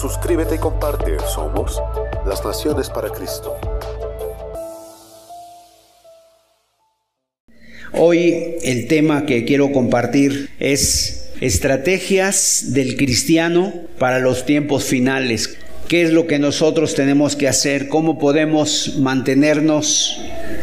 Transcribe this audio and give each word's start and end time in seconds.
Suscríbete 0.00 0.54
y 0.54 0.58
comparte. 0.58 1.16
Somos 1.34 1.82
las 2.24 2.44
Naciones 2.44 2.88
para 2.88 3.10
Cristo. 3.10 3.58
Hoy 7.92 8.54
el 8.62 8.86
tema 8.86 9.26
que 9.26 9.44
quiero 9.44 9.72
compartir 9.72 10.50
es 10.60 11.30
estrategias 11.40 12.74
del 12.74 12.96
cristiano 12.96 13.72
para 13.98 14.20
los 14.20 14.46
tiempos 14.46 14.84
finales. 14.84 15.56
¿Qué 15.88 16.02
es 16.02 16.12
lo 16.12 16.28
que 16.28 16.38
nosotros 16.38 16.94
tenemos 16.94 17.34
que 17.34 17.48
hacer? 17.48 17.88
¿Cómo 17.88 18.20
podemos 18.20 18.98
mantenernos 19.00 20.20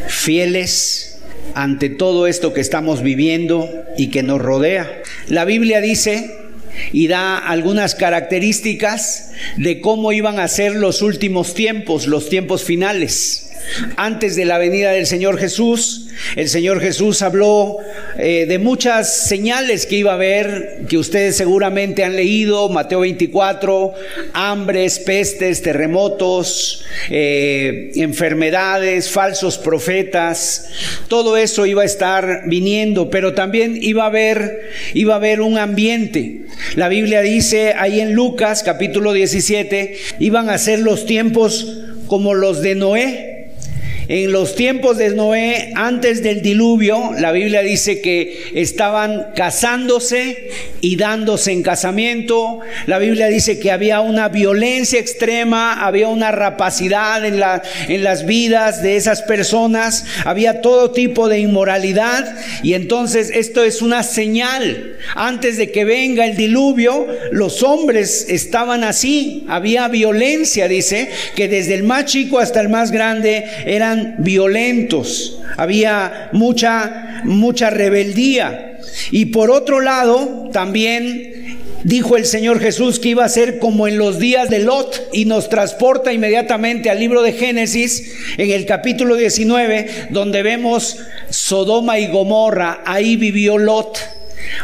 fieles 0.07 1.19
ante 1.55 1.89
todo 1.89 2.27
esto 2.27 2.53
que 2.53 2.61
estamos 2.61 3.03
viviendo 3.03 3.69
y 3.97 4.11
que 4.11 4.23
nos 4.23 4.41
rodea? 4.41 5.01
La 5.27 5.43
Biblia 5.43 5.81
dice 5.81 6.44
y 6.91 7.07
da 7.07 7.37
algunas 7.37 7.95
características 7.95 9.31
de 9.57 9.81
cómo 9.81 10.11
iban 10.11 10.39
a 10.39 10.47
ser 10.47 10.75
los 10.75 11.01
últimos 11.01 11.53
tiempos, 11.53 12.07
los 12.07 12.29
tiempos 12.29 12.63
finales. 12.63 13.51
Antes 13.97 14.35
de 14.35 14.45
la 14.45 14.57
venida 14.57 14.91
del 14.91 15.07
Señor 15.07 15.39
Jesús, 15.39 16.04
el 16.35 16.49
Señor 16.49 16.81
Jesús 16.81 17.21
habló 17.21 17.77
eh, 18.17 18.45
de 18.47 18.59
muchas 18.59 19.27
señales 19.27 19.85
que 19.85 19.97
iba 19.97 20.11
a 20.11 20.15
haber, 20.15 20.81
que 20.87 20.97
ustedes 20.97 21.35
seguramente 21.37 22.03
han 22.03 22.15
leído, 22.15 22.69
Mateo 22.69 23.01
24, 23.01 23.93
hambres, 24.33 24.99
pestes, 24.99 25.61
terremotos, 25.61 26.83
eh, 27.09 27.91
enfermedades, 27.95 29.09
falsos 29.09 29.57
profetas, 29.57 30.69
todo 31.07 31.37
eso 31.37 31.65
iba 31.65 31.83
a 31.83 31.85
estar 31.85 32.43
viniendo, 32.47 33.09
pero 33.09 33.33
también 33.33 33.77
iba 33.81 34.03
a 34.03 34.07
haber, 34.07 34.71
iba 34.93 35.13
a 35.13 35.17
haber 35.17 35.41
un 35.41 35.57
ambiente. 35.57 36.41
La 36.75 36.87
Biblia 36.87 37.21
dice 37.21 37.73
ahí 37.77 37.99
en 37.99 38.13
Lucas 38.13 38.63
capítulo 38.63 39.13
17, 39.13 39.97
iban 40.19 40.49
a 40.49 40.57
ser 40.57 40.79
los 40.79 41.05
tiempos 41.05 41.81
como 42.07 42.33
los 42.33 42.61
de 42.61 42.75
Noé, 42.75 43.34
en 44.07 44.31
los 44.31 44.55
tiempos 44.55 44.97
de 44.97 45.09
Noé, 45.15 45.71
antes 45.75 46.21
del 46.21 46.41
diluvio, 46.41 47.11
la 47.17 47.31
Biblia 47.31 47.61
dice 47.61 48.01
que 48.01 48.51
estaban 48.53 49.27
casándose 49.35 50.49
y 50.81 50.95
dándose 50.95 51.51
en 51.51 51.63
casamiento. 51.63 52.59
La 52.85 52.99
Biblia 52.99 53.27
dice 53.27 53.57
que 53.57 53.71
había 53.71 54.01
una 54.01 54.29
violencia 54.29 54.99
extrema, 54.99 55.85
había 55.85 56.07
una 56.09 56.31
rapacidad 56.31 57.25
en, 57.25 57.39
la, 57.39 57.63
en 57.87 58.03
las 58.03 58.27
vidas 58.27 58.83
de 58.83 58.95
esas 58.95 59.23
personas, 59.23 60.05
había 60.23 60.61
todo 60.61 60.91
tipo 60.91 61.27
de 61.27 61.39
inmoralidad. 61.39 62.35
Y 62.61 62.75
entonces 62.75 63.31
esto 63.33 63.63
es 63.63 63.81
una 63.81 64.03
señal. 64.03 64.97
Antes 65.15 65.57
de 65.57 65.71
que 65.71 65.85
venga 65.85 66.25
el 66.25 66.37
diluvio, 66.37 67.07
los 67.31 67.63
hombres 67.63 68.27
estaban 68.29 68.83
así. 68.83 69.45
Había 69.47 69.87
violencia, 69.87 70.67
dice, 70.67 71.09
que 71.35 71.47
desde 71.47 71.73
el 71.73 71.83
más 71.83 72.05
chico 72.05 72.37
hasta 72.39 72.61
el 72.61 72.69
más 72.69 72.91
grande 72.91 73.45
eran 73.65 73.94
violentos, 74.19 75.39
había 75.57 76.29
mucha, 76.31 77.21
mucha 77.23 77.69
rebeldía. 77.69 78.79
Y 79.11 79.25
por 79.25 79.51
otro 79.51 79.81
lado, 79.81 80.49
también 80.51 81.35
dijo 81.83 82.17
el 82.17 82.25
Señor 82.25 82.59
Jesús 82.59 82.99
que 82.99 83.09
iba 83.09 83.23
a 83.23 83.29
ser 83.29 83.59
como 83.59 83.87
en 83.87 83.99
los 83.99 84.17
días 84.17 84.49
de 84.49 84.59
Lot 84.59 85.09
y 85.13 85.25
nos 85.25 85.49
transporta 85.49 86.11
inmediatamente 86.11 86.89
al 86.89 86.99
libro 86.99 87.21
de 87.21 87.33
Génesis 87.33 88.11
en 88.37 88.49
el 88.49 88.65
capítulo 88.65 89.15
19 89.15 90.07
donde 90.09 90.41
vemos 90.41 90.97
Sodoma 91.29 91.99
y 91.99 92.07
Gomorra, 92.07 92.81
ahí 92.85 93.17
vivió 93.17 93.59
Lot. 93.59 93.99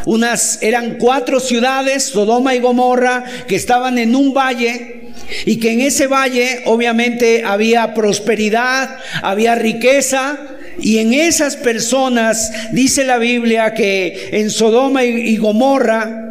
Unas 0.05 0.61
eran 0.63 0.97
cuatro 0.97 1.39
ciudades, 1.39 2.05
Sodoma 2.05 2.55
y 2.55 2.59
Gomorra, 2.59 3.23
que 3.47 3.55
estaban 3.55 3.97
en 3.97 4.15
un 4.15 4.33
valle 4.33 5.00
y 5.45 5.57
que 5.57 5.71
en 5.71 5.81
ese 5.81 6.07
valle 6.07 6.61
obviamente 6.65 7.43
había 7.45 7.93
prosperidad, 7.93 8.97
había 9.21 9.55
riqueza, 9.55 10.39
y 10.79 10.99
en 10.99 11.13
esas 11.13 11.57
personas 11.57 12.51
dice 12.71 13.03
la 13.03 13.17
Biblia 13.17 13.73
que 13.73 14.29
en 14.31 14.49
Sodoma 14.49 15.03
y 15.03 15.37
Gomorra 15.37 16.29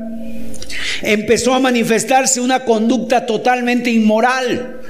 empezó 1.03 1.55
a 1.55 1.60
manifestarse 1.60 2.41
una 2.41 2.65
conducta 2.65 3.27
totalmente 3.27 3.91
inmoral. 3.91 4.81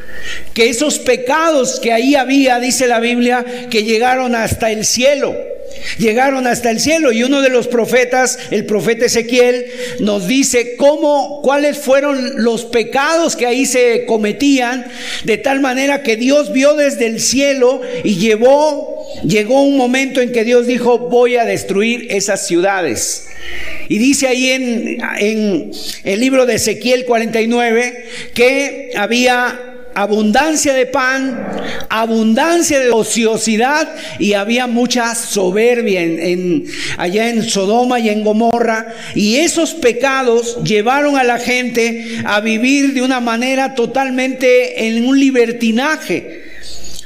Que 0.55 0.69
esos 0.69 0.99
pecados 0.99 1.81
que 1.81 1.93
ahí 1.93 2.15
había, 2.15 2.59
dice 2.59 2.87
la 2.87 3.01
Biblia, 3.01 3.45
que 3.71 3.85
llegaron 3.85 4.35
hasta 4.35 4.71
el 4.71 4.85
cielo. 4.85 5.35
Llegaron 5.99 6.47
hasta 6.47 6.71
el 6.71 6.81
cielo 6.81 7.13
y 7.13 7.23
uno 7.23 7.43
de 7.43 7.49
los 7.49 7.69
profetas, 7.69 8.39
el 8.51 8.65
profeta 8.65 9.07
Ezequiel, 9.07 9.67
nos 10.01 10.27
dice 10.27 10.77
cómo, 10.77 11.41
cuáles 11.43 11.79
fueron 11.79 12.43
los 12.43 12.65
pecados 12.65 13.37
que 13.37 13.47
ahí 13.47 13.67
se 13.67 14.05
cometían, 14.07 14.87
de 15.25 15.39
tal 15.39 15.61
manera 15.61 16.03
que 16.03 16.17
Dios 16.17 16.53
vio 16.53 16.75
desde 16.75 17.07
el 17.07 17.21
cielo 17.21 17.81
y 18.05 18.17
llevó, 18.17 19.07
llegó 19.25 19.63
un 19.63 19.77
momento 19.77 20.21
en 20.21 20.33
que 20.33 20.45
Dios 20.45 20.67
dijo, 20.67 20.99
voy 20.99 21.37
a 21.37 21.45
destruir 21.45 22.07
esas 22.11 22.47
ciudades. 22.47 23.27
Y 23.89 23.99
dice 23.99 24.29
ahí 24.29 24.51
en, 24.51 24.99
en 25.19 25.71
el 26.05 26.21
libro 26.21 26.47
de 26.47 26.55
Ezequiel 26.55 27.05
49 27.05 28.05
que 28.35 28.91
había 28.97 29.70
abundancia 29.95 30.75
de 30.75 30.87
pan, 30.87 31.47
abundancia 31.89 32.79
de 32.79 32.91
ociosidad 32.91 33.89
y 34.19 34.35
había 34.35 34.67
mucha 34.67 35.15
soberbia 35.15 36.03
en, 36.03 36.65
allá 36.97 37.29
en 37.29 37.43
Sodoma 37.43 38.01
y 38.01 38.09
en 38.09 38.25
Gomorra. 38.25 38.95
Y 39.15 39.37
esos 39.37 39.75
pecados 39.75 40.59
llevaron 40.65 41.17
a 41.17 41.25
la 41.25 41.39
gente 41.39 42.23
a 42.25 42.41
vivir 42.41 42.95
de 42.95 43.03
una 43.03 43.21
manera 43.21 43.75
totalmente 43.75 44.87
en 44.87 45.07
un 45.07 45.19
libertinaje 45.19 46.50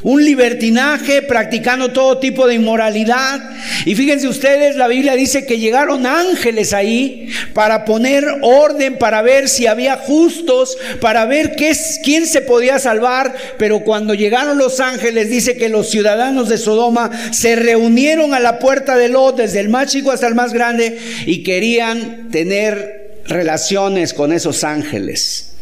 un 0.04 0.22
libertinaje, 0.22 1.22
practicando 1.22 1.90
todo 1.90 2.18
tipo 2.18 2.46
de 2.46 2.54
inmoralidad. 2.54 3.40
Y 3.86 3.94
fíjense 3.94 4.28
ustedes, 4.28 4.76
la 4.76 4.86
Biblia 4.86 5.16
dice 5.16 5.46
que 5.46 5.58
llegaron 5.58 6.06
ángeles 6.06 6.74
ahí 6.74 7.30
para 7.54 7.86
poner 7.86 8.26
orden, 8.42 8.98
para 8.98 9.22
ver 9.22 9.48
si 9.48 9.66
había 9.66 9.96
justos, 9.96 10.76
para 11.00 11.24
ver 11.24 11.56
qué, 11.56 11.72
quién 12.04 12.26
se 12.26 12.42
podía 12.42 12.78
salvar. 12.78 13.34
Pero 13.58 13.80
cuando 13.80 14.12
llegaron 14.12 14.58
los 14.58 14.78
ángeles, 14.78 15.30
dice 15.30 15.56
que 15.56 15.70
los 15.70 15.88
ciudadanos 15.88 16.50
de 16.50 16.58
Sodoma 16.58 17.10
se 17.32 17.56
reunieron 17.56 18.34
a 18.34 18.40
la 18.40 18.58
puerta 18.58 18.96
de 18.96 19.08
Lot, 19.08 19.36
desde 19.36 19.60
el 19.60 19.70
más 19.70 19.90
chico 19.90 20.10
hasta 20.10 20.28
el 20.28 20.34
más 20.34 20.52
grande, 20.52 20.98
y 21.24 21.42
querían 21.42 22.28
tener 22.30 23.22
relaciones 23.26 24.12
con 24.12 24.34
esos 24.34 24.64
ángeles. 24.64 25.53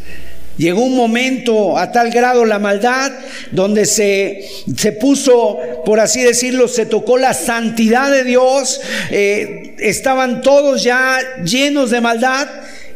Llegó 0.58 0.82
un 0.82 0.94
momento 0.94 1.78
a 1.78 1.92
tal 1.92 2.10
grado 2.10 2.44
la 2.44 2.58
maldad 2.58 3.10
donde 3.52 3.86
se, 3.86 4.46
se 4.76 4.92
puso, 4.92 5.58
por 5.84 5.98
así 5.98 6.22
decirlo, 6.22 6.68
se 6.68 6.84
tocó 6.84 7.16
la 7.16 7.32
santidad 7.32 8.10
de 8.10 8.24
Dios, 8.24 8.80
eh, 9.10 9.74
estaban 9.78 10.42
todos 10.42 10.82
ya 10.82 11.18
llenos 11.42 11.90
de 11.90 12.00
maldad 12.02 12.48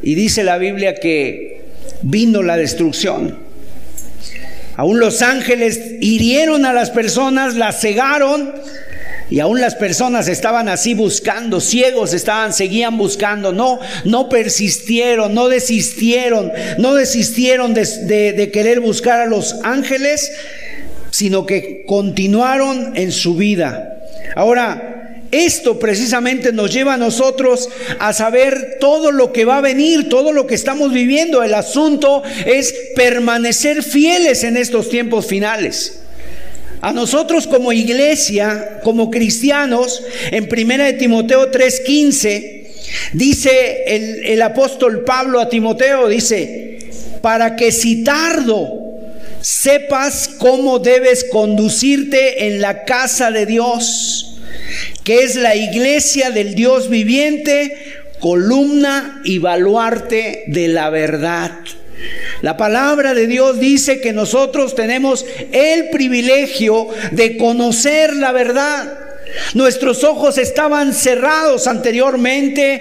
y 0.02 0.14
dice 0.14 0.44
la 0.44 0.58
Biblia 0.58 0.96
que 0.96 1.62
vino 2.02 2.42
la 2.42 2.58
destrucción. 2.58 3.38
Aún 4.76 5.00
los 5.00 5.22
ángeles 5.22 5.80
hirieron 6.00 6.66
a 6.66 6.74
las 6.74 6.90
personas, 6.90 7.54
las 7.54 7.80
cegaron 7.80 8.52
y 9.28 9.40
aún 9.40 9.60
las 9.60 9.74
personas 9.74 10.28
estaban 10.28 10.68
así 10.68 10.94
buscando, 10.94 11.60
ciegos 11.60 12.14
estaban, 12.14 12.52
seguían 12.52 12.96
buscando, 12.96 13.52
no, 13.52 13.80
no 14.04 14.28
persistieron, 14.28 15.34
no 15.34 15.48
desistieron, 15.48 16.52
no 16.78 16.94
desistieron 16.94 17.74
de, 17.74 17.84
de 18.32 18.50
querer 18.52 18.80
buscar 18.80 19.20
a 19.20 19.26
los 19.26 19.56
ángeles, 19.64 20.30
sino 21.10 21.44
que 21.44 21.84
continuaron 21.86 22.92
en 22.96 23.10
su 23.10 23.34
vida. 23.34 23.98
Ahora, 24.36 24.96
esto 25.32 25.78
precisamente 25.78 26.52
nos 26.52 26.72
lleva 26.72 26.94
a 26.94 26.98
nosotros 26.98 27.68
a 27.98 28.12
saber 28.12 28.76
todo 28.80 29.10
lo 29.10 29.32
que 29.32 29.44
va 29.44 29.58
a 29.58 29.62
venir, 29.62 30.08
todo 30.08 30.32
lo 30.32 30.46
que 30.46 30.54
estamos 30.54 30.92
viviendo. 30.92 31.42
El 31.42 31.54
asunto 31.54 32.22
es 32.44 32.74
permanecer 32.94 33.82
fieles 33.82 34.44
en 34.44 34.56
estos 34.56 34.88
tiempos 34.88 35.26
finales. 35.26 36.00
A 36.86 36.92
nosotros 36.92 37.48
como 37.48 37.72
iglesia, 37.72 38.78
como 38.84 39.10
cristianos, 39.10 40.04
en 40.30 40.44
1 40.44 40.98
Timoteo 40.98 41.50
3:15, 41.50 42.62
dice 43.12 43.82
el, 43.88 44.24
el 44.24 44.40
apóstol 44.40 45.02
Pablo 45.02 45.40
a 45.40 45.48
Timoteo, 45.48 46.06
dice, 46.06 46.78
para 47.22 47.56
que 47.56 47.72
si 47.72 48.04
tardo 48.04 49.00
sepas 49.40 50.28
cómo 50.38 50.78
debes 50.78 51.24
conducirte 51.24 52.46
en 52.46 52.60
la 52.60 52.84
casa 52.84 53.32
de 53.32 53.46
Dios, 53.46 54.38
que 55.02 55.24
es 55.24 55.34
la 55.34 55.56
iglesia 55.56 56.30
del 56.30 56.54
Dios 56.54 56.88
viviente, 56.88 57.76
columna 58.20 59.22
y 59.24 59.38
baluarte 59.38 60.44
de 60.46 60.68
la 60.68 60.90
verdad. 60.90 61.50
La 62.42 62.56
palabra 62.56 63.14
de 63.14 63.26
Dios 63.26 63.58
dice 63.58 64.00
que 64.00 64.12
nosotros 64.12 64.74
tenemos 64.74 65.24
el 65.52 65.90
privilegio 65.90 66.88
de 67.12 67.36
conocer 67.36 68.14
la 68.16 68.32
verdad. 68.32 69.00
Nuestros 69.54 70.04
ojos 70.04 70.38
estaban 70.38 70.94
cerrados 70.94 71.66
anteriormente, 71.66 72.80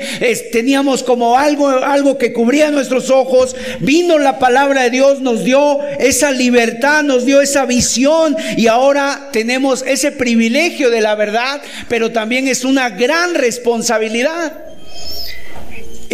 teníamos 0.52 1.04
como 1.04 1.38
algo, 1.38 1.70
algo 1.70 2.18
que 2.18 2.34
cubría 2.34 2.72
nuestros 2.72 3.10
ojos. 3.10 3.56
Vino 3.80 4.20
la 4.20 4.40
palabra 4.40 4.84
de 4.84 4.90
Dios, 4.90 5.22
nos 5.22 5.44
dio 5.44 5.80
esa 6.00 6.32
libertad, 6.32 7.04
nos 7.04 7.26
dio 7.26 7.42
esa 7.42 7.66
visión 7.66 8.36
y 8.58 8.68
ahora 8.68 9.30
tenemos 9.32 9.84
ese 9.88 10.12
privilegio 10.12 10.90
de 10.90 11.02
la 11.02 11.16
verdad, 11.16 11.62
pero 11.90 12.12
también 12.12 12.48
es 12.48 12.64
una 12.64 12.90
gran 12.90 13.36
responsabilidad. 13.36 14.75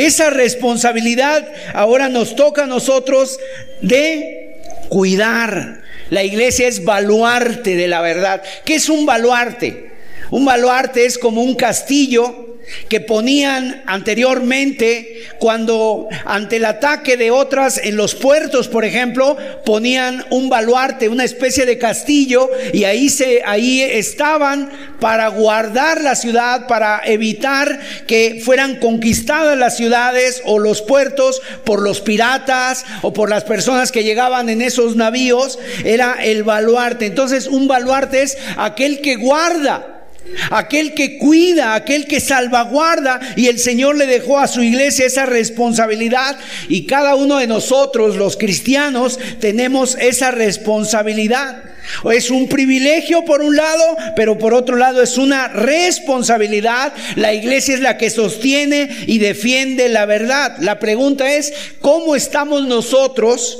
Esa 0.05 0.31
responsabilidad 0.31 1.47
ahora 1.73 2.09
nos 2.09 2.35
toca 2.35 2.63
a 2.63 2.67
nosotros 2.67 3.39
de 3.81 4.57
cuidar. 4.89 5.81
La 6.09 6.23
iglesia 6.23 6.67
es 6.67 6.83
baluarte 6.83 7.75
de 7.75 7.87
la 7.87 8.01
verdad. 8.01 8.41
¿Qué 8.65 8.75
es 8.75 8.89
un 8.89 9.05
baluarte? 9.05 9.91
Un 10.31 10.43
baluarte 10.45 11.05
es 11.05 11.17
como 11.17 11.43
un 11.43 11.55
castillo 11.55 12.50
que 12.89 13.01
ponían 13.01 13.83
anteriormente 13.85 15.23
cuando 15.39 16.07
ante 16.25 16.57
el 16.57 16.65
ataque 16.65 17.17
de 17.17 17.31
otras 17.31 17.79
en 17.83 17.95
los 17.95 18.15
puertos, 18.15 18.67
por 18.67 18.85
ejemplo, 18.85 19.37
ponían 19.65 20.25
un 20.29 20.49
baluarte, 20.49 21.09
una 21.09 21.23
especie 21.23 21.65
de 21.65 21.77
castillo 21.77 22.49
y 22.73 22.83
ahí 22.83 23.09
se 23.09 23.41
ahí 23.45 23.81
estaban 23.81 24.69
para 24.99 25.27
guardar 25.29 26.01
la 26.01 26.15
ciudad, 26.15 26.67
para 26.67 27.01
evitar 27.05 27.79
que 28.07 28.41
fueran 28.43 28.77
conquistadas 28.77 29.57
las 29.57 29.77
ciudades 29.77 30.41
o 30.45 30.59
los 30.59 30.81
puertos 30.81 31.41
por 31.63 31.81
los 31.81 32.01
piratas 32.01 32.85
o 33.01 33.13
por 33.13 33.29
las 33.29 33.43
personas 33.43 33.91
que 33.91 34.03
llegaban 34.03 34.49
en 34.49 34.61
esos 34.61 34.95
navíos, 34.95 35.59
era 35.83 36.17
el 36.21 36.43
baluarte. 36.43 37.05
Entonces, 37.05 37.47
un 37.47 37.67
baluarte 37.67 38.21
es 38.21 38.37
aquel 38.57 39.01
que 39.01 39.15
guarda 39.15 40.00
aquel 40.49 40.93
que 40.93 41.17
cuida, 41.17 41.75
aquel 41.75 42.07
que 42.07 42.19
salvaguarda, 42.19 43.19
y 43.35 43.47
el 43.47 43.59
Señor 43.59 43.97
le 43.97 44.05
dejó 44.05 44.39
a 44.39 44.47
su 44.47 44.61
iglesia 44.61 45.05
esa 45.05 45.25
responsabilidad, 45.25 46.37
y 46.69 46.85
cada 46.85 47.15
uno 47.15 47.37
de 47.37 47.47
nosotros, 47.47 48.15
los 48.15 48.37
cristianos, 48.37 49.19
tenemos 49.39 49.97
esa 49.99 50.31
responsabilidad. 50.31 51.63
Es 52.11 52.29
un 52.29 52.47
privilegio 52.47 53.25
por 53.25 53.41
un 53.41 53.55
lado, 53.55 53.97
pero 54.15 54.37
por 54.37 54.53
otro 54.53 54.75
lado 54.75 55.01
es 55.01 55.17
una 55.17 55.47
responsabilidad. 55.47 56.93
La 57.15 57.33
iglesia 57.33 57.73
es 57.73 57.81
la 57.81 57.97
que 57.97 58.09
sostiene 58.09 58.89
y 59.07 59.17
defiende 59.17 59.89
la 59.89 60.05
verdad. 60.05 60.57
La 60.59 60.79
pregunta 60.79 61.33
es, 61.33 61.51
¿cómo 61.81 62.15
estamos 62.15 62.67
nosotros? 62.67 63.57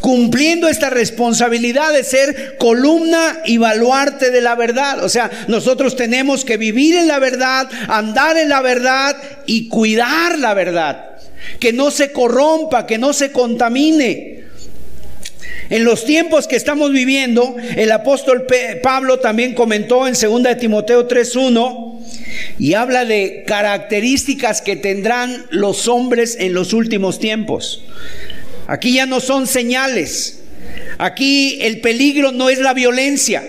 Cumpliendo 0.00 0.68
esta 0.68 0.90
responsabilidad 0.90 1.92
de 1.92 2.04
ser 2.04 2.56
columna 2.58 3.40
y 3.44 3.58
baluarte 3.58 4.30
de 4.30 4.40
la 4.40 4.54
verdad. 4.54 5.02
O 5.04 5.08
sea, 5.08 5.30
nosotros 5.48 5.96
tenemos 5.96 6.44
que 6.44 6.56
vivir 6.56 6.94
en 6.94 7.08
la 7.08 7.18
verdad, 7.18 7.68
andar 7.88 8.36
en 8.36 8.48
la 8.48 8.60
verdad 8.60 9.16
y 9.46 9.68
cuidar 9.68 10.38
la 10.38 10.54
verdad. 10.54 11.10
Que 11.58 11.72
no 11.72 11.90
se 11.90 12.12
corrompa, 12.12 12.86
que 12.86 12.98
no 12.98 13.12
se 13.12 13.32
contamine. 13.32 14.44
En 15.70 15.84
los 15.84 16.04
tiempos 16.04 16.46
que 16.46 16.56
estamos 16.56 16.92
viviendo, 16.92 17.56
el 17.76 17.90
apóstol 17.90 18.46
Pablo 18.82 19.18
también 19.18 19.54
comentó 19.54 20.06
en 20.06 20.14
2 20.14 20.42
de 20.42 20.56
Timoteo 20.56 21.08
3:1 21.08 22.00
y 22.58 22.74
habla 22.74 23.04
de 23.04 23.44
características 23.46 24.60
que 24.60 24.76
tendrán 24.76 25.46
los 25.50 25.88
hombres 25.88 26.36
en 26.38 26.52
los 26.52 26.72
últimos 26.74 27.18
tiempos. 27.18 27.82
Aquí 28.66 28.94
ya 28.94 29.06
no 29.06 29.20
son 29.20 29.46
señales. 29.46 30.40
Aquí 30.98 31.58
el 31.60 31.80
peligro 31.80 32.32
no 32.32 32.48
es 32.48 32.58
la 32.58 32.74
violencia. 32.74 33.42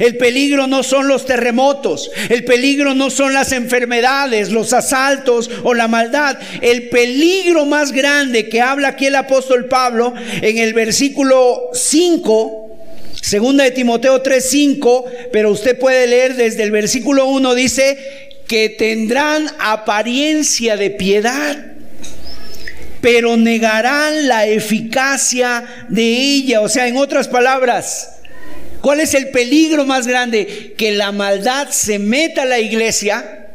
El 0.00 0.16
peligro 0.16 0.66
no 0.66 0.82
son 0.82 1.08
los 1.08 1.26
terremotos, 1.26 2.10
el 2.28 2.44
peligro 2.44 2.94
no 2.94 3.08
son 3.08 3.32
las 3.32 3.52
enfermedades, 3.52 4.50
los 4.50 4.72
asaltos 4.72 5.48
o 5.62 5.74
la 5.74 5.86
maldad. 5.86 6.38
El 6.60 6.88
peligro 6.88 7.66
más 7.66 7.92
grande 7.92 8.48
que 8.48 8.60
habla 8.60 8.88
aquí 8.88 9.06
el 9.06 9.14
apóstol 9.14 9.66
Pablo 9.66 10.12
en 10.42 10.58
el 10.58 10.74
versículo 10.74 11.70
5, 11.72 12.78
segunda 13.20 13.64
de 13.64 13.70
Timoteo 13.70 14.22
3:5, 14.22 15.04
pero 15.32 15.52
usted 15.52 15.78
puede 15.78 16.06
leer 16.06 16.34
desde 16.34 16.64
el 16.64 16.72
versículo 16.72 17.26
1 17.26 17.54
dice 17.54 17.96
que 18.48 18.68
tendrán 18.68 19.48
apariencia 19.58 20.76
de 20.76 20.90
piedad 20.90 21.75
pero 23.06 23.36
negarán 23.36 24.26
la 24.26 24.48
eficacia 24.48 25.64
de 25.88 26.02
ella. 26.02 26.60
O 26.60 26.68
sea, 26.68 26.88
en 26.88 26.96
otras 26.96 27.28
palabras, 27.28 28.16
¿cuál 28.80 28.98
es 28.98 29.14
el 29.14 29.28
peligro 29.28 29.86
más 29.86 30.08
grande? 30.08 30.74
Que 30.76 30.90
la 30.90 31.12
maldad 31.12 31.68
se 31.70 32.00
meta 32.00 32.42
a 32.42 32.46
la 32.46 32.58
iglesia 32.58 33.46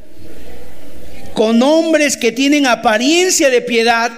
con 1.33 1.61
hombres 1.61 2.15
que 2.15 2.31
tienen 2.31 2.65
apariencia 2.65 3.49
de 3.49 3.59
piedad 3.59 4.09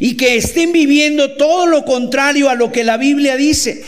y 0.00 0.16
que 0.16 0.34
estén 0.34 0.72
viviendo 0.72 1.36
todo 1.36 1.66
lo 1.66 1.84
contrario 1.84 2.50
a 2.50 2.56
lo 2.56 2.72
que 2.72 2.82
la 2.82 2.96
Biblia 2.96 3.36
dice. 3.36 3.84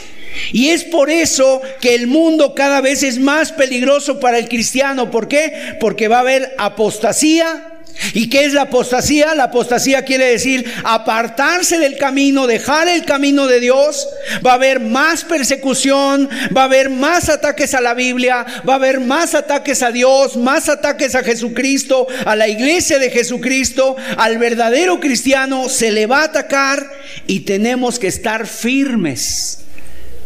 Y 0.53 0.69
es 0.69 0.85
por 0.85 1.11
eso 1.11 1.61
que 1.81 1.97
el 1.97 2.07
mundo 2.07 2.55
cada 2.55 2.81
vez 2.81 3.03
es 3.03 3.19
más 3.19 3.51
peligroso 3.51 4.21
para 4.21 4.39
el 4.39 4.49
cristiano. 4.49 5.11
¿Por 5.11 5.27
qué? 5.27 5.77
Porque 5.81 6.07
va 6.07 6.19
a 6.19 6.21
haber 6.21 6.55
apostasía, 6.59 7.80
¿Y 8.13 8.29
qué 8.29 8.45
es 8.45 8.53
la 8.53 8.63
apostasía? 8.63 9.35
La 9.35 9.45
apostasía 9.45 10.05
quiere 10.05 10.27
decir 10.27 10.65
apartarse 10.85 11.79
del 11.79 11.97
camino, 11.97 12.47
dejar 12.47 12.89
el 12.89 13.05
camino 13.05 13.47
de 13.47 13.61
Dios. 13.61 14.09
Va 14.45 14.53
a 14.53 14.55
haber 14.55 14.81
más 14.81 15.25
persecución, 15.25 16.29
va 16.57 16.63
a 16.63 16.65
haber 16.65 16.91
más 16.91 17.29
ataques 17.29 17.75
a 17.75 17.81
la 17.81 17.95
Biblia, 17.95 18.45
va 18.69 18.75
a 18.75 18.77
haber 18.77 19.01
más 19.01 19.35
ataques 19.35 19.83
a 19.83 19.93
Dios, 19.93 20.37
más 20.37 20.69
ataques 20.69 21.15
a 21.15 21.23
Jesucristo, 21.23 22.07
a 22.25 22.37
la 22.37 22.49
iglesia 22.49 22.99
de 22.99 23.11
Jesucristo, 23.11 23.97
al 24.17 24.39
verdadero 24.39 25.01
cristiano. 25.01 25.69
Se 25.69 25.91
le 25.91 26.07
va 26.07 26.23
a 26.23 26.25
atacar 26.25 26.91
y 27.27 27.41
tenemos 27.41 27.99
que 27.99 28.09
estar 28.09 28.47
firmes. 28.47 29.59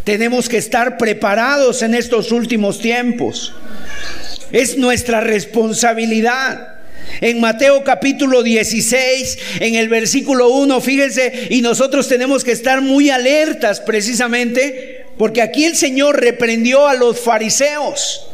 Tenemos 0.04 0.48
que 0.50 0.58
estar 0.58 0.98
preparados 0.98 1.82
en 1.82 1.94
estos 1.94 2.30
últimos 2.30 2.78
tiempos. 2.78 3.54
Es 4.52 4.76
nuestra 4.76 5.20
responsabilidad. 5.20 6.73
En 7.20 7.40
Mateo 7.40 7.84
capítulo 7.84 8.42
16, 8.42 9.38
en 9.60 9.74
el 9.74 9.88
versículo 9.88 10.48
1, 10.48 10.80
fíjense, 10.80 11.48
y 11.50 11.60
nosotros 11.62 12.08
tenemos 12.08 12.44
que 12.44 12.52
estar 12.52 12.80
muy 12.80 13.10
alertas 13.10 13.80
precisamente, 13.80 15.06
porque 15.18 15.42
aquí 15.42 15.64
el 15.64 15.76
Señor 15.76 16.20
reprendió 16.20 16.86
a 16.86 16.94
los 16.94 17.20
fariseos. 17.20 18.28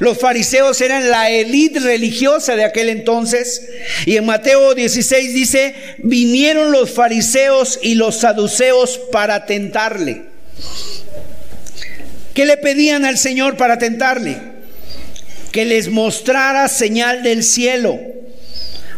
Los 0.00 0.18
fariseos 0.18 0.80
eran 0.80 1.08
la 1.10 1.30
élite 1.30 1.78
religiosa 1.78 2.56
de 2.56 2.64
aquel 2.64 2.88
entonces. 2.88 3.68
Y 4.04 4.16
en 4.16 4.26
Mateo 4.26 4.74
16 4.74 5.32
dice, 5.32 5.74
vinieron 5.98 6.72
los 6.72 6.90
fariseos 6.90 7.78
y 7.82 7.94
los 7.94 8.16
saduceos 8.16 8.98
para 9.12 9.46
tentarle. 9.46 10.24
¿Qué 12.34 12.44
le 12.44 12.56
pedían 12.56 13.04
al 13.04 13.16
Señor 13.16 13.56
para 13.56 13.78
tentarle? 13.78 14.55
Que 15.56 15.64
les 15.64 15.88
mostrara 15.88 16.68
señal 16.68 17.22
del 17.22 17.42
cielo. 17.42 17.98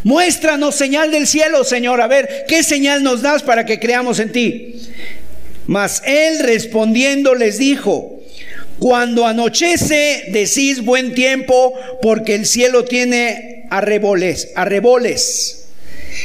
Muéstranos 0.03 0.75
señal 0.75 1.09
del 1.09 1.25
cielo, 1.25 1.63
Señor. 1.63 2.01
A 2.01 2.07
ver, 2.07 2.43
¿qué 2.49 2.63
señal 2.63 3.01
nos 3.01 3.21
das 3.21 3.43
para 3.43 3.63
que 3.65 3.79
creamos 3.79 4.19
en 4.19 4.33
ti? 4.33 4.75
Mas 5.67 6.03
él 6.05 6.39
respondiendo 6.39 7.33
les 7.33 7.59
dijo, 7.59 8.21
cuando 8.77 9.25
anochece 9.25 10.25
decís 10.33 10.83
buen 10.83 11.13
tiempo 11.13 11.73
porque 12.01 12.35
el 12.35 12.45
cielo 12.45 12.83
tiene 12.83 13.65
arreboles, 13.69 14.49
arreboles. 14.53 15.69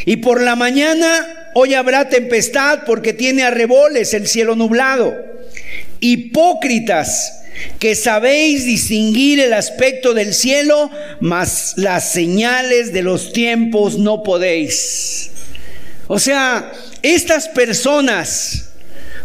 Y 0.04 0.16
por 0.16 0.42
la 0.42 0.56
mañana 0.56 1.50
hoy 1.54 1.74
habrá 1.74 2.08
tempestad 2.08 2.80
porque 2.86 3.12
tiene 3.12 3.44
arreboles 3.44 4.12
el 4.14 4.26
cielo 4.26 4.56
nublado. 4.56 5.14
Hipócritas, 6.00 7.43
que 7.78 7.94
sabéis 7.94 8.64
distinguir 8.64 9.40
el 9.40 9.52
aspecto 9.52 10.14
del 10.14 10.34
cielo, 10.34 10.90
mas 11.20 11.74
las 11.76 12.12
señales 12.12 12.92
de 12.92 13.02
los 13.02 13.32
tiempos 13.32 13.98
no 13.98 14.22
podéis. 14.22 15.30
O 16.06 16.18
sea, 16.18 16.72
estas 17.02 17.48
personas 17.48 18.70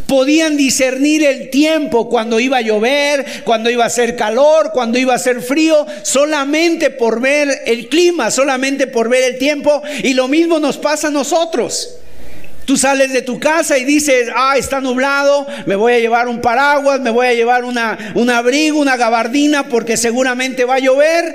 podían 0.08 0.58
discernir 0.58 1.24
el 1.24 1.50
tiempo 1.52 2.10
cuando 2.10 2.40
iba 2.40 2.58
a 2.58 2.62
llover, 2.62 3.44
cuando 3.46 3.70
iba 3.70 3.84
a 3.84 3.88
hacer 3.88 4.16
calor, 4.16 4.72
cuando 4.74 4.98
iba 4.98 5.14
a 5.14 5.18
hacer 5.18 5.42
frío, 5.42 5.86
solamente 6.02 6.90
por 6.90 7.22
ver 7.22 7.62
el 7.66 7.90
clima, 7.90 8.32
solamente 8.32 8.88
por 8.88 9.08
ver 9.08 9.24
el 9.24 9.38
tiempo. 9.38 9.84
Y 10.04 10.14
lo 10.14 10.28
mismo 10.28 10.60
nos 10.60 10.78
pasa 10.78 11.10
a 11.10 11.12
nosotros. 11.12 12.00
Tú 12.70 12.78
sales 12.78 13.12
de 13.12 13.24
tu 13.24 13.40
casa 13.40 13.80
y 13.80 13.84
dices, 13.84 14.30
ah, 14.36 14.54
está 14.56 14.80
nublado, 14.80 15.48
me 15.66 15.76
voy 15.76 15.94
a 15.94 15.98
llevar 15.98 16.28
un 16.28 16.40
paraguas, 16.40 17.00
me 17.00 17.10
voy 17.10 17.26
a 17.26 17.34
llevar 17.34 17.64
una, 17.64 18.14
un 18.14 18.30
abrigo, 18.30 18.78
una 18.78 18.96
gabardina, 18.96 19.68
porque 19.68 19.98
seguramente 19.98 20.66
va 20.66 20.76
a 20.76 20.80
llover. 20.80 21.34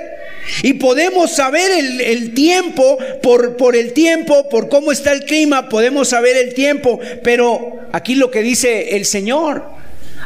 Y 0.63 0.75
podemos 0.75 1.33
saber 1.33 1.71
el, 1.71 1.99
el 1.99 2.33
tiempo, 2.33 2.97
por, 3.21 3.57
por 3.57 3.75
el 3.75 3.91
tiempo, 3.91 4.47
por 4.47 4.69
cómo 4.69 4.93
está 4.93 5.11
el 5.11 5.25
clima, 5.25 5.67
podemos 5.67 6.07
saber 6.07 6.37
el 6.37 6.53
tiempo. 6.53 7.01
Pero 7.21 7.81
aquí 7.91 8.15
lo 8.15 8.31
que 8.31 8.41
dice 8.41 8.95
el 8.95 9.03
Señor, 9.03 9.75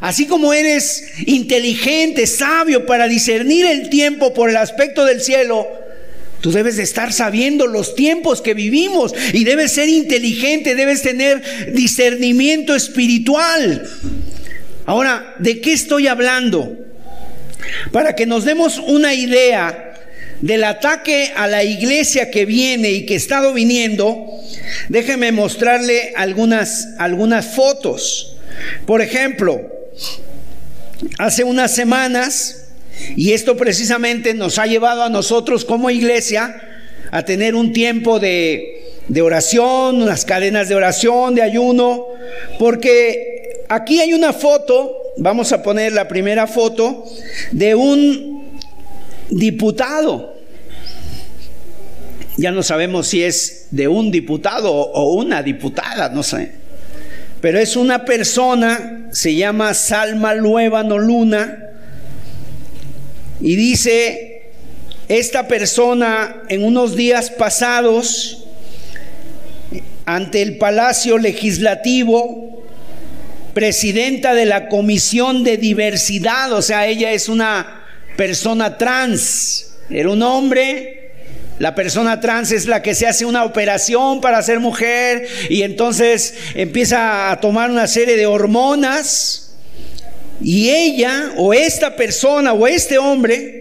Así 0.02 0.28
como 0.28 0.54
eres 0.54 1.12
inteligente, 1.26 2.26
sabio 2.26 2.86
para 2.86 3.08
discernir 3.08 3.66
el 3.66 3.90
tiempo 3.90 4.34
por 4.34 4.50
el 4.50 4.56
aspecto 4.56 5.04
del 5.04 5.20
cielo, 5.20 5.68
tú 6.42 6.52
debes 6.52 6.78
de 6.78 6.84
estar 6.84 7.14
sabiendo 7.14 7.68
los 7.68 7.96
tiempos 7.96 8.42
que 8.42 8.54
vivimos 8.54 9.14
y 9.34 9.44
debes 9.44 9.74
ser 9.74 9.90
inteligente, 9.90 10.76
debes 10.76 11.02
tener 11.02 11.74
discernimiento 11.74 12.76
espiritual. 12.76 13.88
Ahora, 14.86 15.36
¿de 15.40 15.62
qué 15.62 15.74
estoy 15.74 16.08
hablando? 16.08 16.78
Para 17.92 18.16
que 18.16 18.26
nos 18.26 18.46
demos 18.46 18.80
una 18.80 19.14
idea 19.14 19.94
del 20.42 20.64
ataque 20.64 21.34
a 21.36 21.48
la 21.48 21.64
iglesia 21.64 22.32
que 22.32 22.46
viene 22.46 22.92
y 22.92 23.06
que 23.06 23.16
ha 23.16 23.18
estado 23.18 23.54
viniendo, 23.54 24.26
déjeme 24.88 25.32
mostrarle 25.32 26.14
algunas, 26.16 26.88
algunas 26.98 27.54
fotos. 27.56 28.38
Por 28.86 29.02
ejemplo, 29.02 29.62
hace 31.18 31.44
unas 31.44 31.76
semanas, 31.76 32.69
y 33.16 33.34
esto 33.34 33.58
precisamente 33.58 34.34
nos 34.34 34.60
ha 34.60 34.66
llevado 34.66 35.04
a 35.04 35.10
nosotros 35.10 35.66
como 35.66 35.90
iglesia 35.90 36.56
a 37.12 37.24
tener 37.24 37.56
un 37.56 37.74
tiempo 37.74 38.20
de, 38.20 38.84
oración, 39.22 40.02
unas 40.02 40.26
cadenas 40.26 40.70
de 40.70 40.76
oración, 40.76 41.36
de 41.36 41.42
ayuno, 41.42 42.06
porque 42.58 43.64
aquí 43.70 44.00
hay 44.00 44.14
una 44.14 44.34
foto, 44.34 44.96
vamos 45.18 45.52
a 45.52 45.64
poner 45.64 45.94
la 45.94 46.08
primera 46.08 46.48
foto, 46.48 47.06
de 47.52 47.76
un 47.76 48.58
diputado. 49.30 50.36
Ya 52.38 52.52
no 52.52 52.64
sabemos 52.64 53.08
si 53.08 53.24
es 53.24 53.68
de 53.72 53.88
un 53.88 54.12
diputado 54.12 54.72
o 54.72 55.14
una 55.16 55.44
diputada, 55.44 56.10
no 56.10 56.24
sé. 56.24 56.54
Pero 57.42 57.60
es 57.60 57.76
una 57.76 58.06
persona, 58.06 59.10
se 59.12 59.36
llama 59.36 59.74
Salma 59.74 60.34
Luevano 60.36 60.98
Luna, 60.98 61.69
y 63.42 63.56
dice, 63.56 64.44
esta 65.08 65.48
persona 65.48 66.44
en 66.50 66.64
unos 66.64 66.96
días 66.96 67.32
pasados, 67.32 68.46
ante 70.06 70.42
el 70.42 70.58
Palacio 70.58 71.18
Legislativo, 71.18 72.64
presidenta 73.54 74.34
de 74.34 74.46
la 74.46 74.68
Comisión 74.68 75.44
de 75.44 75.58
Diversidad, 75.58 76.52
o 76.54 76.62
sea, 76.62 76.88
ella 76.88 77.12
es 77.12 77.30
una 77.30 77.84
persona 78.18 78.78
trans, 78.78 79.74
era 79.90 80.10
un 80.10 80.22
hombre, 80.22 81.00
la 81.60 81.76
persona 81.76 82.22
trans 82.22 82.54
es 82.54 82.68
la 82.68 82.82
que 82.82 82.96
se 82.96 83.06
hace 83.06 83.26
una 83.26 83.44
operación 83.44 84.22
para 84.22 84.42
ser 84.42 84.62
mujer 84.62 85.28
y 85.50 85.64
entonces 85.64 86.34
empieza 86.56 87.32
a 87.32 87.40
tomar 87.42 87.70
una 87.70 87.86
serie 87.86 88.16
de 88.16 88.26
hormonas. 88.26 89.49
Y 90.42 90.70
ella 90.70 91.34
o 91.38 91.54
esta 91.54 91.96
persona 91.96 92.54
o 92.54 92.68
este 92.68 92.98
hombre 92.98 93.58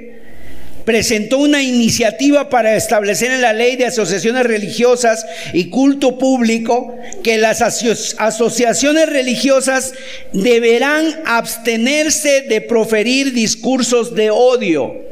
presentó 0.84 1.38
una 1.38 1.62
iniciativa 1.62 2.48
para 2.48 2.74
establecer 2.74 3.30
en 3.30 3.42
la 3.42 3.52
ley 3.52 3.76
de 3.76 3.86
asociaciones 3.86 4.46
religiosas 4.46 5.26
y 5.52 5.68
culto 5.68 6.16
público 6.16 6.96
que 7.22 7.36
las 7.36 7.60
asociaciones 7.60 9.08
religiosas 9.08 9.92
deberán 10.32 11.20
abstenerse 11.26 12.42
de 12.42 12.62
proferir 12.62 13.34
discursos 13.34 14.14
de 14.14 14.30
odio 14.30 15.08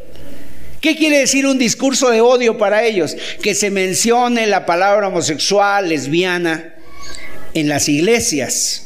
¿Qué 0.87 0.95
quiere 0.95 1.19
decir 1.19 1.47
un 1.47 1.59
discurso 1.59 2.11
de 2.11 2.21
odio 2.21 2.59
para 2.59 2.85
ellos? 2.85 3.17
Que 3.43 3.57
se 3.57 3.73
mencione 3.73 4.47
la 4.47 4.67
palabra 4.67 5.09
homosexual, 5.09 5.89
lesbiana 5.89 6.75
en 7.55 7.69
las 7.69 7.89
iglesias. 7.89 8.86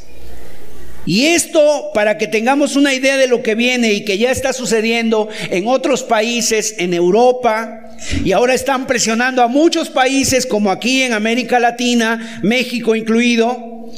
Y 1.07 1.27
esto 1.27 1.91
para 1.95 2.19
que 2.19 2.27
tengamos 2.27 2.77
una 2.77 2.95
idea 2.95 3.17
de 3.17 3.27
lo 3.27 3.43
que 3.43 3.55
viene 3.55 3.93
y 3.93 4.05
que 4.05 4.19
ya 4.19 4.31
está 4.31 4.53
sucediendo 4.53 5.29
en 5.51 5.67
otros 5.67 6.03
países, 6.03 6.75
en 6.79 6.95
Europa, 6.95 7.97
y 8.25 8.33
ahora 8.33 8.55
están 8.55 8.87
presionando 8.87 9.43
a 9.43 9.49
muchos 9.49 9.91
países 9.91 10.47
como 10.47 10.71
aquí 10.71 11.03
en 11.03 11.13
América 11.13 11.59
Latina, 11.59 12.41
México 12.43 12.95
incluido. 12.95 13.91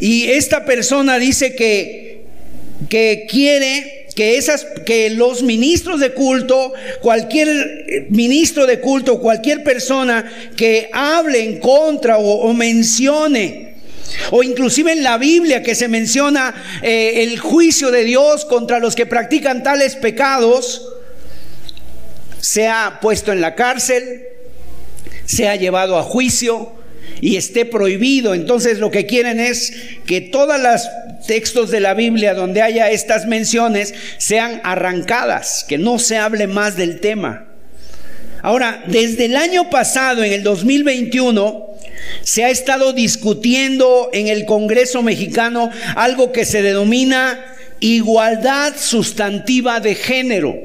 Y 0.00 0.24
esta 0.24 0.64
persona 0.64 1.18
dice 1.18 1.54
que, 1.54 2.24
que 2.88 3.26
quiere 3.28 4.02
que 4.14 4.36
esas 4.36 4.66
que 4.84 5.10
los 5.10 5.42
ministros 5.42 6.00
de 6.00 6.12
culto, 6.12 6.72
cualquier 7.00 7.48
eh, 7.48 8.06
ministro 8.10 8.66
de 8.66 8.80
culto, 8.80 9.20
cualquier 9.20 9.62
persona 9.62 10.30
que 10.56 10.90
hable 10.92 11.42
en 11.42 11.60
contra 11.60 12.18
o, 12.18 12.52
mencione 12.52 13.71
o 14.30 14.42
inclusive 14.42 14.92
en 14.92 15.02
la 15.02 15.18
Biblia 15.18 15.62
que 15.62 15.74
se 15.74 15.88
menciona 15.88 16.54
eh, 16.82 17.22
el 17.22 17.38
juicio 17.38 17.90
de 17.90 18.04
Dios 18.04 18.44
contra 18.44 18.78
los 18.78 18.94
que 18.94 19.06
practican 19.06 19.62
tales 19.62 19.96
pecados, 19.96 20.88
sea 22.40 22.98
puesto 23.00 23.32
en 23.32 23.40
la 23.40 23.54
cárcel, 23.54 24.22
sea 25.24 25.56
llevado 25.56 25.98
a 25.98 26.02
juicio 26.02 26.72
y 27.20 27.36
esté 27.36 27.64
prohibido. 27.64 28.34
Entonces 28.34 28.78
lo 28.78 28.90
que 28.90 29.06
quieren 29.06 29.40
es 29.40 29.72
que 30.06 30.20
todas 30.20 30.60
las 30.60 30.90
textos 31.26 31.70
de 31.70 31.80
la 31.80 31.94
Biblia 31.94 32.34
donde 32.34 32.62
haya 32.62 32.90
estas 32.90 33.26
menciones 33.26 33.94
sean 34.18 34.60
arrancadas, 34.64 35.64
que 35.68 35.78
no 35.78 35.98
se 35.98 36.18
hable 36.18 36.46
más 36.46 36.76
del 36.76 37.00
tema. 37.00 37.51
Ahora, 38.42 38.82
desde 38.88 39.26
el 39.26 39.36
año 39.36 39.70
pasado, 39.70 40.24
en 40.24 40.32
el 40.32 40.42
2021, 40.42 41.70
se 42.22 42.44
ha 42.44 42.50
estado 42.50 42.92
discutiendo 42.92 44.10
en 44.12 44.26
el 44.26 44.44
Congreso 44.44 45.00
mexicano 45.02 45.70
algo 45.94 46.32
que 46.32 46.44
se 46.44 46.60
denomina 46.60 47.38
igualdad 47.78 48.74
sustantiva 48.76 49.78
de 49.78 49.94
género. 49.94 50.56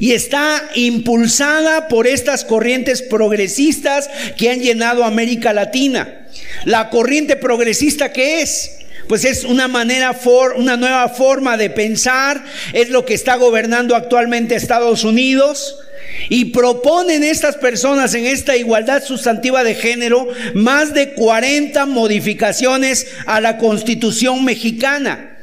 Y 0.00 0.12
está 0.12 0.62
impulsada 0.74 1.86
por 1.86 2.06
estas 2.06 2.44
corrientes 2.44 3.02
progresistas 3.02 4.10
que 4.36 4.50
han 4.50 4.60
llenado 4.60 5.04
América 5.04 5.52
Latina. 5.52 6.26
La 6.64 6.90
corriente 6.90 7.36
progresista 7.36 8.12
que 8.12 8.40
es 8.40 8.78
pues 9.10 9.24
es 9.24 9.42
una 9.42 9.66
manera, 9.66 10.16
una 10.56 10.76
nueva 10.76 11.08
forma 11.08 11.56
de 11.56 11.68
pensar, 11.68 12.44
es 12.72 12.90
lo 12.90 13.04
que 13.04 13.14
está 13.14 13.34
gobernando 13.34 13.96
actualmente 13.96 14.54
Estados 14.54 15.02
Unidos. 15.02 15.80
Y 16.28 16.52
proponen 16.52 17.24
estas 17.24 17.56
personas 17.56 18.14
en 18.14 18.24
esta 18.24 18.56
igualdad 18.56 19.02
sustantiva 19.02 19.64
de 19.64 19.74
género 19.74 20.28
más 20.54 20.94
de 20.94 21.14
40 21.14 21.86
modificaciones 21.86 23.08
a 23.26 23.40
la 23.40 23.58
constitución 23.58 24.44
mexicana. 24.44 25.38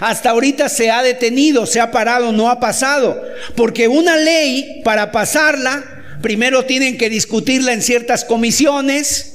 Hasta 0.00 0.30
ahorita 0.30 0.68
se 0.68 0.90
ha 0.90 1.04
detenido, 1.04 1.64
se 1.66 1.78
ha 1.78 1.92
parado, 1.92 2.32
no 2.32 2.50
ha 2.50 2.58
pasado. 2.58 3.22
Porque 3.54 3.86
una 3.86 4.16
ley, 4.16 4.80
para 4.82 5.12
pasarla, 5.12 5.84
primero 6.22 6.64
tienen 6.64 6.98
que 6.98 7.08
discutirla 7.08 7.72
en 7.72 7.82
ciertas 7.82 8.24
comisiones, 8.24 9.32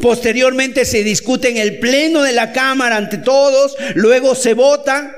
Posteriormente 0.00 0.84
se 0.84 1.04
discute 1.04 1.48
en 1.48 1.56
el 1.56 1.78
pleno 1.78 2.22
de 2.22 2.32
la 2.32 2.52
Cámara 2.52 2.96
ante 2.96 3.18
todos, 3.18 3.76
luego 3.94 4.34
se 4.34 4.54
vota. 4.54 5.14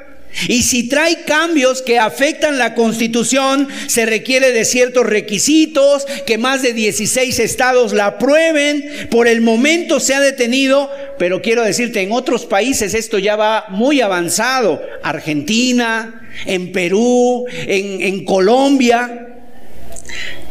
Y 0.48 0.62
si 0.62 0.88
trae 0.88 1.24
cambios 1.24 1.82
que 1.82 1.98
afectan 1.98 2.56
la 2.56 2.74
constitución, 2.74 3.68
se 3.88 4.06
requiere 4.06 4.52
de 4.52 4.64
ciertos 4.64 5.04
requisitos, 5.04 6.06
que 6.26 6.38
más 6.38 6.62
de 6.62 6.72
16 6.72 7.38
estados 7.40 7.92
la 7.92 8.06
aprueben. 8.06 9.08
Por 9.10 9.26
el 9.26 9.40
momento 9.40 9.98
se 9.98 10.14
ha 10.14 10.20
detenido, 10.20 10.90
pero 11.18 11.42
quiero 11.42 11.64
decirte, 11.64 12.00
en 12.02 12.12
otros 12.12 12.46
países 12.46 12.94
esto 12.94 13.18
ya 13.18 13.36
va 13.36 13.66
muy 13.70 14.00
avanzado. 14.00 14.80
Argentina, 15.02 16.28
en 16.46 16.72
Perú, 16.72 17.44
en, 17.50 18.24
Colombia. 18.24 19.26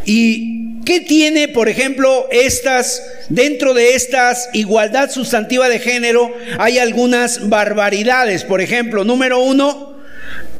Y 0.05 0.78
¿Qué 0.89 1.01
tiene, 1.01 1.47
por 1.47 1.69
ejemplo, 1.69 2.27
estas, 2.31 3.03
dentro 3.29 3.75
de 3.75 3.93
estas 3.93 4.49
igualdad 4.53 5.11
sustantiva 5.11 5.69
de 5.69 5.77
género, 5.77 6.33
hay 6.57 6.79
algunas 6.79 7.47
barbaridades? 7.47 8.43
Por 8.43 8.59
ejemplo, 8.59 9.03
número 9.03 9.39
uno, 9.39 9.99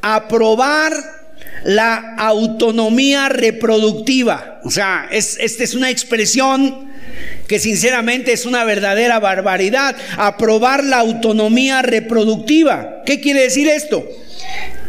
aprobar 0.04 0.94
la 1.64 2.14
autonomía 2.20 3.28
reproductiva. 3.30 4.62
O 4.64 4.70
sea, 4.70 5.08
esta 5.10 5.64
es 5.64 5.74
una 5.74 5.90
expresión 5.90 6.92
que 7.48 7.58
sinceramente 7.58 8.32
es 8.32 8.46
una 8.46 8.64
verdadera 8.66 9.18
barbaridad. 9.18 9.96
Aprobar 10.16 10.84
la 10.84 10.98
autonomía 10.98 11.82
reproductiva. 11.82 13.02
¿Qué 13.04 13.20
quiere 13.20 13.42
decir 13.42 13.68
esto? 13.68 14.08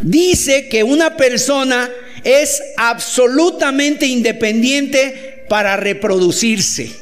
Dice 0.02 0.68
que 0.68 0.82
una 0.82 1.16
persona 1.16 1.88
es 2.25 2.62
absolutamente 2.76 4.06
independiente 4.06 5.29
para 5.50 5.76
reproducirse. 5.76 6.92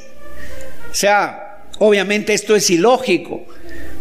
O 0.90 0.95
sea, 0.95 1.49
Obviamente 1.78 2.35
esto 2.35 2.57
es 2.57 2.71
ilógico, 2.71 3.45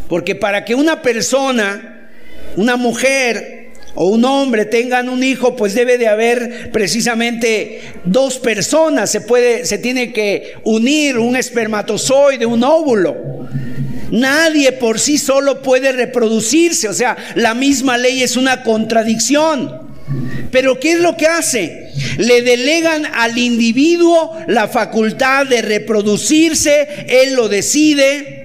porque 0.09 0.33
para 0.33 0.65
que 0.65 0.73
una 0.73 1.01
persona, 1.01 2.09
una 2.55 2.75
mujer 2.75 3.71
o 3.93 4.07
un 4.07 4.25
hombre 4.25 4.65
tengan 4.65 5.09
un 5.09 5.23
hijo, 5.23 5.55
pues 5.55 5.75
debe 5.75 5.99
de 5.99 6.07
haber 6.07 6.71
precisamente 6.71 7.81
dos 8.03 8.39
personas, 8.39 9.11
se 9.11 9.21
puede 9.21 9.65
se 9.65 9.77
tiene 9.77 10.11
que 10.11 10.53
unir 10.63 11.19
un 11.19 11.35
espermatozoide, 11.35 12.45
un 12.45 12.63
óvulo. 12.63 13.15
Nadie 14.09 14.71
por 14.71 14.99
sí 14.99 15.17
solo 15.17 15.61
puede 15.61 15.91
reproducirse, 15.91 16.87
o 16.87 16.93
sea, 16.93 17.15
la 17.35 17.53
misma 17.53 17.97
ley 17.97 18.23
es 18.23 18.37
una 18.37 18.63
contradicción. 18.63 19.87
Pero 20.49 20.79
¿qué 20.79 20.93
es 20.93 20.99
lo 20.99 21.15
que 21.15 21.27
hace? 21.27 21.86
Le 22.17 22.41
delegan 22.41 23.05
al 23.05 23.37
individuo 23.37 24.31
la 24.47 24.67
facultad 24.67 25.45
de 25.47 25.61
reproducirse, 25.61 27.05
él 27.07 27.35
lo 27.35 27.49
decide, 27.49 28.36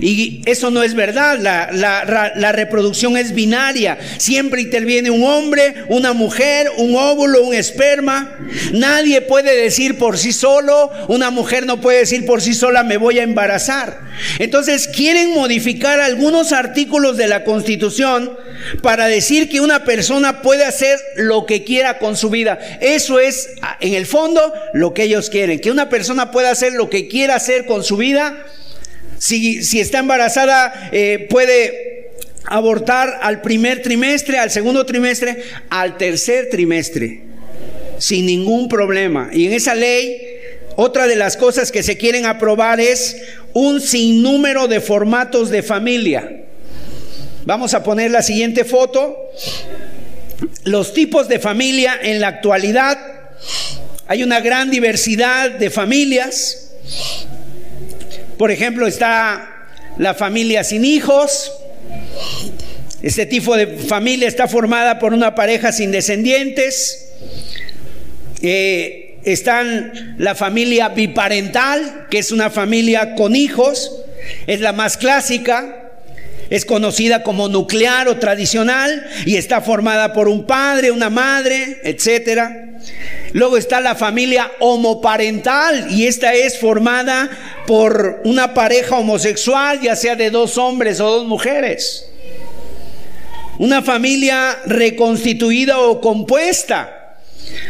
y 0.00 0.42
eso 0.46 0.70
no 0.70 0.82
es 0.82 0.94
verdad, 0.94 1.38
la, 1.38 2.52
reproducción 2.52 3.16
es 3.16 3.34
binaria. 3.34 3.98
Siempre 4.18 4.62
interviene 4.62 5.10
un 5.10 5.24
hombre, 5.24 5.74
una 5.88 6.12
mujer, 6.12 6.70
un 6.76 6.96
óvulo, 6.96 7.42
un 7.42 7.54
esperma. 7.54 8.36
Nadie 8.72 9.20
puede 9.20 9.56
decir 9.56 9.98
por 9.98 10.18
sí 10.18 10.32
solo, 10.32 10.90
una 11.08 11.30
mujer 11.30 11.66
no 11.66 11.80
puede 11.80 11.98
decir 11.98 12.26
por 12.26 12.40
sí 12.40 12.54
sola 12.54 12.82
me 12.82 12.96
voy 12.96 13.18
a 13.18 13.22
embarazar. 13.22 14.00
Entonces 14.38 14.88
quieren 14.88 15.34
modificar 15.34 16.00
algunos 16.00 16.52
artículos 16.52 17.16
de 17.16 17.28
la 17.28 17.44
Constitución 17.44 18.36
para 18.82 19.06
decir 19.06 19.48
que 19.48 19.60
una 19.60 19.84
persona 19.84 20.42
puede 20.42 20.64
hacer 20.64 20.98
lo 21.16 21.46
que 21.46 21.64
quiera 21.64 21.98
con 21.98 22.16
su 22.16 22.30
vida. 22.30 22.58
Eso 22.80 23.20
es, 23.20 23.50
en 23.80 23.94
el 23.94 24.06
fondo, 24.06 24.52
lo 24.74 24.94
que 24.94 25.04
ellos 25.04 25.30
quieren. 25.30 25.60
Que 25.60 25.70
una 25.70 25.88
persona 25.88 26.30
pueda 26.30 26.50
hacer 26.50 26.72
lo 26.72 26.90
que 26.90 27.08
quiera 27.08 27.36
hacer 27.36 27.66
con 27.66 27.84
su 27.84 27.96
vida 27.96 28.44
si, 29.18 29.80
está 29.80 29.98
embarazada, 29.98 30.90
eh, 30.92 31.26
puede 31.28 32.10
abortar 32.44 33.18
al 33.22 33.42
primer 33.42 33.82
trimestre, 33.82 34.38
al 34.38 34.50
segundo 34.50 34.86
trimestre, 34.86 35.42
al 35.70 35.96
tercer 35.96 36.48
trimestre, 36.50 37.22
sin 37.98 38.26
ningún 38.26 38.68
problema. 38.68 39.30
Y 39.32 39.46
en 39.46 39.52
esa 39.52 39.74
ley, 39.74 40.20
otra 40.76 41.06
de 41.06 41.16
las 41.16 41.36
cosas 41.36 41.72
que 41.72 41.82
se 41.82 41.96
quieren 41.96 42.24
aprobar 42.24 42.80
es 42.80 43.16
un 43.52 43.80
sinnúmero 43.80 44.68
de 44.68 44.80
formatos 44.80 45.50
de 45.50 45.62
familia. 45.62 46.44
Vamos 47.44 47.74
a 47.74 47.82
poner 47.82 48.10
la 48.10 48.22
siguiente 48.22 48.64
foto. 48.64 49.16
Los 50.64 50.92
tipos 50.94 51.28
de 51.28 51.38
familia 51.38 51.98
en 52.00 52.20
la 52.20 52.28
actualidad. 52.28 52.98
Hay 54.06 54.22
una 54.22 54.40
gran 54.40 54.70
diversidad 54.70 55.50
de 55.50 55.70
familias. 55.70 56.72
Por 58.38 58.52
ejemplo, 58.52 58.86
está 58.86 59.66
la 59.98 60.14
familia 60.14 60.62
sin 60.62 60.84
hijos. 60.84 61.52
Este 63.02 63.26
tipo 63.26 63.56
de 63.56 63.66
familia 63.66 64.28
está 64.28 64.46
formada 64.46 65.00
por 65.00 65.12
una 65.12 65.34
pareja 65.34 65.72
sin 65.72 65.90
descendientes. 65.90 67.10
Eh, 68.40 69.18
están 69.24 70.14
la 70.18 70.36
familia 70.36 70.90
biparental, 70.90 72.06
que 72.10 72.18
es 72.18 72.30
una 72.30 72.48
familia 72.48 73.16
con 73.16 73.34
hijos. 73.34 74.04
Es 74.46 74.60
la 74.60 74.72
más 74.72 74.96
clásica. 74.96 75.90
Es 76.48 76.64
conocida 76.64 77.24
como 77.24 77.48
nuclear 77.48 78.08
o 78.08 78.18
tradicional 78.18 79.04
y 79.26 79.36
está 79.36 79.60
formada 79.60 80.12
por 80.12 80.28
un 80.28 80.46
padre, 80.46 80.92
una 80.92 81.10
madre, 81.10 81.80
etcétera. 81.82 82.78
Luego 83.32 83.56
está 83.56 83.80
la 83.80 83.94
familia 83.94 84.50
homoparental 84.60 85.90
y 85.90 86.06
esta 86.06 86.34
es 86.34 86.58
formada 86.58 87.28
por 87.66 88.22
una 88.24 88.54
pareja 88.54 88.96
homosexual, 88.96 89.80
ya 89.80 89.96
sea 89.96 90.16
de 90.16 90.30
dos 90.30 90.56
hombres 90.56 91.00
o 91.00 91.10
dos 91.10 91.26
mujeres. 91.26 92.06
Una 93.58 93.82
familia 93.82 94.58
reconstituida 94.66 95.78
o 95.80 96.00
compuesta. 96.00 96.94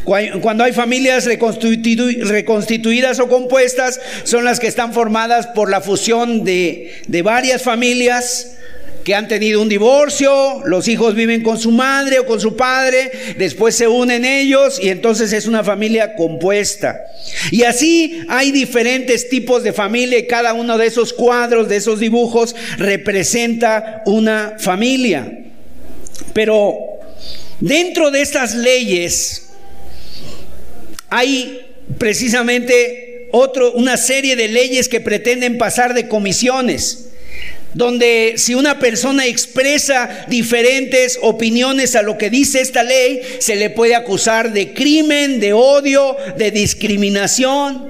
Cuando 0.04 0.64
hay 0.64 0.72
familias 0.72 1.24
reconstituidas 1.24 3.20
o 3.20 3.28
compuestas, 3.28 4.00
son 4.24 4.44
las 4.44 4.60
que 4.60 4.66
están 4.66 4.92
formadas 4.92 5.48
por 5.48 5.70
la 5.70 5.80
fusión 5.80 6.44
de, 6.44 7.02
de 7.06 7.22
varias 7.22 7.62
familias 7.62 8.58
que 9.08 9.14
han 9.14 9.26
tenido 9.26 9.62
un 9.62 9.70
divorcio, 9.70 10.60
los 10.66 10.86
hijos 10.86 11.14
viven 11.14 11.42
con 11.42 11.58
su 11.58 11.70
madre 11.70 12.18
o 12.18 12.26
con 12.26 12.42
su 12.42 12.56
padre, 12.56 13.10
después 13.38 13.74
se 13.74 13.88
unen 13.88 14.26
ellos 14.26 14.78
y 14.78 14.90
entonces 14.90 15.32
es 15.32 15.46
una 15.46 15.64
familia 15.64 16.14
compuesta. 16.14 16.94
Y 17.50 17.62
así 17.62 18.20
hay 18.28 18.52
diferentes 18.52 19.30
tipos 19.30 19.62
de 19.62 19.72
familia 19.72 20.18
y 20.18 20.26
cada 20.26 20.52
uno 20.52 20.76
de 20.76 20.88
esos 20.88 21.14
cuadros, 21.14 21.70
de 21.70 21.76
esos 21.76 22.00
dibujos, 22.00 22.54
representa 22.76 24.02
una 24.04 24.56
familia. 24.58 25.38
Pero 26.34 26.76
dentro 27.60 28.10
de 28.10 28.20
estas 28.20 28.54
leyes 28.56 29.52
hay 31.08 31.62
precisamente 31.96 33.30
otro, 33.32 33.72
una 33.72 33.96
serie 33.96 34.36
de 34.36 34.48
leyes 34.48 34.86
que 34.86 35.00
pretenden 35.00 35.56
pasar 35.56 35.94
de 35.94 36.08
comisiones 36.08 37.07
donde 37.78 38.34
si 38.38 38.56
una 38.56 38.80
persona 38.80 39.26
expresa 39.26 40.26
diferentes 40.26 41.16
opiniones 41.22 41.94
a 41.94 42.02
lo 42.02 42.18
que 42.18 42.28
dice 42.28 42.60
esta 42.60 42.82
ley, 42.82 43.20
se 43.38 43.54
le 43.54 43.70
puede 43.70 43.94
acusar 43.94 44.52
de 44.52 44.74
crimen, 44.74 45.38
de 45.38 45.52
odio, 45.52 46.16
de 46.36 46.50
discriminación. 46.50 47.86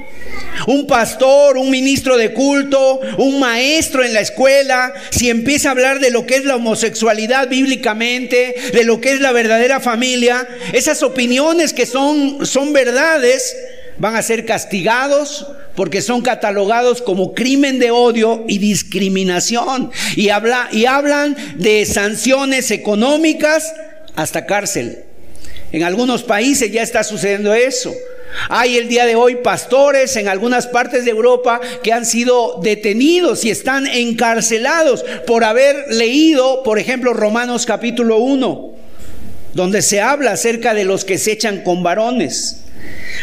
Un 0.67 0.87
pastor, 0.87 1.57
un 1.57 1.71
ministro 1.71 2.19
de 2.19 2.35
culto, 2.35 3.01
un 3.17 3.41
maestro 3.41 4.05
en 4.05 4.13
la 4.13 4.21
escuela, 4.21 4.93
si 5.09 5.31
empieza 5.31 5.71
a 5.71 5.73
hablar 5.73 6.01
de 6.01 6.11
lo 6.11 6.27
que 6.27 6.37
es 6.37 6.45
la 6.45 6.57
homosexualidad 6.57 7.49
bíblicamente, 7.49 8.57
de 8.75 8.85
lo 8.85 9.01
que 9.01 9.13
es 9.13 9.21
la 9.23 9.33
verdadera 9.33 9.81
familia, 9.81 10.47
esas 10.75 11.03
opiniones 11.03 11.73
que 11.73 11.87
son, 11.87 12.45
son 12.45 12.75
verdades, 12.75 13.57
van 13.97 14.17
a 14.17 14.23
ser 14.23 14.45
castigados 14.45 15.47
porque 15.79 16.03
son 16.03 16.23
catalogados 16.23 17.01
como 17.01 17.35
crimen 17.35 17.79
de 17.79 17.93
odio 17.93 18.45
y 18.49 18.59
discriminación. 18.59 19.93
Y, 20.17 20.31
habla, 20.31 20.69
y 20.73 20.87
hablan 20.87 21.37
de 21.57 21.87
sanciones 21.87 22.73
económicas 22.73 23.73
hasta 24.17 24.45
cárcel. 24.45 25.05
En 25.71 25.85
algunos 25.85 26.25
países 26.25 26.73
ya 26.73 26.83
está 26.83 27.05
sucediendo 27.05 27.55
eso. 27.55 27.95
Hay 28.49 28.77
el 28.77 28.89
día 28.89 29.07
de 29.07 29.15
hoy 29.15 29.37
pastores 29.37 30.17
en 30.17 30.27
algunas 30.27 30.67
partes 30.67 31.05
de 31.05 31.13
Europa 31.13 31.61
que 31.85 31.93
han 31.93 32.07
sido 32.07 32.59
detenidos 32.61 33.45
y 33.45 33.51
están 33.51 33.87
encarcelados 33.87 35.05
por 35.29 35.45
haber 35.45 35.95
leído, 35.95 36.65
por 36.65 36.81
ejemplo, 36.81 37.15
Romanos 37.15 37.67
capítulo 37.67 38.17
1, 38.17 38.73
donde 39.55 39.83
se 39.83 40.01
habla 40.01 40.33
acerca 40.33 40.75
de 40.75 40.85
los 40.85 41.05
que 41.05 41.19
se 41.19 41.31
echan 41.31 41.63
con 41.63 41.85
varones. 41.85 42.65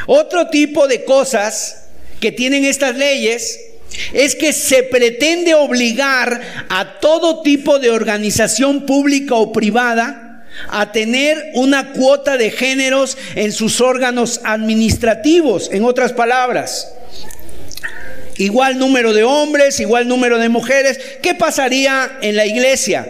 Otro 0.07 0.47
tipo 0.47 0.87
de 0.87 1.03
cosas 1.03 1.81
que 2.19 2.31
tienen 2.31 2.65
estas 2.65 2.95
leyes 2.95 3.59
es 4.13 4.35
que 4.35 4.51
se 4.53 4.83
pretende 4.83 5.53
obligar 5.53 6.41
a 6.69 6.99
todo 6.99 7.41
tipo 7.41 7.79
de 7.79 7.91
organización 7.91 8.85
pública 8.85 9.35
o 9.35 9.53
privada 9.53 10.45
a 10.69 10.91
tener 10.91 11.51
una 11.53 11.91
cuota 11.93 12.37
de 12.37 12.51
géneros 12.51 13.17
en 13.35 13.51
sus 13.51 13.81
órganos 13.81 14.41
administrativos, 14.43 15.69
en 15.71 15.83
otras 15.83 16.13
palabras. 16.13 16.91
Igual 18.37 18.77
número 18.77 19.13
de 19.13 19.23
hombres, 19.23 19.79
igual 19.79 20.07
número 20.07 20.37
de 20.37 20.49
mujeres. 20.49 20.99
¿Qué 21.21 21.35
pasaría 21.35 22.19
en 22.21 22.35
la 22.35 22.45
iglesia? 22.45 23.07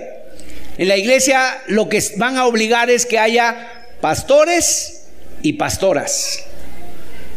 En 0.78 0.88
la 0.88 0.98
iglesia 0.98 1.62
lo 1.68 1.90
que 1.90 2.04
van 2.18 2.38
a 2.38 2.46
obligar 2.46 2.90
es 2.90 3.06
que 3.06 3.18
haya 3.18 3.70
pastores 4.02 5.04
y 5.42 5.54
pastoras 5.54 6.46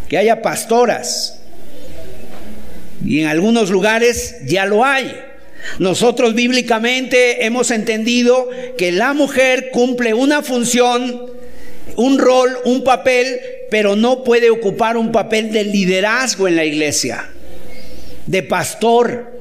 que 0.09 0.17
haya 0.17 0.43
pastoras. 0.43 1.38
Y 3.05 3.21
en 3.21 3.27
algunos 3.27 3.71
lugares 3.71 4.37
ya 4.47 4.67
lo 4.67 4.85
hay. 4.85 5.15
Nosotros 5.79 6.35
bíblicamente 6.35 7.45
hemos 7.45 7.71
entendido 7.71 8.49
que 8.77 8.93
la 8.93 9.13
mujer 9.13 9.71
cumple 9.73 10.15
una 10.15 10.43
función, 10.43 11.27
un 11.97 12.19
rol, 12.19 12.57
un 12.65 12.85
papel, 12.85 13.41
pero 13.71 13.97
no 13.97 14.25
puede 14.25 14.51
ocupar 14.51 14.97
un 14.97 15.13
papel 15.13 15.53
de 15.53 15.65
liderazgo 15.65 16.49
en 16.49 16.57
la 16.57 16.65
iglesia, 16.65 17.29
de 18.27 18.43
pastor. 18.43 19.41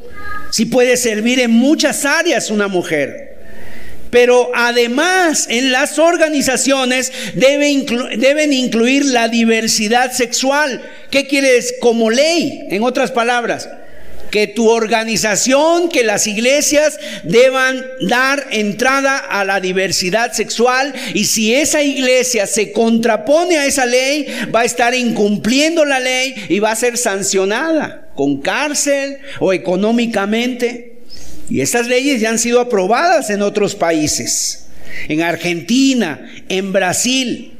Sí 0.52 0.66
puede 0.66 0.98
servir 0.98 1.40
en 1.40 1.52
muchas 1.52 2.06
áreas 2.06 2.50
una 2.50 2.68
mujer. 2.68 3.27
Pero 4.10 4.52
además 4.56 5.48
en 5.50 5.72
las 5.72 6.00
organizaciones 6.00 7.12
deben 7.36 8.54
incluir 8.54 9.06
la 9.06 9.28
diversidad 9.28 10.12
sexual. 10.12 10.82
¿Qué 11.10 11.28
quieres 11.28 11.76
como 11.80 12.10
ley? 12.10 12.68
En 12.70 12.84
otras 12.84 13.12
palabras, 13.12 13.70
que 14.30 14.48
tu 14.48 14.70
organización, 14.70 15.90
que 15.90 16.04
las 16.04 16.28
iglesias 16.28 17.00
deban 17.24 17.86
dar 18.02 18.48
entrada 18.52 19.18
a 19.18 19.44
la 19.46 19.60
diversidad 19.60 20.34
sexual 20.34 20.94
y 21.14 21.26
si 21.26 21.54
esa 21.54 21.82
iglesia 21.82 22.46
se 22.48 22.72
contrapone 22.72 23.58
a 23.58 23.66
esa 23.66 23.86
ley, 23.86 24.28
va 24.54 24.62
a 24.62 24.66
estar 24.66 24.94
incumpliendo 24.94 25.86
la 25.86 26.00
ley 26.00 26.36
y 26.50 26.60
va 26.60 26.72
a 26.72 26.76
ser 26.76 26.98
sancionada 26.98 28.10
con 28.16 28.42
cárcel 28.42 29.20
o 29.40 29.54
económicamente. 29.54 30.97
Y 31.50 31.62
estas 31.62 31.88
leyes 31.88 32.20
ya 32.22 32.30
han 32.30 32.40
sido 32.40 32.60
aprobadas 32.60 33.30
en 33.30 33.42
otros 33.42 33.76
países, 33.76 34.66
en 35.08 35.22
Argentina, 35.22 36.30
en 36.50 36.74
Brasil. 36.74 37.54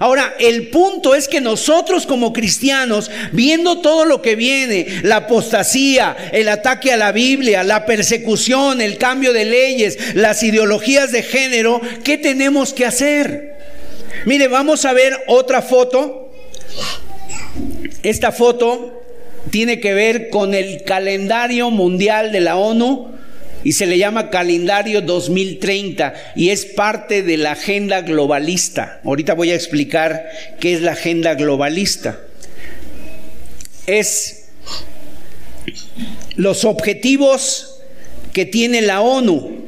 Ahora, 0.00 0.34
el 0.38 0.68
punto 0.68 1.14
es 1.14 1.28
que 1.28 1.42
nosotros 1.42 2.06
como 2.06 2.32
cristianos, 2.32 3.10
viendo 3.32 3.80
todo 3.80 4.06
lo 4.06 4.22
que 4.22 4.34
viene, 4.34 4.86
la 5.02 5.16
apostasía, 5.16 6.16
el 6.32 6.48
ataque 6.48 6.92
a 6.92 6.96
la 6.96 7.12
Biblia, 7.12 7.62
la 7.62 7.84
persecución, 7.84 8.80
el 8.80 8.96
cambio 8.96 9.32
de 9.32 9.44
leyes, 9.44 9.98
las 10.14 10.42
ideologías 10.42 11.12
de 11.12 11.22
género, 11.22 11.82
¿qué 12.02 12.16
tenemos 12.16 12.72
que 12.72 12.86
hacer? 12.86 13.58
Mire, 14.24 14.48
vamos 14.48 14.86
a 14.86 14.94
ver 14.94 15.16
otra 15.26 15.60
foto. 15.60 16.32
Esta 18.02 18.32
foto 18.32 19.02
tiene 19.50 19.80
que 19.80 19.92
ver 19.92 20.30
con 20.30 20.54
el 20.54 20.82
calendario 20.84 21.70
mundial 21.70 22.32
de 22.32 22.40
la 22.40 22.56
ONU 22.56 23.13
y 23.64 23.72
se 23.72 23.86
le 23.86 23.98
llama 23.98 24.30
calendario 24.30 25.00
2030 25.00 26.14
y 26.36 26.50
es 26.50 26.66
parte 26.66 27.22
de 27.22 27.38
la 27.38 27.52
agenda 27.52 28.02
globalista. 28.02 29.00
Ahorita 29.04 29.32
voy 29.34 29.50
a 29.50 29.54
explicar 29.54 30.28
qué 30.60 30.74
es 30.74 30.82
la 30.82 30.92
agenda 30.92 31.34
globalista. 31.34 32.20
Es 33.86 34.44
los 36.36 36.64
objetivos 36.64 37.80
que 38.32 38.44
tiene 38.44 38.82
la 38.82 39.00
ONU 39.00 39.64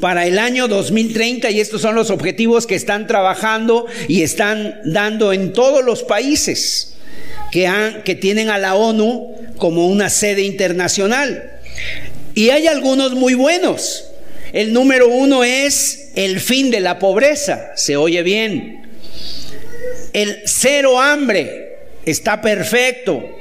para 0.00 0.26
el 0.26 0.38
año 0.38 0.68
2030 0.68 1.50
y 1.50 1.60
estos 1.60 1.80
son 1.80 1.94
los 1.94 2.10
objetivos 2.10 2.66
que 2.66 2.74
están 2.74 3.06
trabajando 3.06 3.86
y 4.08 4.22
están 4.22 4.80
dando 4.84 5.32
en 5.32 5.52
todos 5.52 5.84
los 5.84 6.02
países 6.02 6.94
que, 7.52 7.70
que 8.04 8.14
tienen 8.14 8.50
a 8.50 8.58
la 8.58 8.74
ONU 8.74 9.36
como 9.58 9.86
una 9.86 10.10
sede 10.10 10.42
internacional. 10.42 11.52
Y 12.34 12.50
hay 12.50 12.66
algunos 12.66 13.12
muy 13.12 13.34
buenos. 13.34 14.04
El 14.52 14.72
número 14.72 15.08
uno 15.08 15.44
es 15.44 16.10
el 16.14 16.40
fin 16.40 16.70
de 16.70 16.80
la 16.80 16.98
pobreza, 16.98 17.72
se 17.74 17.96
oye 17.96 18.22
bien. 18.22 18.82
El 20.12 20.42
cero 20.44 21.00
hambre 21.00 21.78
está 22.04 22.40
perfecto. 22.42 23.38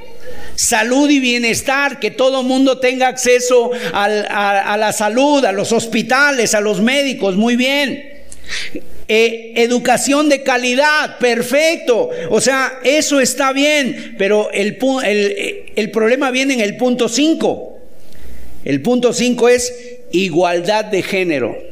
Salud 0.56 1.10
y 1.10 1.20
bienestar, 1.20 2.00
que 2.00 2.12
todo 2.12 2.44
mundo 2.44 2.80
tenga 2.80 3.08
acceso 3.08 3.72
a, 3.94 4.78
la 4.78 4.94
salud, 4.94 5.44
a 5.44 5.52
los 5.52 5.72
hospitales, 5.72 6.54
a 6.54 6.62
los 6.62 6.82
médicos, 6.82 7.36
muy 7.36 7.56
bien. 7.56 8.22
Eh, 9.08 9.54
educación 9.58 10.30
de 10.30 10.44
calidad, 10.44 11.18
perfecto. 11.18 12.10
O 12.30 12.40
sea, 12.40 12.80
eso 12.84 13.20
está 13.20 13.52
bien, 13.52 14.16
pero 14.18 14.50
el, 14.52 14.78
el, 15.04 15.66
el 15.76 15.92
problema 15.92 16.32
viene 16.32 16.54
en 16.54 16.62
el 16.62 16.78
punto 16.78 17.10
5. 17.10 17.71
El 18.64 18.82
punto 18.82 19.14
5 19.14 19.50
es 19.50 19.74
igualdad 20.12 20.86
de 20.86 21.02
género. 21.02 21.72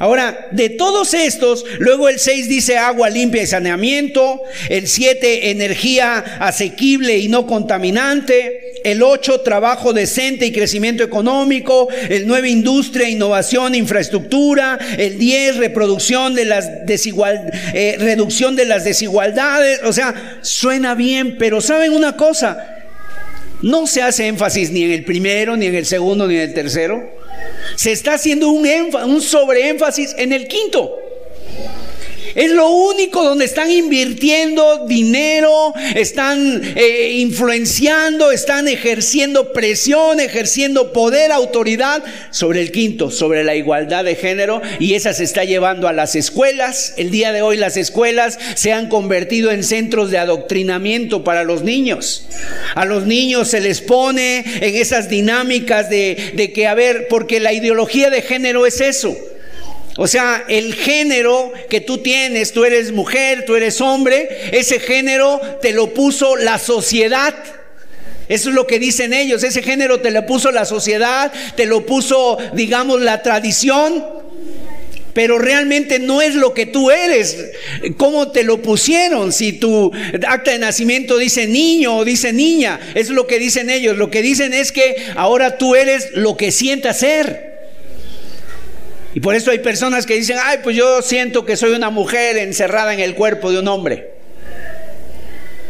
Ahora, 0.00 0.48
de 0.52 0.70
todos 0.70 1.12
estos, 1.12 1.64
luego 1.80 2.08
el 2.08 2.20
6 2.20 2.48
dice 2.48 2.78
agua 2.78 3.10
limpia 3.10 3.42
y 3.42 3.46
saneamiento, 3.48 4.40
el 4.68 4.86
7 4.86 5.50
energía 5.50 6.18
asequible 6.38 7.18
y 7.18 7.26
no 7.26 7.48
contaminante, 7.48 8.80
el 8.84 9.02
8 9.02 9.40
trabajo 9.40 9.92
decente 9.92 10.46
y 10.46 10.52
crecimiento 10.52 11.02
económico, 11.02 11.88
el 12.08 12.28
9 12.28 12.48
industria, 12.48 13.08
innovación, 13.08 13.74
infraestructura, 13.74 14.78
el 14.96 15.18
10 15.18 15.56
reproducción 15.56 16.32
de 16.34 16.44
las 16.44 16.86
desigual, 16.86 17.50
eh, 17.74 17.96
reducción 17.98 18.54
de 18.54 18.66
las 18.66 18.84
desigualdades, 18.84 19.80
o 19.82 19.92
sea, 19.92 20.38
suena 20.42 20.94
bien, 20.94 21.36
pero 21.38 21.60
¿saben 21.60 21.92
una 21.92 22.14
cosa? 22.14 22.77
No 23.62 23.86
se 23.86 24.02
hace 24.02 24.26
énfasis 24.26 24.70
ni 24.70 24.84
en 24.84 24.92
el 24.92 25.04
primero, 25.04 25.56
ni 25.56 25.66
en 25.66 25.74
el 25.74 25.86
segundo, 25.86 26.26
ni 26.26 26.36
en 26.36 26.42
el 26.42 26.54
tercero. 26.54 27.10
Se 27.76 27.92
está 27.92 28.14
haciendo 28.14 28.50
un, 28.50 28.66
un 29.06 29.20
sobreénfasis 29.20 30.14
en 30.18 30.32
el 30.32 30.48
quinto. 30.48 30.96
Es 32.34 32.50
lo 32.50 32.68
único 32.70 33.24
donde 33.24 33.44
están 33.44 33.70
invirtiendo 33.70 34.86
dinero, 34.86 35.72
están 35.94 36.62
eh, 36.76 37.12
influenciando, 37.16 38.30
están 38.30 38.68
ejerciendo 38.68 39.52
presión, 39.52 40.20
ejerciendo 40.20 40.92
poder, 40.92 41.32
autoridad 41.32 42.02
sobre 42.30 42.60
el 42.60 42.72
quinto, 42.72 43.10
sobre 43.10 43.44
la 43.44 43.54
igualdad 43.54 44.04
de 44.04 44.14
género. 44.14 44.60
Y 44.78 44.94
esa 44.94 45.12
se 45.12 45.24
está 45.24 45.44
llevando 45.44 45.88
a 45.88 45.92
las 45.92 46.14
escuelas. 46.14 46.94
El 46.96 47.10
día 47.10 47.32
de 47.32 47.42
hoy 47.42 47.56
las 47.56 47.76
escuelas 47.76 48.38
se 48.54 48.72
han 48.72 48.88
convertido 48.88 49.50
en 49.50 49.64
centros 49.64 50.10
de 50.10 50.18
adoctrinamiento 50.18 51.24
para 51.24 51.44
los 51.44 51.62
niños. 51.62 52.26
A 52.74 52.84
los 52.84 53.06
niños 53.06 53.48
se 53.48 53.60
les 53.60 53.80
pone 53.80 54.44
en 54.60 54.76
esas 54.76 55.08
dinámicas 55.08 55.90
de, 55.90 56.32
de 56.34 56.52
que, 56.52 56.66
a 56.66 56.74
ver, 56.74 57.08
porque 57.08 57.40
la 57.40 57.52
ideología 57.52 58.10
de 58.10 58.22
género 58.22 58.66
es 58.66 58.80
eso 58.80 59.16
o 60.00 60.06
sea, 60.06 60.44
el 60.48 60.76
género 60.76 61.52
que 61.68 61.80
tú 61.80 61.98
tienes, 61.98 62.52
tú 62.52 62.64
eres 62.64 62.92
mujer, 62.92 63.44
tú 63.44 63.56
eres 63.56 63.80
hombre, 63.80 64.28
ese 64.52 64.78
género 64.78 65.40
te 65.60 65.72
lo 65.72 65.92
puso 65.92 66.36
la 66.36 66.60
sociedad. 66.60 67.34
Eso 68.28 68.50
es 68.50 68.54
lo 68.54 68.68
que 68.68 68.78
dicen 68.78 69.12
ellos, 69.12 69.42
ese 69.42 69.60
género 69.60 70.00
te 70.00 70.12
lo 70.12 70.24
puso 70.24 70.52
la 70.52 70.66
sociedad, 70.66 71.32
te 71.56 71.66
lo 71.66 71.84
puso, 71.84 72.38
digamos, 72.52 73.00
la 73.00 73.22
tradición, 73.22 74.06
pero 75.14 75.36
realmente 75.36 75.98
no 75.98 76.22
es 76.22 76.36
lo 76.36 76.54
que 76.54 76.66
tú 76.66 76.92
eres. 76.92 77.36
¿Cómo 77.96 78.30
te 78.30 78.44
lo 78.44 78.62
pusieron? 78.62 79.32
Si 79.32 79.54
tu 79.54 79.90
acta 80.28 80.52
de 80.52 80.60
nacimiento 80.60 81.18
dice 81.18 81.48
niño 81.48 81.96
o 81.96 82.04
dice 82.04 82.32
niña, 82.32 82.78
es 82.94 83.10
lo 83.10 83.26
que 83.26 83.40
dicen 83.40 83.68
ellos. 83.68 83.96
Lo 83.96 84.12
que 84.12 84.22
dicen 84.22 84.54
es 84.54 84.70
que 84.70 84.94
ahora 85.16 85.58
tú 85.58 85.74
eres 85.74 86.10
lo 86.14 86.36
que 86.36 86.52
sientas 86.52 87.00
ser. 87.00 87.47
Y 89.14 89.20
por 89.20 89.34
eso 89.34 89.50
hay 89.50 89.60
personas 89.60 90.06
que 90.06 90.14
dicen, 90.14 90.38
ay, 90.42 90.58
pues 90.62 90.76
yo 90.76 91.02
siento 91.02 91.44
que 91.44 91.56
soy 91.56 91.70
una 91.70 91.90
mujer 91.90 92.36
encerrada 92.36 92.92
en 92.92 93.00
el 93.00 93.14
cuerpo 93.14 93.50
de 93.50 93.60
un 93.60 93.68
hombre. 93.68 94.18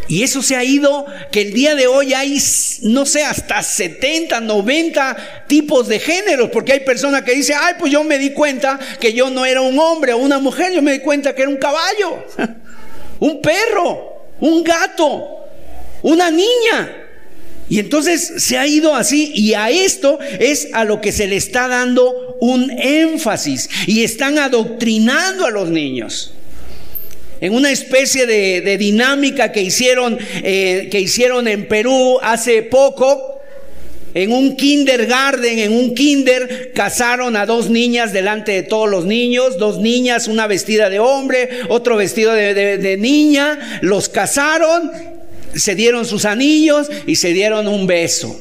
Y 0.09 0.23
eso 0.23 0.43
se 0.43 0.57
ha 0.57 0.65
ido, 0.65 1.05
que 1.31 1.43
el 1.43 1.53
día 1.53 1.75
de 1.75 1.87
hoy 1.87 2.15
hay, 2.15 2.39
no 2.83 3.05
sé, 3.05 3.23
hasta 3.25 3.63
70, 3.63 4.41
90 4.41 5.45
tipos 5.47 5.87
de 5.87 6.01
géneros, 6.01 6.49
porque 6.51 6.73
hay 6.73 6.81
personas 6.81 7.23
que 7.23 7.35
dicen, 7.35 7.59
ay, 7.61 7.75
pues 7.79 7.93
yo 7.93 8.03
me 8.05 8.19
di 8.19 8.33
cuenta 8.33 8.79
que 8.99 9.13
yo 9.13 9.29
no 9.29 9.45
era 9.45 9.61
un 9.61 9.79
hombre 9.79 10.15
o 10.15 10.17
una 10.17 10.39
mujer, 10.39 10.73
yo 10.73 10.81
me 10.81 10.93
di 10.93 11.01
cuenta 11.01 11.35
que 11.35 11.43
era 11.43 11.51
un 11.51 11.59
caballo, 11.59 12.25
un 13.21 13.43
perro, 13.43 14.25
un 14.41 14.65
gato, 14.65 15.45
una 16.03 16.31
niña. 16.31 17.08
Y 17.71 17.79
entonces 17.79 18.35
se 18.39 18.57
ha 18.57 18.67
ido 18.67 18.95
así 18.95 19.31
y 19.35 19.55
a 19.55 19.71
esto 19.71 20.19
es 20.39 20.69
a 20.73 20.85
lo 20.85 21.01
que 21.01 21.13
se 21.13 21.27
le 21.27 21.37
está 21.37 21.69
dando 21.69 22.37
un 22.41 22.71
énfasis 22.71 23.69
y 23.87 24.03
están 24.05 24.39
adoctrinando 24.39 25.45
a 25.45 25.51
los 25.51 25.69
niños. 25.69 26.33
En 27.41 27.55
una 27.55 27.71
especie 27.71 28.27
de, 28.27 28.79
dinámica 28.79 29.53
que 29.53 29.63
hicieron, 29.63 30.19
eh, 30.43 30.89
que 30.91 31.01
hicieron 31.01 31.47
en 31.47 31.69
Perú 31.69 32.19
hace 32.23 32.63
poco, 32.63 33.37
en 34.15 34.33
un 34.33 34.57
kindergarten, 34.57 35.59
en 35.59 35.73
un 35.73 35.95
kinder, 35.95 36.73
casaron 36.75 37.37
a 37.37 37.47
dos 37.47 37.69
niñas 37.69 38.13
delante 38.13 38.53
de 38.53 38.63
todos 38.63 38.89
los 38.89 39.05
niños, 39.05 39.59
dos 39.59 39.79
niñas, 39.79 40.27
una 40.27 40.47
vestida 40.47 40.89
de 40.89 40.99
hombre, 40.99 41.51
otro 41.69 41.97
vestido 41.97 42.33
de 42.33 42.97
niña, 42.99 43.79
los 43.83 44.09
casaron 44.09 45.18
se 45.55 45.75
dieron 45.75 46.05
sus 46.05 46.25
anillos 46.25 46.89
y 47.07 47.17
se 47.17 47.33
dieron 47.33 47.69
un 47.69 47.87
beso. 47.87 48.41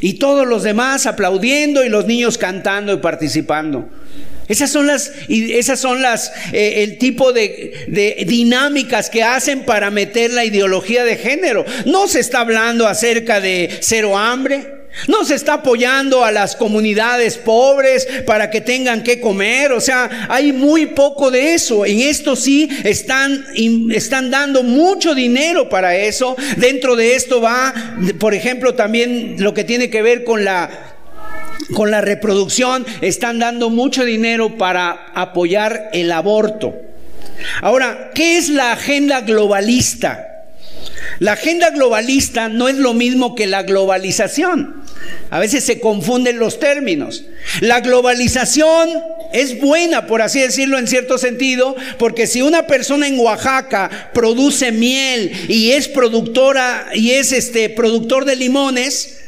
Y 0.00 0.14
todos 0.14 0.46
los 0.46 0.62
demás 0.62 1.06
aplaudiendo 1.06 1.84
y 1.84 1.88
los 1.88 2.06
niños 2.06 2.36
cantando 2.36 2.92
y 2.92 2.98
participando. 2.98 3.88
Esas 4.48 4.70
son 4.70 4.86
las, 4.86 5.10
esas 5.28 5.80
son 5.80 6.02
las, 6.02 6.30
eh, 6.52 6.82
el 6.82 6.98
tipo 6.98 7.32
de, 7.32 7.86
de, 7.88 8.24
dinámicas 8.26 9.08
que 9.08 9.22
hacen 9.22 9.64
para 9.64 9.90
meter 9.90 10.30
la 10.32 10.44
ideología 10.44 11.04
de 11.04 11.16
género. 11.16 11.64
No 11.86 12.08
se 12.08 12.20
está 12.20 12.40
hablando 12.40 12.86
acerca 12.86 13.40
de 13.40 13.70
cero 13.80 14.18
hambre. 14.18 14.83
No 15.08 15.24
se 15.24 15.34
está 15.34 15.54
apoyando 15.54 16.24
a 16.24 16.32
las 16.32 16.56
comunidades 16.56 17.36
pobres 17.36 18.06
para 18.26 18.50
que 18.50 18.60
tengan 18.60 19.02
que 19.02 19.20
comer. 19.20 19.72
O 19.72 19.80
sea, 19.80 20.26
hay 20.28 20.52
muy 20.52 20.86
poco 20.86 21.30
de 21.30 21.54
eso. 21.54 21.84
En 21.84 22.00
esto 22.00 22.36
sí 22.36 22.68
están, 22.84 23.44
están 23.90 24.30
dando 24.30 24.62
mucho 24.62 25.14
dinero 25.14 25.68
para 25.68 25.96
eso. 25.96 26.36
Dentro 26.56 26.96
de 26.96 27.16
esto 27.16 27.40
va, 27.40 27.74
por 28.18 28.34
ejemplo, 28.34 28.74
también 28.74 29.36
lo 29.38 29.52
que 29.52 29.64
tiene 29.64 29.90
que 29.90 30.02
ver 30.02 30.24
con 30.24 30.44
la 30.44 30.90
con 31.72 31.90
la 31.90 32.02
reproducción, 32.02 32.84
están 33.00 33.38
dando 33.38 33.70
mucho 33.70 34.04
dinero 34.04 34.58
para 34.58 35.06
apoyar 35.14 35.88
el 35.94 36.12
aborto. 36.12 36.74
Ahora, 37.62 38.10
¿qué 38.14 38.36
es 38.36 38.50
la 38.50 38.72
agenda 38.72 39.22
globalista? 39.22 40.33
La 41.18 41.32
agenda 41.32 41.70
globalista 41.70 42.48
no 42.48 42.68
es 42.68 42.76
lo 42.76 42.94
mismo 42.94 43.34
que 43.34 43.46
la 43.46 43.62
globalización. 43.62 44.82
A 45.30 45.38
veces 45.38 45.64
se 45.64 45.80
confunden 45.80 46.38
los 46.38 46.58
términos. 46.58 47.24
La 47.60 47.80
globalización 47.80 48.88
es 49.32 49.60
buena, 49.60 50.06
por 50.06 50.22
así 50.22 50.40
decirlo, 50.40 50.78
en 50.78 50.86
cierto 50.86 51.18
sentido, 51.18 51.74
porque 51.98 52.26
si 52.26 52.42
una 52.42 52.66
persona 52.66 53.08
en 53.08 53.18
Oaxaca 53.18 54.10
produce 54.12 54.72
miel 54.72 55.32
y 55.48 55.72
es 55.72 55.88
productora 55.88 56.86
y 56.94 57.12
es 57.12 57.32
este 57.32 57.68
productor 57.70 58.24
de 58.24 58.36
limones, 58.36 59.23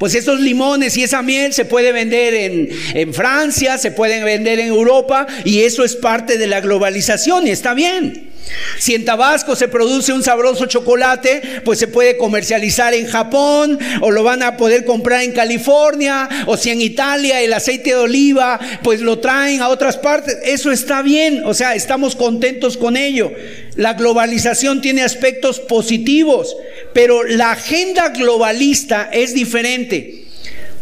pues 0.00 0.14
esos 0.14 0.40
limones 0.40 0.96
y 0.96 1.02
esa 1.02 1.20
miel 1.20 1.52
se 1.52 1.66
puede 1.66 1.92
vender 1.92 2.32
en, 2.32 2.70
en, 2.94 3.12
Francia, 3.12 3.76
se 3.76 3.90
pueden 3.90 4.24
vender 4.24 4.58
en 4.58 4.68
Europa 4.68 5.26
y 5.44 5.60
eso 5.60 5.84
es 5.84 5.94
parte 5.94 6.38
de 6.38 6.46
la 6.46 6.62
globalización 6.62 7.46
y 7.46 7.50
está 7.50 7.74
bien. 7.74 8.30
Si 8.78 8.94
en 8.94 9.04
Tabasco 9.04 9.54
se 9.56 9.68
produce 9.68 10.12
un 10.12 10.22
sabroso 10.22 10.66
chocolate, 10.66 11.60
pues 11.64 11.78
se 11.78 11.86
puede 11.86 12.16
comercializar 12.16 12.94
en 12.94 13.06
Japón 13.06 13.78
o 14.00 14.10
lo 14.10 14.22
van 14.22 14.42
a 14.42 14.56
poder 14.56 14.84
comprar 14.84 15.22
en 15.22 15.32
California 15.32 16.28
o 16.46 16.56
si 16.56 16.70
en 16.70 16.80
Italia 16.80 17.40
el 17.42 17.52
aceite 17.52 17.90
de 17.90 17.96
oliva, 17.96 18.58
pues 18.82 19.00
lo 19.00 19.18
traen 19.18 19.60
a 19.60 19.68
otras 19.68 19.98
partes. 19.98 20.38
Eso 20.44 20.72
está 20.72 21.02
bien, 21.02 21.42
o 21.44 21.54
sea, 21.54 21.74
estamos 21.74 22.16
contentos 22.16 22.76
con 22.76 22.96
ello. 22.96 23.32
La 23.76 23.94
globalización 23.94 24.80
tiene 24.80 25.02
aspectos 25.02 25.60
positivos, 25.60 26.56
pero 26.92 27.24
la 27.24 27.52
agenda 27.52 28.08
globalista 28.10 29.10
es 29.12 29.34
diferente. 29.34 30.24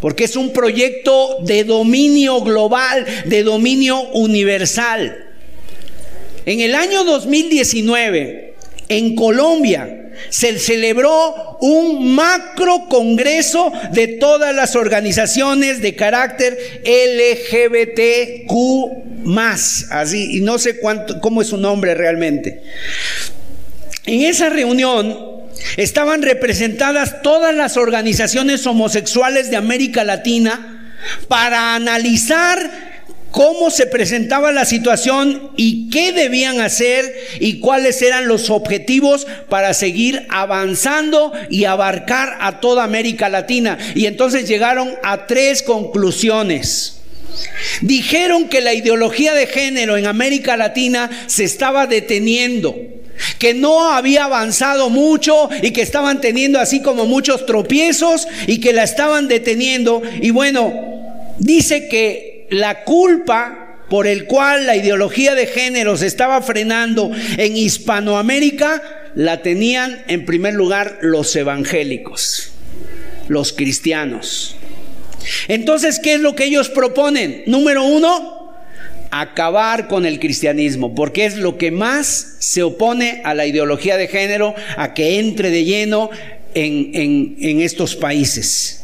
Porque 0.01 0.23
es 0.23 0.35
un 0.35 0.53
proyecto 0.53 1.39
de 1.43 1.65
dominio 1.65 2.41
global, 2.41 3.05
de 3.25 3.43
dominio 3.43 4.01
universal. 4.11 5.25
En 6.45 6.61
el 6.61 6.73
año 6.73 7.03
2019, 7.03 8.53
en 8.87 9.15
Colombia, 9.15 10.11
se 10.29 10.57
celebró 10.57 11.57
un 11.61 12.15
macro 12.15 12.87
congreso 12.89 13.71
de 13.91 14.07
todas 14.07 14.55
las 14.55 14.75
organizaciones 14.75 15.81
de 15.81 15.95
carácter 15.95 16.57
LGBTQ 16.85 18.51
así, 19.91 20.37
y 20.37 20.41
no 20.41 20.57
sé 20.57 20.77
cuánto, 20.79 21.19
cómo 21.19 21.41
es 21.41 21.47
su 21.47 21.57
nombre 21.57 21.93
realmente. 21.93 22.61
En 24.05 24.21
esa 24.21 24.49
reunión 24.49 25.38
estaban 25.77 26.21
representadas 26.21 27.21
todas 27.21 27.53
las 27.53 27.77
organizaciones 27.77 28.65
homosexuales 28.65 29.49
de 29.49 29.57
América 29.57 30.03
Latina 30.03 30.95
para 31.27 31.75
analizar 31.75 32.89
cómo 33.31 33.69
se 33.69 33.85
presentaba 33.85 34.51
la 34.51 34.65
situación 34.65 35.51
y 35.55 35.89
qué 35.89 36.11
debían 36.11 36.61
hacer 36.61 37.13
y 37.39 37.59
cuáles 37.59 38.01
eran 38.01 38.27
los 38.27 38.49
objetivos 38.49 39.27
para 39.49 39.73
seguir 39.73 40.25
avanzando 40.29 41.31
y 41.49 41.65
abarcar 41.65 42.37
a 42.41 42.59
toda 42.59 42.83
América 42.83 43.29
Latina. 43.29 43.77
Y 43.95 44.05
entonces 44.05 44.47
llegaron 44.47 44.95
a 45.03 45.27
tres 45.27 45.61
conclusiones. 45.63 46.95
Dijeron 47.81 48.49
que 48.49 48.61
la 48.61 48.73
ideología 48.73 49.33
de 49.33 49.47
género 49.47 49.97
en 49.97 50.07
América 50.07 50.57
Latina 50.57 51.09
se 51.27 51.43
estaba 51.43 51.87
deteniendo, 51.87 52.75
que 53.37 53.53
no 53.53 53.91
había 53.91 54.25
avanzado 54.25 54.89
mucho 54.89 55.49
y 55.61 55.71
que 55.71 55.81
estaban 55.81 56.21
teniendo 56.21 56.59
así 56.59 56.81
como 56.81 57.05
muchos 57.05 57.45
tropiezos 57.45 58.27
y 58.47 58.59
que 58.59 58.73
la 58.73 58.83
estaban 58.83 59.27
deteniendo. 59.27 60.01
Y 60.21 60.31
bueno, 60.31 60.73
dice 61.39 61.87
que 61.87 62.47
la 62.49 62.83
culpa 62.83 63.65
por 63.89 64.07
el 64.07 64.25
cual 64.25 64.65
la 64.67 64.75
ideología 64.75 65.35
de 65.35 65.47
género 65.47 65.97
se 65.97 66.05
estaba 66.05 66.41
frenando 66.41 67.11
en 67.37 67.57
Hispanoamérica, 67.57 68.81
la 69.15 69.41
tenían 69.41 70.03
en 70.07 70.25
primer 70.25 70.53
lugar 70.53 70.99
los 71.01 71.35
evangélicos, 71.35 72.51
los 73.27 73.51
cristianos. 73.51 74.55
Entonces, 75.47 75.99
¿qué 75.99 76.13
es 76.13 76.19
lo 76.19 76.35
que 76.35 76.45
ellos 76.45 76.69
proponen? 76.69 77.43
Número 77.47 77.83
uno, 77.83 78.38
acabar 79.11 79.87
con 79.87 80.05
el 80.05 80.19
cristianismo, 80.19 80.95
porque 80.95 81.25
es 81.25 81.37
lo 81.37 81.57
que 81.57 81.71
más 81.71 82.35
se 82.39 82.63
opone 82.63 83.21
a 83.23 83.33
la 83.33 83.45
ideología 83.45 83.97
de 83.97 84.07
género, 84.07 84.55
a 84.77 84.93
que 84.93 85.19
entre 85.19 85.49
de 85.49 85.63
lleno 85.63 86.09
en, 86.53 87.35
en 87.39 87.61
estos 87.61 87.95
países. 87.95 88.83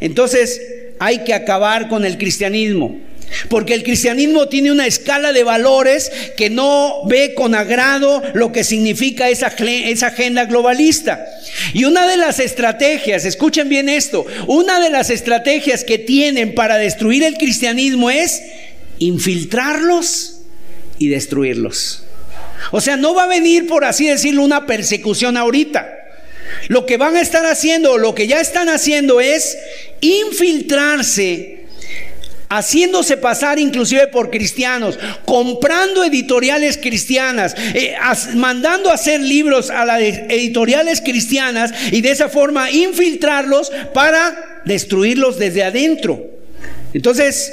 Entonces, 0.00 0.60
hay 0.98 1.24
que 1.24 1.34
acabar 1.34 1.88
con 1.88 2.04
el 2.04 2.18
cristianismo. 2.18 3.00
Porque 3.48 3.74
el 3.74 3.82
cristianismo 3.82 4.48
tiene 4.48 4.70
una 4.70 4.86
escala 4.86 5.32
de 5.32 5.44
valores 5.44 6.10
que 6.36 6.50
no 6.50 7.04
ve 7.06 7.34
con 7.34 7.54
agrado 7.54 8.22
lo 8.34 8.52
que 8.52 8.64
significa 8.64 9.28
esa, 9.28 9.48
esa, 9.48 10.08
agenda 10.08 10.44
globalista. 10.44 11.24
Y 11.72 11.84
una 11.84 12.06
de 12.06 12.16
las 12.16 12.40
estrategias, 12.40 13.24
escuchen 13.24 13.68
bien 13.68 13.88
esto, 13.88 14.26
una 14.46 14.80
de 14.80 14.90
las 14.90 15.10
estrategias 15.10 15.84
que 15.84 15.98
tienen 15.98 16.54
para 16.54 16.78
destruir 16.78 17.22
el 17.24 17.34
cristianismo 17.34 18.10
es 18.10 18.42
infiltrarlos 18.98 20.40
y 20.98 21.08
destruirlos. 21.08 22.04
O 22.70 22.80
sea, 22.80 22.96
no 22.96 23.14
va 23.14 23.24
a 23.24 23.28
venir, 23.28 23.66
por 23.66 23.84
así 23.84 24.06
decirlo, 24.06 24.42
una 24.42 24.66
persecución 24.66 25.36
ahorita. 25.36 25.98
Lo 26.68 26.86
que 26.86 26.96
van 26.96 27.16
a 27.16 27.20
estar 27.20 27.44
haciendo, 27.46 27.98
lo 27.98 28.14
que 28.14 28.26
ya 28.26 28.40
están 28.40 28.68
haciendo 28.68 29.20
es 29.20 29.56
infiltrarse 30.00 31.62
haciéndose 32.52 33.16
pasar 33.16 33.58
inclusive 33.58 34.08
por 34.08 34.30
cristianos, 34.30 34.98
comprando 35.24 36.04
editoriales 36.04 36.76
cristianas, 36.76 37.54
eh, 37.74 37.94
mandando 38.34 38.90
a 38.90 38.94
hacer 38.94 39.20
libros 39.20 39.70
a 39.70 39.86
las 39.86 40.02
editoriales 40.02 41.00
cristianas 41.00 41.72
y 41.90 42.02
de 42.02 42.10
esa 42.10 42.28
forma 42.28 42.70
infiltrarlos 42.70 43.72
para 43.94 44.60
destruirlos 44.66 45.38
desde 45.38 45.64
adentro. 45.64 46.26
Entonces, 46.92 47.52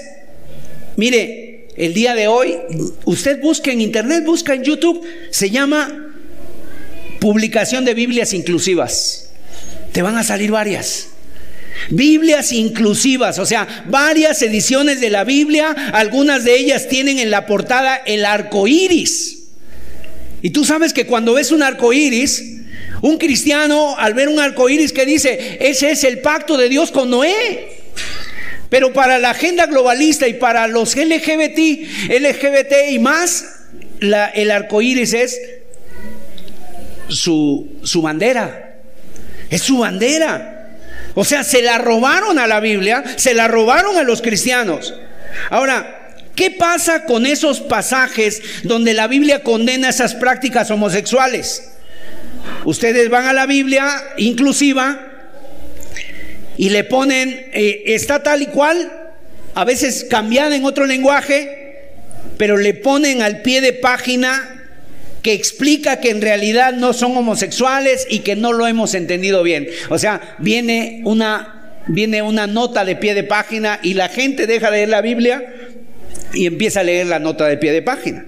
mire, 1.00 1.68
el 1.78 1.94
día 1.94 2.14
de 2.14 2.28
hoy, 2.28 2.58
usted 3.06 3.40
busca 3.40 3.72
en 3.72 3.80
internet, 3.80 4.26
busca 4.26 4.54
en 4.54 4.64
YouTube, 4.64 5.02
se 5.32 5.50
llama 5.50 6.14
publicación 7.20 7.86
de 7.86 7.94
Biblias 7.94 8.34
inclusivas. 8.34 9.30
Te 9.94 10.02
van 10.02 10.18
a 10.18 10.24
salir 10.24 10.52
varias. 10.52 11.08
Biblias 11.90 12.52
inclusivas, 12.52 13.40
o 13.40 13.46
sea, 13.46 13.86
varias 13.88 14.42
ediciones 14.42 15.00
de 15.00 15.10
la 15.10 15.24
Biblia, 15.24 15.72
algunas 15.94 16.44
de 16.44 16.58
ellas 16.58 16.90
tienen 16.90 17.18
en 17.18 17.32
la 17.32 17.46
portada 17.46 17.96
el 17.96 18.26
arco 18.26 18.68
iris. 18.68 19.44
Y 20.42 20.50
tú 20.50 20.66
sabes 20.66 20.92
que 20.92 21.06
cuando 21.06 21.36
ves 21.36 21.52
un 21.52 21.64
arco 21.64 21.94
iris, 21.94 22.44
un 23.02 23.18
cristiano 23.18 23.96
al 23.98 24.14
ver 24.14 24.28
un 24.28 24.40
arco 24.40 24.68
iris 24.68 24.92
que 24.92 25.06
dice, 25.06 25.58
ese 25.62 25.92
es 25.92 26.04
el 26.04 26.20
pacto 26.20 26.58
de 26.58 26.68
Dios 26.68 26.92
con 26.92 27.10
Noé. 27.10 27.80
Pero 28.70 28.94
para 28.94 29.18
la 29.18 29.32
agenda 29.32 29.66
globalista 29.66 30.28
y 30.28 30.36
para 30.36 30.68
los 30.68 30.96
LGBT, 30.96 31.60
LGBT 32.10 32.92
y 32.92 33.00
más, 33.00 33.46
el 34.00 34.52
arco 34.52 34.82
iris 34.82 35.14
es 35.14 35.40
su, 37.08 37.80
su 37.84 38.02
bandera. 38.02 38.78
Es 39.50 39.64
su 39.64 39.80
bandera. 39.80 40.78
O 41.16 41.26
sea, 41.26 41.44
se 41.44 41.62
la 41.62 41.80
robaron 41.80 42.38
a 42.38 42.48
la 42.48 42.60
Biblia, 42.60 43.04
se 43.18 43.34
la 43.34 43.48
robaron 43.48 43.98
a 43.98 44.04
los 44.04 44.22
cristianos. 44.22 44.94
Ahora, 45.50 46.16
¿qué 46.36 46.52
pasa 46.52 47.06
con 47.06 47.26
esos 47.26 47.62
pasajes 47.62 48.42
donde 48.64 48.94
la 48.94 49.08
Biblia 49.08 49.44
condena 49.44 49.90
esas 49.90 50.14
prácticas 50.14 50.70
homosexuales? 50.70 51.72
Ustedes 52.66 53.10
van 53.10 53.26
a 53.26 53.34
la 53.34 53.48
Biblia 53.48 53.90
inclusiva 54.18 55.09
y 56.60 56.72
le 56.72 56.84
ponen, 56.84 57.46
eh, 57.54 57.84
está 57.86 58.22
tal 58.22 58.42
y 58.42 58.48
cual, 58.48 58.92
a 59.56 59.64
veces 59.64 60.06
cambiada 60.10 60.54
en 60.58 60.66
otro 60.66 60.86
lenguaje, 60.86 61.88
pero 62.38 62.58
le 62.58 62.74
ponen 62.74 63.22
al 63.22 63.44
pie 63.44 63.62
de 63.62 63.72
página 63.72 64.68
que 65.22 65.32
explica 65.32 66.02
que 66.02 66.10
en 66.10 66.20
realidad 66.22 66.74
no 66.74 66.92
son 66.92 67.16
homosexuales 67.16 68.06
y 68.10 68.20
que 68.20 68.36
no 68.36 68.52
lo 68.52 68.68
hemos 68.68 68.94
entendido 68.94 69.42
bien. 69.42 69.70
O 69.88 69.98
sea, 69.98 70.36
viene 70.40 71.02
una, 71.06 71.78
viene 71.88 72.22
una 72.24 72.46
nota 72.46 72.84
de 72.84 72.98
pie 72.98 73.14
de 73.14 73.24
página 73.24 73.80
y 73.82 73.94
la 73.94 74.10
gente 74.10 74.46
deja 74.46 74.70
de 74.70 74.80
leer 74.80 74.90
la 74.90 75.02
Biblia 75.02 75.42
y 76.34 76.46
empieza 76.46 76.82
a 76.82 76.84
leer 76.84 77.08
la 77.08 77.20
nota 77.20 77.48
de 77.48 77.56
pie 77.56 77.72
de 77.72 77.84
página. 77.84 78.26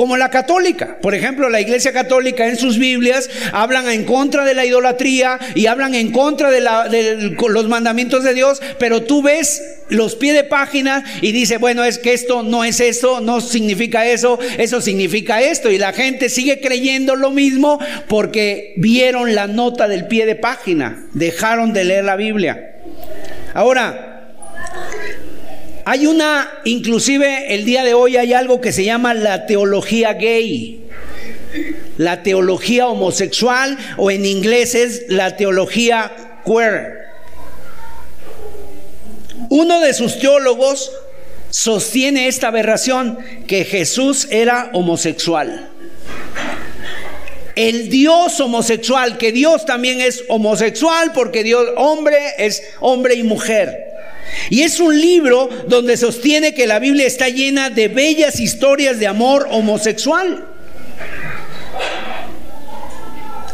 Como 0.00 0.16
la 0.16 0.30
católica. 0.30 0.96
Por 1.02 1.14
ejemplo, 1.14 1.50
la 1.50 1.60
iglesia 1.60 1.92
católica 1.92 2.48
en 2.48 2.56
sus 2.56 2.78
Biblias 2.78 3.28
hablan 3.52 3.86
en 3.90 4.06
contra 4.06 4.46
de 4.46 4.54
la 4.54 4.64
idolatría 4.64 5.38
y 5.54 5.66
hablan 5.66 5.94
en 5.94 6.10
contra 6.10 6.50
de, 6.50 7.36
los 7.38 7.68
mandamientos 7.68 8.24
de 8.24 8.32
Dios, 8.32 8.62
pero 8.78 9.02
tú 9.02 9.20
ves 9.20 9.62
los 9.90 10.16
pies 10.16 10.34
de 10.34 10.44
página 10.44 11.04
y 11.20 11.32
dice, 11.32 11.58
bueno, 11.58 11.84
es 11.84 11.98
que 11.98 12.14
esto 12.14 12.42
no 12.42 12.64
es 12.64 12.80
eso, 12.80 13.20
no 13.20 13.42
significa 13.42 14.06
eso, 14.06 14.38
eso 14.56 14.80
significa 14.80 15.42
esto. 15.42 15.70
Y 15.70 15.76
la 15.76 15.92
gente 15.92 16.30
sigue 16.30 16.62
creyendo 16.62 17.14
lo 17.14 17.30
mismo 17.30 17.78
porque 18.08 18.72
vieron 18.78 19.34
la 19.34 19.48
nota 19.48 19.86
del 19.86 20.06
pie 20.06 20.24
de 20.24 20.34
página, 20.34 21.04
dejaron 21.12 21.74
de 21.74 21.84
leer 21.84 22.04
la 22.04 22.16
Biblia. 22.16 22.76
Ahora, 23.52 24.32
hay 25.90 26.06
una, 26.06 26.48
inclusive 26.62 27.52
el 27.52 27.64
día 27.64 27.82
de 27.82 27.94
hoy 27.94 28.16
hay 28.16 28.32
algo 28.32 28.60
que 28.60 28.70
se 28.70 28.84
llama 28.84 29.12
la 29.12 29.46
teología 29.46 30.12
gay, 30.12 30.84
la 31.96 32.22
teología 32.22 32.86
homosexual 32.86 33.76
o 33.96 34.12
en 34.12 34.24
inglés 34.24 34.76
es 34.76 35.06
la 35.08 35.36
teología 35.36 36.12
queer. 36.46 36.96
Uno 39.48 39.80
de 39.80 39.92
sus 39.92 40.20
teólogos 40.20 40.92
sostiene 41.50 42.28
esta 42.28 42.46
aberración 42.46 43.18
que 43.48 43.64
Jesús 43.64 44.28
era 44.30 44.70
homosexual. 44.72 45.70
El 47.56 47.88
Dios 47.88 48.38
homosexual, 48.38 49.18
que 49.18 49.32
Dios 49.32 49.66
también 49.66 50.00
es 50.00 50.22
homosexual 50.28 51.10
porque 51.12 51.42
Dios 51.42 51.66
hombre 51.76 52.16
es 52.38 52.62
hombre 52.78 53.16
y 53.16 53.24
mujer. 53.24 53.89
Y 54.48 54.62
es 54.62 54.80
un 54.80 54.98
libro 55.00 55.48
donde 55.68 55.96
sostiene 55.96 56.54
que 56.54 56.66
la 56.66 56.78
Biblia 56.78 57.06
está 57.06 57.28
llena 57.28 57.70
de 57.70 57.88
bellas 57.88 58.40
historias 58.40 58.98
de 58.98 59.06
amor 59.06 59.46
homosexual. 59.50 60.44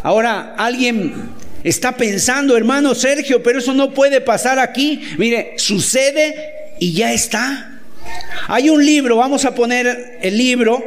Ahora, 0.02 0.54
alguien 0.56 1.30
está 1.64 1.96
pensando, 1.96 2.56
hermano 2.56 2.94
Sergio, 2.94 3.42
pero 3.42 3.58
eso 3.58 3.74
no 3.74 3.92
puede 3.92 4.20
pasar 4.20 4.58
aquí. 4.58 5.02
Mire, 5.18 5.54
sucede 5.56 6.34
y 6.78 6.92
ya 6.92 7.12
está. 7.12 7.80
Hay 8.46 8.70
un 8.70 8.84
libro, 8.84 9.16
vamos 9.16 9.44
a 9.44 9.54
poner 9.54 10.18
el 10.22 10.38
libro, 10.38 10.80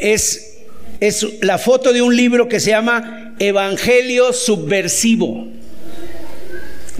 es, 0.00 0.56
es 1.00 1.26
la 1.42 1.58
foto 1.58 1.92
de 1.92 2.00
un 2.00 2.16
libro 2.16 2.48
que 2.48 2.58
se 2.58 2.70
llama 2.70 3.34
Evangelio 3.38 4.32
Subversivo. 4.32 5.59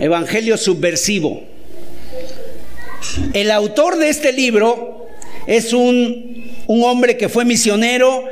Evangelio 0.00 0.56
Subversivo. 0.56 1.42
El 3.32 3.50
autor 3.50 3.98
de 3.98 4.08
este 4.08 4.32
libro 4.32 5.06
es 5.46 5.72
un, 5.72 6.52
un 6.66 6.84
hombre 6.84 7.16
que 7.16 7.28
fue 7.28 7.44
misionero 7.44 8.24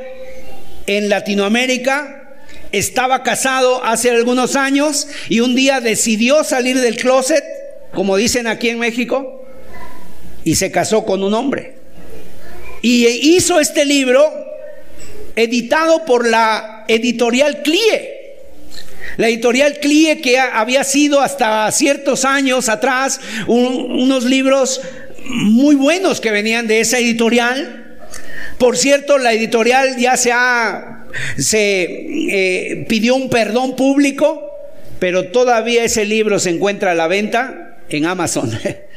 en 0.87 1.07
Latinoamérica, 1.07 2.37
estaba 2.71 3.23
casado 3.23 3.83
hace 3.83 4.09
algunos 4.09 4.55
años 4.55 5.07
y 5.29 5.39
un 5.39 5.55
día 5.55 5.79
decidió 5.79 6.43
salir 6.43 6.79
del 6.81 6.97
closet 6.97 7.43
como 7.93 8.17
dicen 8.17 8.47
aquí 8.47 8.69
en 8.69 8.79
México, 8.79 9.45
y 10.43 10.55
se 10.55 10.71
casó 10.71 11.05
con 11.05 11.23
un 11.23 11.33
hombre. 11.33 11.75
Y 12.81 13.07
hizo 13.07 13.59
este 13.59 13.85
libro 13.85 14.23
editado 15.35 16.05
por 16.05 16.27
la 16.27 16.85
editorial 16.87 17.61
CLIE. 17.61 18.18
La 19.17 19.27
editorial 19.27 19.79
CLIE 19.79 20.21
que 20.21 20.39
había 20.39 20.83
sido 20.83 21.21
hasta 21.21 21.71
ciertos 21.71 22.25
años 22.25 22.69
atrás 22.69 23.19
unos 23.47 24.23
libros 24.23 24.81
muy 25.25 25.75
buenos 25.75 26.21
que 26.21 26.31
venían 26.31 26.67
de 26.67 26.79
esa 26.79 26.99
editorial. 26.99 27.97
Por 28.57 28.77
cierto, 28.77 29.17
la 29.17 29.33
editorial 29.33 29.97
ya 29.97 30.17
se 30.17 30.31
ha, 30.31 31.05
se 31.37 31.83
eh, 31.83 32.85
pidió 32.89 33.15
un 33.15 33.29
perdón 33.29 33.75
público, 33.75 34.49
pero 34.99 35.27
todavía 35.27 35.83
ese 35.83 36.05
libro 36.05 36.39
se 36.39 36.49
encuentra 36.49 36.91
a 36.91 36.95
la 36.95 37.07
venta 37.07 37.77
en 37.89 38.05
Amazon. 38.05 38.51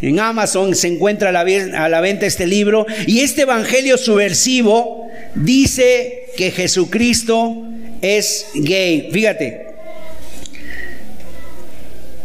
En 0.00 0.20
Amazon 0.20 0.76
se 0.76 0.86
encuentra 0.86 1.30
a 1.30 1.32
la, 1.32 1.40
a 1.40 1.88
la, 1.88 2.00
venta 2.00 2.24
este 2.24 2.46
libro 2.46 2.86
y 3.08 3.18
este 3.18 3.42
Evangelio 3.42 3.98
subversivo 3.98 5.10
dice 5.34 6.26
que 6.36 6.52
Jesucristo 6.52 7.64
es 8.02 8.46
gay. 8.54 9.08
Fíjate. 9.12 9.66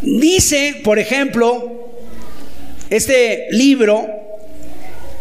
Dice, 0.01 0.81
por 0.83 0.99
ejemplo, 0.99 1.91
este 2.89 3.47
libro 3.51 4.05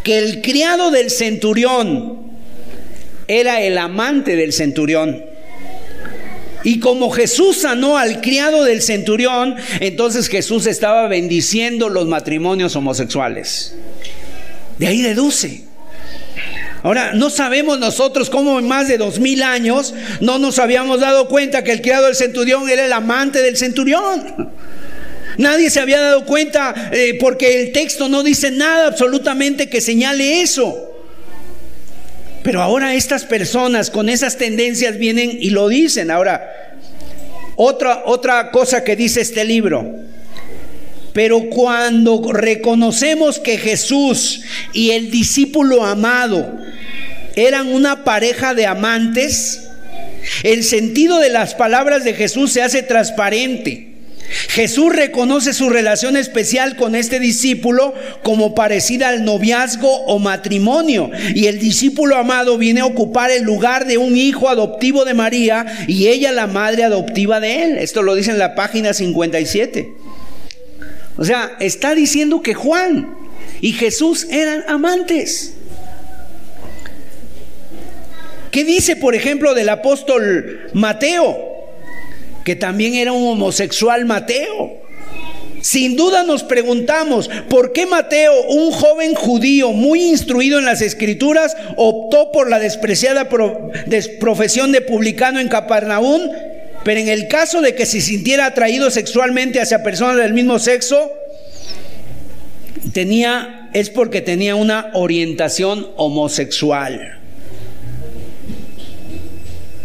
que 0.02 0.18
el 0.18 0.42
criado 0.42 0.90
del 0.90 1.10
centurión 1.10 2.32
era 3.28 3.62
el 3.62 3.78
amante 3.78 4.36
del 4.36 4.52
centurión. 4.52 5.24
Y 6.64 6.78
como 6.80 7.10
Jesús 7.10 7.58
sanó 7.58 7.96
al 7.96 8.20
criado 8.20 8.64
del 8.64 8.82
centurión, 8.82 9.56
entonces 9.80 10.28
Jesús 10.28 10.66
estaba 10.66 11.08
bendiciendo 11.08 11.88
los 11.88 12.06
matrimonios 12.06 12.76
homosexuales. 12.76 13.74
De 14.78 14.86
ahí 14.86 15.02
deduce. 15.02 15.71
Ahora, 16.82 17.12
no 17.14 17.30
sabemos 17.30 17.78
nosotros 17.78 18.28
cómo 18.28 18.58
en 18.58 18.66
más 18.66 18.88
de 18.88 18.98
dos 18.98 19.20
mil 19.20 19.42
años 19.42 19.94
no 20.20 20.38
nos 20.38 20.58
habíamos 20.58 21.00
dado 21.00 21.28
cuenta 21.28 21.62
que 21.62 21.72
el 21.72 21.80
criado 21.80 22.06
del 22.06 22.16
centurión 22.16 22.68
era 22.68 22.84
el 22.84 22.92
amante 22.92 23.40
del 23.40 23.56
centurión. 23.56 24.50
Nadie 25.38 25.70
se 25.70 25.80
había 25.80 26.00
dado 26.00 26.26
cuenta 26.26 26.90
eh, 26.92 27.16
porque 27.20 27.62
el 27.62 27.72
texto 27.72 28.08
no 28.08 28.22
dice 28.22 28.50
nada 28.50 28.88
absolutamente 28.88 29.68
que 29.68 29.80
señale 29.80 30.42
eso. 30.42 30.88
Pero 32.42 32.60
ahora 32.60 32.94
estas 32.94 33.24
personas 33.24 33.88
con 33.88 34.08
esas 34.08 34.36
tendencias 34.36 34.98
vienen 34.98 35.30
y 35.40 35.50
lo 35.50 35.68
dicen. 35.68 36.10
Ahora, 36.10 36.50
otra, 37.54 38.02
otra 38.06 38.50
cosa 38.50 38.82
que 38.82 38.96
dice 38.96 39.20
este 39.20 39.44
libro. 39.44 39.86
Pero 41.12 41.50
cuando 41.50 42.32
reconocemos 42.32 43.38
que 43.38 43.58
Jesús 43.58 44.42
y 44.72 44.92
el 44.92 45.10
discípulo 45.10 45.84
amado 45.84 46.58
eran 47.36 47.68
una 47.68 48.04
pareja 48.04 48.54
de 48.54 48.66
amantes, 48.66 49.68
el 50.42 50.64
sentido 50.64 51.18
de 51.18 51.28
las 51.28 51.54
palabras 51.54 52.04
de 52.04 52.14
Jesús 52.14 52.52
se 52.52 52.62
hace 52.62 52.82
transparente. 52.82 53.92
Jesús 54.48 54.94
reconoce 54.94 55.52
su 55.52 55.68
relación 55.68 56.16
especial 56.16 56.76
con 56.76 56.94
este 56.94 57.20
discípulo 57.20 57.92
como 58.22 58.54
parecida 58.54 59.08
al 59.08 59.24
noviazgo 59.24 59.90
o 60.06 60.18
matrimonio. 60.18 61.10
Y 61.34 61.46
el 61.46 61.58
discípulo 61.58 62.16
amado 62.16 62.56
viene 62.56 62.80
a 62.80 62.86
ocupar 62.86 63.30
el 63.30 63.42
lugar 63.42 63.86
de 63.86 63.98
un 63.98 64.16
hijo 64.16 64.48
adoptivo 64.48 65.04
de 65.04 65.12
María 65.12 65.66
y 65.86 66.06
ella 66.08 66.32
la 66.32 66.46
madre 66.46 66.84
adoptiva 66.84 67.40
de 67.40 67.62
él. 67.64 67.78
Esto 67.78 68.02
lo 68.02 68.14
dice 68.14 68.30
en 68.30 68.38
la 68.38 68.54
página 68.54 68.94
57. 68.94 70.01
O 71.16 71.24
sea, 71.24 71.56
está 71.60 71.94
diciendo 71.94 72.42
que 72.42 72.54
Juan 72.54 73.14
y 73.60 73.72
Jesús 73.72 74.26
eran 74.30 74.64
amantes. 74.68 75.54
¿Qué 78.50 78.64
dice, 78.64 78.96
por 78.96 79.14
ejemplo, 79.14 79.54
del 79.54 79.68
apóstol 79.68 80.68
Mateo? 80.74 81.52
que 82.44 82.56
también 82.56 82.94
era 82.94 83.12
un 83.12 83.26
homosexual 83.26 84.04
Mateo. 84.04 84.80
Sin 85.60 85.96
duda 85.96 86.24
nos 86.24 86.42
preguntamos, 86.42 87.30
¿por 87.48 87.72
qué 87.72 87.86
Mateo, 87.86 88.32
un 88.48 88.72
joven 88.72 89.14
judío 89.14 89.70
muy 89.70 90.02
instruido 90.02 90.58
en 90.58 90.64
las 90.64 90.82
escrituras, 90.82 91.56
optó 91.76 92.32
por 92.32 92.50
la 92.50 92.58
despreciada 92.58 93.28
profesión 94.18 94.72
de 94.72 94.80
publicano 94.80 95.38
en 95.38 95.48
Capernaum? 95.48 96.30
Pero 96.84 97.00
en 97.00 97.08
el 97.08 97.28
caso 97.28 97.60
de 97.60 97.74
que 97.74 97.86
se 97.86 98.00
sintiera 98.00 98.46
atraído 98.46 98.90
sexualmente 98.90 99.60
hacia 99.60 99.82
personas 99.82 100.16
del 100.16 100.34
mismo 100.34 100.58
sexo, 100.58 101.12
tenía, 102.92 103.70
es 103.72 103.90
porque 103.90 104.20
tenía 104.20 104.54
una 104.56 104.90
orientación 104.94 105.88
homosexual. 105.96 107.18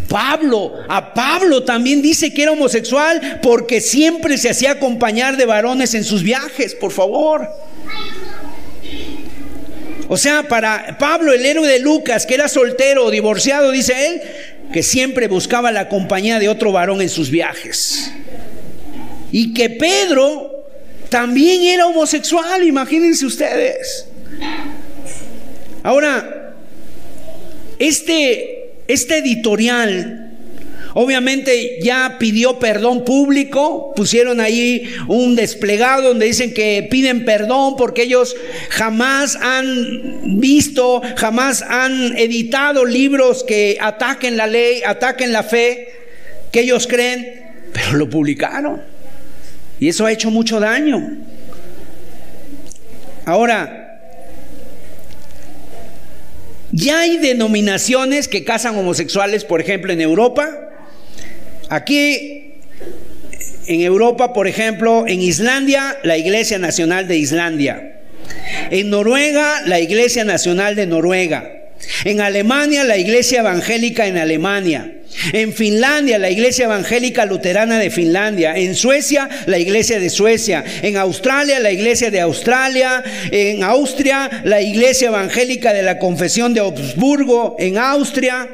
Pablo, 0.07 0.73
a 0.87 1.13
Pablo 1.13 1.63
también 1.63 2.01
dice 2.01 2.33
que 2.33 2.43
era 2.43 2.53
homosexual 2.53 3.39
porque 3.43 3.81
siempre 3.81 4.37
se 4.37 4.49
hacía 4.49 4.71
acompañar 4.71 5.35
de 5.35 5.45
varones 5.45 5.93
en 5.93 6.03
sus 6.03 6.23
viajes, 6.23 6.75
por 6.75 6.91
favor. 6.91 7.47
O 10.09 10.15
sea, 10.15 10.47
para 10.47 10.97
Pablo, 10.97 11.33
el 11.33 11.45
héroe 11.45 11.67
de 11.67 11.79
Lucas, 11.79 12.25
que 12.25 12.35
era 12.35 12.47
soltero 12.47 13.05
o 13.05 13.11
divorciado, 13.11 13.71
dice 13.71 14.07
él, 14.07 14.21
que 14.71 14.83
siempre 14.83 15.27
buscaba 15.27 15.71
la 15.71 15.89
compañía 15.89 16.39
de 16.39 16.49
otro 16.49 16.71
varón 16.71 17.01
en 17.01 17.09
sus 17.09 17.29
viajes. 17.29 18.11
Y 19.31 19.53
que 19.53 19.69
Pedro 19.69 20.65
también 21.09 21.63
era 21.63 21.87
homosexual, 21.87 22.63
imagínense 22.63 23.25
ustedes. 23.25 24.07
Ahora, 25.83 26.53
este 27.79 28.57
este 28.87 29.17
editorial 29.17 30.26
Obviamente 30.99 31.77
ya 31.79 32.15
pidió 32.17 32.57
perdón 32.57 33.05
público, 33.05 33.93
pusieron 33.95 34.41
ahí 34.41 34.89
un 35.07 35.35
desplegado 35.35 36.07
donde 36.07 36.25
dicen 36.25 36.55
que 36.55 36.87
piden 36.89 37.23
perdón 37.23 37.75
porque 37.77 38.01
ellos 38.01 38.35
jamás 38.71 39.35
han 39.35 40.39
visto, 40.39 41.03
jamás 41.15 41.61
han 41.61 42.17
editado 42.17 42.83
libros 42.83 43.43
que 43.43 43.77
ataquen 43.79 44.37
la 44.37 44.47
ley, 44.47 44.81
ataquen 44.83 45.31
la 45.31 45.43
fe 45.43 45.87
que 46.51 46.61
ellos 46.61 46.87
creen, 46.87 47.43
pero 47.73 47.93
lo 47.93 48.09
publicaron. 48.09 48.81
Y 49.79 49.89
eso 49.89 50.03
ha 50.03 50.11
hecho 50.11 50.31
mucho 50.31 50.59
daño. 50.59 51.15
Ahora, 53.23 53.99
ya 56.71 57.01
hay 57.01 57.17
denominaciones 57.17 58.27
que 58.27 58.43
casan 58.43 58.75
homosexuales, 58.75 59.43
por 59.45 59.61
ejemplo, 59.61 59.93
en 59.93 60.01
Europa. 60.01 60.63
Aquí, 61.69 62.53
en 63.67 63.81
Europa, 63.81 64.33
por 64.33 64.47
ejemplo, 64.47 65.05
en 65.07 65.21
Islandia, 65.21 65.97
la 66.03 66.17
Iglesia 66.17 66.57
Nacional 66.57 67.07
de 67.07 67.17
Islandia. 67.17 68.01
En 68.71 68.89
Noruega, 68.89 69.61
la 69.65 69.79
Iglesia 69.79 70.23
Nacional 70.23 70.75
de 70.75 70.87
Noruega. 70.87 71.51
En 72.05 72.21
Alemania, 72.21 72.83
la 72.83 72.97
Iglesia 72.97 73.39
Evangélica 73.39 74.07
en 74.07 74.17
Alemania. 74.17 74.93
En 75.33 75.53
Finlandia, 75.53 76.17
la 76.17 76.29
Iglesia 76.29 76.65
Evangélica 76.65 77.25
Luterana 77.25 77.79
de 77.79 77.89
Finlandia. 77.89 78.55
En 78.55 78.75
Suecia, 78.75 79.29
la 79.45 79.57
Iglesia 79.57 79.99
de 79.99 80.09
Suecia. 80.09 80.63
En 80.81 80.97
Australia, 80.97 81.59
la 81.59 81.71
Iglesia 81.71 82.11
de 82.11 82.21
Australia. 82.21 83.03
En 83.31 83.63
Austria, 83.63 84.29
la 84.43 84.61
Iglesia 84.61 85.07
Evangélica 85.07 85.73
de 85.73 85.83
la 85.83 85.97
Confesión 85.97 86.53
de 86.53 86.59
Augsburgo. 86.61 87.55
En 87.59 87.77
Austria. 87.77 88.49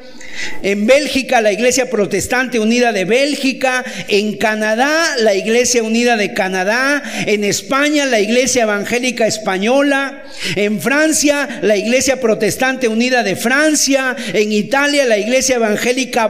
En 0.64 0.88
Bélgica, 0.88 1.42
la 1.42 1.52
Iglesia 1.52 1.90
Protestante 1.90 2.60
Unida 2.60 2.92
de 2.92 3.06
Bélgica. 3.06 3.84
En 4.08 4.38
Canadá, 4.38 5.16
la 5.20 5.36
Iglesia 5.36 5.84
Unida 5.84 6.18
de 6.18 6.34
Canadá. 6.34 7.04
En 7.28 7.44
España, 7.44 8.06
la 8.06 8.20
Iglesia 8.20 8.64
Evangélica 8.64 9.28
Española. 9.28 10.24
En 10.56 10.82
Francia, 10.82 11.60
la 11.62 11.78
Iglesia 11.78 12.20
Protestante 12.20 12.88
Unida 12.88 13.22
de 13.24 13.36
Francia. 13.36 14.16
En 14.34 14.52
Italia, 14.52 15.06
la 15.06 15.18
Iglesia 15.18 15.58
Evangélica 15.58 16.28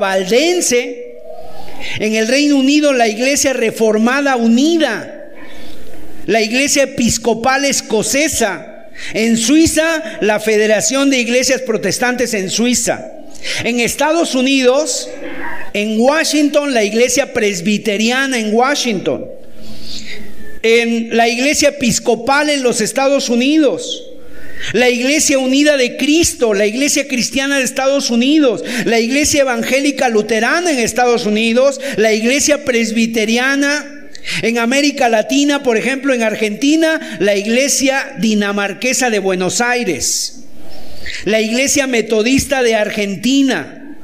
En 1.99 2.15
el 2.15 2.27
Reino 2.27 2.57
Unido, 2.57 2.93
la 2.93 3.07
Iglesia 3.07 3.53
Reformada 3.53 4.35
Unida. 4.35 5.31
La 6.25 6.41
Iglesia 6.41 6.83
Episcopal 6.83 7.65
Escocesa. 7.65 8.87
En 9.13 9.37
Suiza, 9.37 10.19
la 10.21 10.39
Federación 10.39 11.09
de 11.09 11.19
Iglesias 11.19 11.61
Protestantes 11.61 12.33
en 12.33 12.49
Suiza. 12.49 13.11
En 13.63 13.79
Estados 13.79 14.35
Unidos, 14.35 15.09
en 15.73 15.99
Washington, 15.99 16.73
la 16.73 16.83
iglesia 16.83 17.33
presbiteriana 17.33 18.39
en 18.39 18.53
Washington. 18.53 19.25
En 20.61 21.17
la 21.17 21.27
iglesia 21.27 21.69
episcopal 21.69 22.49
en 22.49 22.63
los 22.63 22.79
Estados 22.79 23.29
Unidos. 23.29 24.12
La 24.71 24.89
Iglesia 24.89 25.37
Unida 25.37 25.77
de 25.77 25.97
Cristo, 25.97 26.53
la 26.53 26.65
Iglesia 26.65 27.07
Cristiana 27.07 27.57
de 27.57 27.63
Estados 27.63 28.09
Unidos, 28.09 28.63
la 28.85 28.99
Iglesia 28.99 29.41
Evangélica 29.41 30.09
Luterana 30.09 30.71
en 30.71 30.79
Estados 30.79 31.25
Unidos, 31.25 31.81
la 31.97 32.13
Iglesia 32.13 32.63
Presbiteriana 32.63 33.85
en 34.41 34.57
América 34.57 35.09
Latina, 35.09 35.63
por 35.63 35.75
ejemplo, 35.75 36.13
en 36.13 36.23
Argentina, 36.23 37.17
la 37.19 37.35
Iglesia 37.35 38.15
Dinamarquesa 38.19 39.09
de 39.09 39.19
Buenos 39.19 39.59
Aires 39.59 40.43
la 41.25 41.41
Iglesia 41.41 41.87
Metodista 41.87 42.63
de 42.63 42.75
Argentina, 42.75 43.95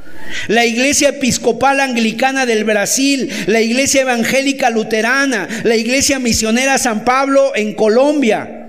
la 0.48 0.64
Iglesia 0.64 1.10
Episcopal 1.10 1.80
Anglicana 1.80 2.46
del 2.46 2.64
Brasil, 2.64 3.30
la 3.46 3.60
Iglesia 3.60 4.02
Evangélica 4.02 4.70
Luterana, 4.70 5.48
la 5.64 5.76
Iglesia 5.76 6.18
Misionera 6.18 6.78
San 6.78 7.04
Pablo 7.04 7.52
en 7.54 7.74
Colombia, 7.74 8.59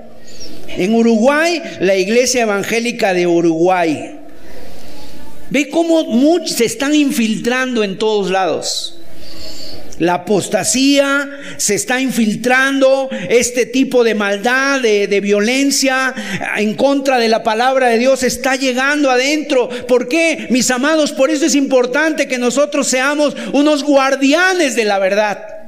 en 0.77 0.93
Uruguay, 0.93 1.61
la 1.79 1.95
Iglesia 1.95 2.43
Evangélica 2.43 3.13
de 3.13 3.27
Uruguay. 3.27 4.19
Ve 5.49 5.69
cómo 5.69 6.05
se 6.45 6.65
están 6.65 6.95
infiltrando 6.95 7.83
en 7.83 7.97
todos 7.97 8.31
lados. 8.31 8.97
La 9.99 10.15
apostasía 10.15 11.29
se 11.57 11.75
está 11.75 12.01
infiltrando, 12.01 13.07
este 13.29 13.67
tipo 13.67 14.03
de 14.03 14.15
maldad, 14.15 14.79
de, 14.81 15.05
de, 15.05 15.21
violencia 15.21 16.15
en 16.57 16.73
contra 16.73 17.19
de 17.19 17.27
la 17.27 17.43
palabra 17.43 17.89
de 17.89 17.99
Dios 17.99 18.23
está 18.23 18.55
llegando 18.55 19.11
adentro. 19.11 19.69
¿Por 19.87 20.07
qué, 20.07 20.47
mis 20.49 20.71
amados? 20.71 21.11
Por 21.11 21.29
eso 21.29 21.45
es 21.45 21.53
importante 21.53 22.27
que 22.27 22.39
nosotros 22.39 22.87
seamos 22.87 23.35
unos 23.53 23.83
guardianes 23.83 24.75
de 24.75 24.85
la 24.85 24.97
verdad. 24.97 25.60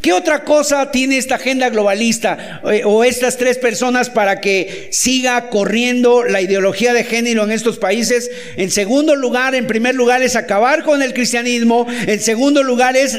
¿Qué 0.00 0.14
otra 0.14 0.44
cosa 0.44 0.90
tiene 0.90 1.18
esta 1.18 1.34
agenda 1.34 1.68
globalista 1.68 2.62
eh, 2.72 2.82
o 2.84 3.04
estas 3.04 3.36
tres 3.36 3.58
personas 3.58 4.08
para 4.08 4.40
que 4.40 4.88
siga 4.92 5.50
corriendo 5.50 6.24
la 6.24 6.40
ideología 6.40 6.94
de 6.94 7.04
género 7.04 7.44
en 7.44 7.50
estos 7.50 7.78
países? 7.78 8.30
En 8.56 8.70
segundo 8.70 9.14
lugar, 9.14 9.54
en 9.54 9.66
primer 9.66 9.94
lugar 9.94 10.22
es 10.22 10.36
acabar 10.36 10.84
con 10.84 11.02
el 11.02 11.12
cristianismo, 11.12 11.86
en 12.06 12.18
segundo 12.20 12.62
lugar 12.62 12.96
es 12.96 13.18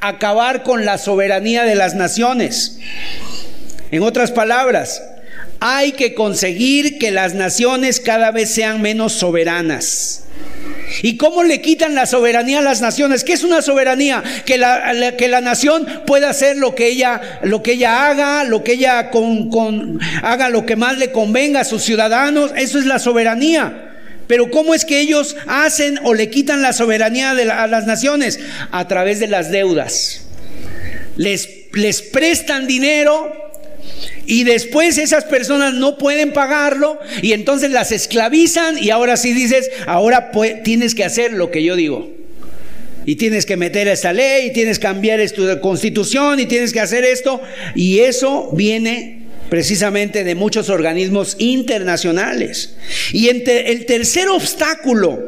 acabar 0.00 0.62
con 0.62 0.86
la 0.86 0.96
soberanía 0.96 1.64
de 1.64 1.74
las 1.74 1.94
naciones. 1.94 2.78
En 3.90 4.02
otras 4.02 4.32
palabras, 4.32 5.02
hay 5.60 5.92
que 5.92 6.14
conseguir 6.14 6.98
que 6.98 7.10
las 7.10 7.34
naciones 7.34 8.00
cada 8.00 8.30
vez 8.30 8.50
sean 8.54 8.80
menos 8.80 9.12
soberanas. 9.12 10.21
¿Y 11.00 11.16
cómo 11.16 11.42
le 11.42 11.60
quitan 11.60 11.94
la 11.94 12.06
soberanía 12.06 12.58
a 12.58 12.62
las 12.62 12.80
naciones? 12.80 13.24
¿Qué 13.24 13.32
es 13.32 13.42
una 13.42 13.62
soberanía? 13.62 14.22
Que 14.44 14.58
la, 14.58 15.16
que 15.16 15.28
la 15.28 15.40
nación 15.40 15.86
pueda 16.06 16.30
hacer 16.30 16.56
lo 16.56 16.74
que 16.74 16.88
ella, 16.88 17.40
lo 17.42 17.62
que 17.62 17.72
ella 17.72 18.06
haga, 18.06 18.44
lo 18.44 18.62
que 18.62 18.72
ella 18.72 19.10
haga 20.22 20.48
lo 20.50 20.66
que 20.66 20.76
más 20.76 20.98
le 20.98 21.12
convenga 21.12 21.60
a 21.60 21.64
sus 21.64 21.82
ciudadanos. 21.82 22.52
Eso 22.56 22.78
es 22.78 22.86
la 22.86 22.98
soberanía. 22.98 23.90
Pero 24.26 24.50
¿cómo 24.50 24.74
es 24.74 24.84
que 24.84 25.00
ellos 25.00 25.36
hacen 25.46 25.98
o 26.04 26.14
le 26.14 26.30
quitan 26.30 26.62
la 26.62 26.72
soberanía 26.72 27.30
a 27.30 27.66
las 27.66 27.86
naciones? 27.86 28.40
A 28.70 28.88
través 28.88 29.20
de 29.20 29.28
las 29.28 29.50
deudas. 29.50 30.22
Les, 31.16 31.48
les 31.72 32.02
prestan 32.02 32.66
dinero 32.66 33.51
y 34.26 34.44
después 34.44 34.98
esas 34.98 35.24
personas 35.24 35.74
no 35.74 35.98
pueden 35.98 36.32
pagarlo 36.32 36.98
y 37.22 37.32
entonces 37.32 37.70
las 37.70 37.92
esclavizan 37.92 38.78
y 38.78 38.90
ahora 38.90 39.16
sí 39.16 39.32
dices, 39.32 39.70
ahora 39.86 40.30
tienes 40.64 40.94
que 40.94 41.04
hacer 41.04 41.32
lo 41.32 41.50
que 41.50 41.62
yo 41.62 41.76
digo. 41.76 42.10
Y 43.04 43.16
tienes 43.16 43.46
que 43.46 43.56
meter 43.56 43.88
esta 43.88 44.12
ley, 44.12 44.46
y 44.46 44.52
tienes 44.52 44.78
que 44.78 44.84
cambiar 44.84 45.18
esta 45.18 45.60
constitución, 45.60 46.38
y 46.38 46.46
tienes 46.46 46.72
que 46.72 46.78
hacer 46.78 47.04
esto. 47.04 47.42
Y 47.74 47.98
eso 47.98 48.50
viene 48.52 49.22
precisamente 49.48 50.22
de 50.22 50.36
muchos 50.36 50.70
organismos 50.70 51.34
internacionales. 51.40 52.76
Y 53.12 53.28
el 53.28 53.86
tercer 53.86 54.28
obstáculo 54.28 55.18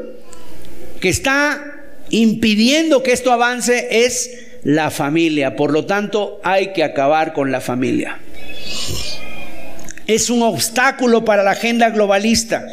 que 1.01 1.09
está 1.09 1.83
impidiendo 2.11 3.03
que 3.03 3.11
esto 3.11 3.33
avance 3.33 3.89
es 3.91 4.31
la 4.63 4.93
familia. 4.93 5.57
Por 5.57 5.73
lo 5.73 5.85
tanto, 5.85 6.41
hay 6.45 6.73
que 6.75 6.85
acabar 6.85 7.33
con 7.33 7.51
la 7.51 7.61
familia 7.61 8.21
es 10.07 10.31
un 10.31 10.43
obstáculo 10.43 11.25
para 11.25 11.43
la 11.43 11.53
agenda 11.53 11.91
globalista. 11.91 12.67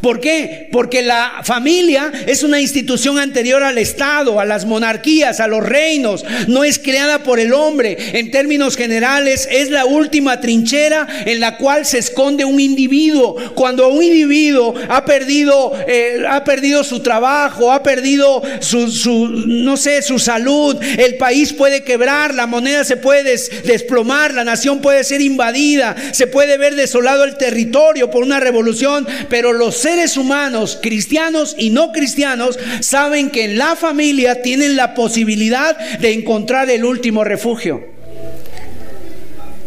¿Por 0.00 0.20
qué? 0.20 0.68
Porque 0.72 1.02
la 1.02 1.40
familia 1.44 2.10
es 2.26 2.42
una 2.42 2.60
institución 2.60 3.18
anterior 3.18 3.62
al 3.62 3.78
Estado, 3.78 4.40
a 4.40 4.44
las 4.44 4.64
monarquías, 4.64 5.40
a 5.40 5.46
los 5.46 5.62
reinos. 5.62 6.24
No 6.48 6.64
es 6.64 6.78
creada 6.78 7.22
por 7.22 7.38
el 7.38 7.52
hombre. 7.52 7.96
En 8.18 8.30
términos 8.30 8.76
generales, 8.76 9.48
es 9.50 9.70
la 9.70 9.84
última 9.84 10.40
trinchera 10.40 11.06
en 11.26 11.40
la 11.40 11.56
cual 11.56 11.86
se 11.86 11.98
esconde 11.98 12.44
un 12.44 12.60
individuo. 12.60 13.36
Cuando 13.54 13.88
un 13.88 14.02
individuo 14.02 14.74
ha 14.88 15.04
perdido, 15.04 15.72
eh, 15.86 16.24
ha 16.28 16.44
perdido 16.44 16.84
su 16.84 17.00
trabajo, 17.00 17.72
ha 17.72 17.82
perdido 17.82 18.42
su, 18.60 18.90
su, 18.90 19.28
no 19.28 19.76
sé, 19.76 20.02
su 20.02 20.18
salud, 20.18 20.76
el 20.98 21.16
país 21.16 21.52
puede 21.52 21.82
quebrar, 21.82 22.34
la 22.34 22.46
moneda 22.46 22.84
se 22.84 22.96
puede 22.96 23.22
desplomar, 23.64 24.34
la 24.34 24.44
nación 24.44 24.80
puede 24.80 25.04
ser 25.04 25.20
invadida, 25.20 25.94
se 26.12 26.26
puede 26.26 26.56
ver 26.58 26.74
desolado 26.74 27.24
el 27.24 27.36
territorio 27.36 28.10
por 28.10 28.22
una 28.22 28.40
revolución, 28.40 29.06
pero 29.28 29.52
los 29.60 29.76
seres 29.76 30.16
humanos, 30.16 30.78
cristianos 30.80 31.54
y 31.58 31.68
no 31.68 31.92
cristianos, 31.92 32.58
saben 32.80 33.30
que 33.30 33.44
en 33.44 33.58
la 33.58 33.76
familia 33.76 34.40
tienen 34.40 34.74
la 34.74 34.94
posibilidad 34.94 35.76
de 35.98 36.14
encontrar 36.14 36.70
el 36.70 36.82
último 36.82 37.24
refugio. 37.24 37.84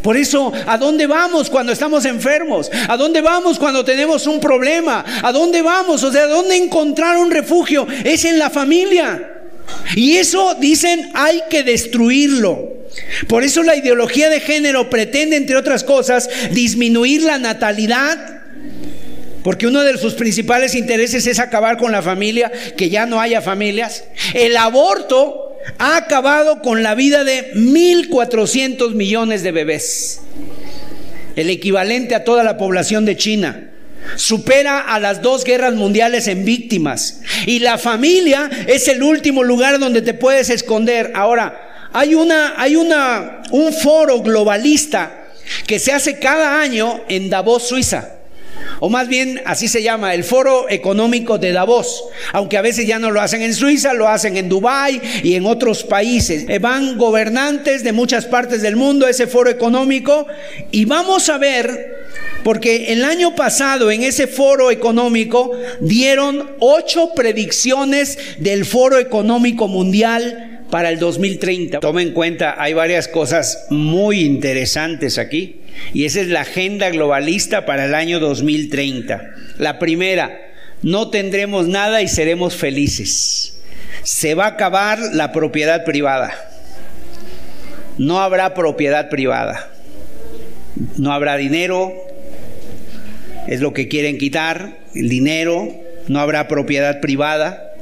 Por 0.01 0.17
eso, 0.17 0.51
¿a 0.65 0.79
dónde 0.79 1.05
vamos 1.05 1.47
cuando 1.47 1.71
estamos 1.71 2.05
enfermos? 2.05 2.71
¿A 2.89 2.97
dónde 2.97 3.21
vamos 3.21 3.59
cuando 3.59 3.85
tenemos 3.85 4.25
un 4.25 4.39
problema? 4.39 5.05
¿A 5.21 5.31
dónde 5.31 5.61
vamos? 5.61 6.03
O 6.03 6.11
sea, 6.11 6.23
¿a 6.23 6.27
dónde 6.27 6.57
encontrar 6.57 7.17
un 7.17 7.29
refugio? 7.29 7.87
Es 8.03 8.25
en 8.25 8.39
la 8.39 8.49
familia. 8.49 9.29
Y 9.95 10.17
eso 10.17 10.55
dicen 10.55 11.11
hay 11.13 11.39
que 11.51 11.61
destruirlo. 11.61 12.73
Por 13.27 13.43
eso 13.43 13.61
la 13.61 13.75
ideología 13.75 14.29
de 14.29 14.39
género 14.39 14.89
pretende, 14.89 15.35
entre 15.35 15.55
otras 15.55 15.83
cosas, 15.83 16.27
disminuir 16.51 17.21
la 17.21 17.37
natalidad 17.37 18.42
porque 19.43 19.67
uno 19.67 19.83
de 19.83 19.97
sus 19.97 20.13
principales 20.13 20.73
intereses 20.73 21.27
es 21.27 21.39
acabar 21.39 21.77
con 21.77 21.91
la 21.91 22.01
familia, 22.01 22.51
que 22.77 22.89
ya 22.89 23.05
no 23.05 23.19
haya 23.19 23.41
familias. 23.41 24.05
El 24.33 24.55
aborto 24.55 25.57
ha 25.77 25.97
acabado 25.97 26.61
con 26.61 26.81
la 26.81 26.95
vida 26.95 27.23
de 27.23 27.53
1.400 27.53 28.93
millones 28.93 29.43
de 29.43 29.51
bebés, 29.51 30.21
el 31.35 31.49
equivalente 31.49 32.15
a 32.15 32.23
toda 32.23 32.43
la 32.43 32.57
población 32.57 33.05
de 33.05 33.17
China. 33.17 33.69
Supera 34.15 34.79
a 34.79 34.99
las 34.99 35.21
dos 35.21 35.45
guerras 35.45 35.75
mundiales 35.75 36.27
en 36.27 36.43
víctimas. 36.43 37.21
Y 37.45 37.59
la 37.59 37.77
familia 37.77 38.49
es 38.67 38.89
el 38.89 39.01
último 39.01 39.43
lugar 39.43 39.79
donde 39.79 40.01
te 40.01 40.13
puedes 40.13 40.49
esconder. 40.49 41.11
Ahora, 41.15 41.89
hay 41.93 42.13
una, 42.13 42.53
hay 42.57 42.75
una, 42.75 43.43
un 43.51 43.71
foro 43.71 44.21
globalista 44.21 45.29
que 45.65 45.79
se 45.79 45.93
hace 45.93 46.19
cada 46.19 46.59
año 46.59 47.01
en 47.07 47.29
Davos, 47.29 47.65
Suiza 47.65 48.12
o 48.85 48.89
más 48.89 49.07
bien 49.07 49.39
así 49.45 49.69
se 49.69 49.81
llama, 49.81 50.13
el 50.13 50.25
Foro 50.25 50.69
Económico 50.69 51.37
de 51.37 51.53
Davos, 51.53 52.03
aunque 52.33 52.57
a 52.57 52.61
veces 52.61 52.85
ya 52.85 52.99
no 52.99 53.11
lo 53.11 53.21
hacen 53.21 53.41
en 53.41 53.53
Suiza, 53.53 53.93
lo 53.93 54.09
hacen 54.09 54.35
en 54.35 54.49
Dubái 54.49 55.01
y 55.23 55.35
en 55.35 55.45
otros 55.45 55.85
países. 55.85 56.43
Eh, 56.49 56.59
van 56.59 56.97
gobernantes 56.97 57.85
de 57.85 57.93
muchas 57.93 58.25
partes 58.25 58.61
del 58.61 58.75
mundo 58.75 59.05
a 59.05 59.09
ese 59.09 59.25
foro 59.25 59.49
económico 59.49 60.27
y 60.71 60.83
vamos 60.83 61.29
a 61.29 61.37
ver 61.37 62.03
Porque 62.43 62.91
el 62.91 63.05
año 63.05 63.35
pasado 63.35 63.89
en 63.89 64.03
ese 64.03 64.27
foro 64.27 64.69
económico 64.69 65.53
dieron 65.79 66.51
ocho 66.59 67.11
predicciones 67.15 68.17
del 68.39 68.65
foro 68.65 68.99
económico 68.99 69.69
mundial 69.69 70.65
para 70.69 70.89
el 70.89 70.99
2030. 70.99 71.79
Toma 71.79 72.01
en 72.01 72.11
cuenta, 72.11 72.61
hay 72.61 72.73
varias 72.73 73.07
cosas 73.07 73.67
muy 73.69 74.25
interesantes 74.25 75.17
aquí. 75.17 75.62
Y 75.93 76.05
esa 76.05 76.21
es 76.21 76.27
la 76.27 76.41
agenda 76.41 76.89
globalista 76.89 77.65
para 77.65 77.85
el 77.85 77.95
año 77.95 78.19
2030. 78.19 79.31
La 79.57 79.79
primera, 79.79 80.39
no 80.81 81.09
tendremos 81.09 81.67
nada 81.67 82.01
y 82.01 82.07
seremos 82.07 82.55
felices. 82.55 83.57
Se 84.03 84.35
va 84.35 84.45
a 84.45 84.49
acabar 84.49 84.99
la 85.13 85.31
propiedad 85.31 85.85
privada. 85.85 86.33
No 87.97 88.21
habrá 88.21 88.53
propiedad 88.53 89.09
privada. 89.09 89.69
No 90.97 91.13
habrá 91.13 91.37
dinero, 91.37 91.93
es 93.47 93.59
lo 93.61 93.73
que 93.73 93.87
quieren 93.87 94.17
quitar, 94.17 94.77
el 94.95 95.09
dinero, 95.09 95.69
no 96.07 96.19
habrá 96.19 96.47
propiedad 96.47 96.99
privada. 96.99 97.73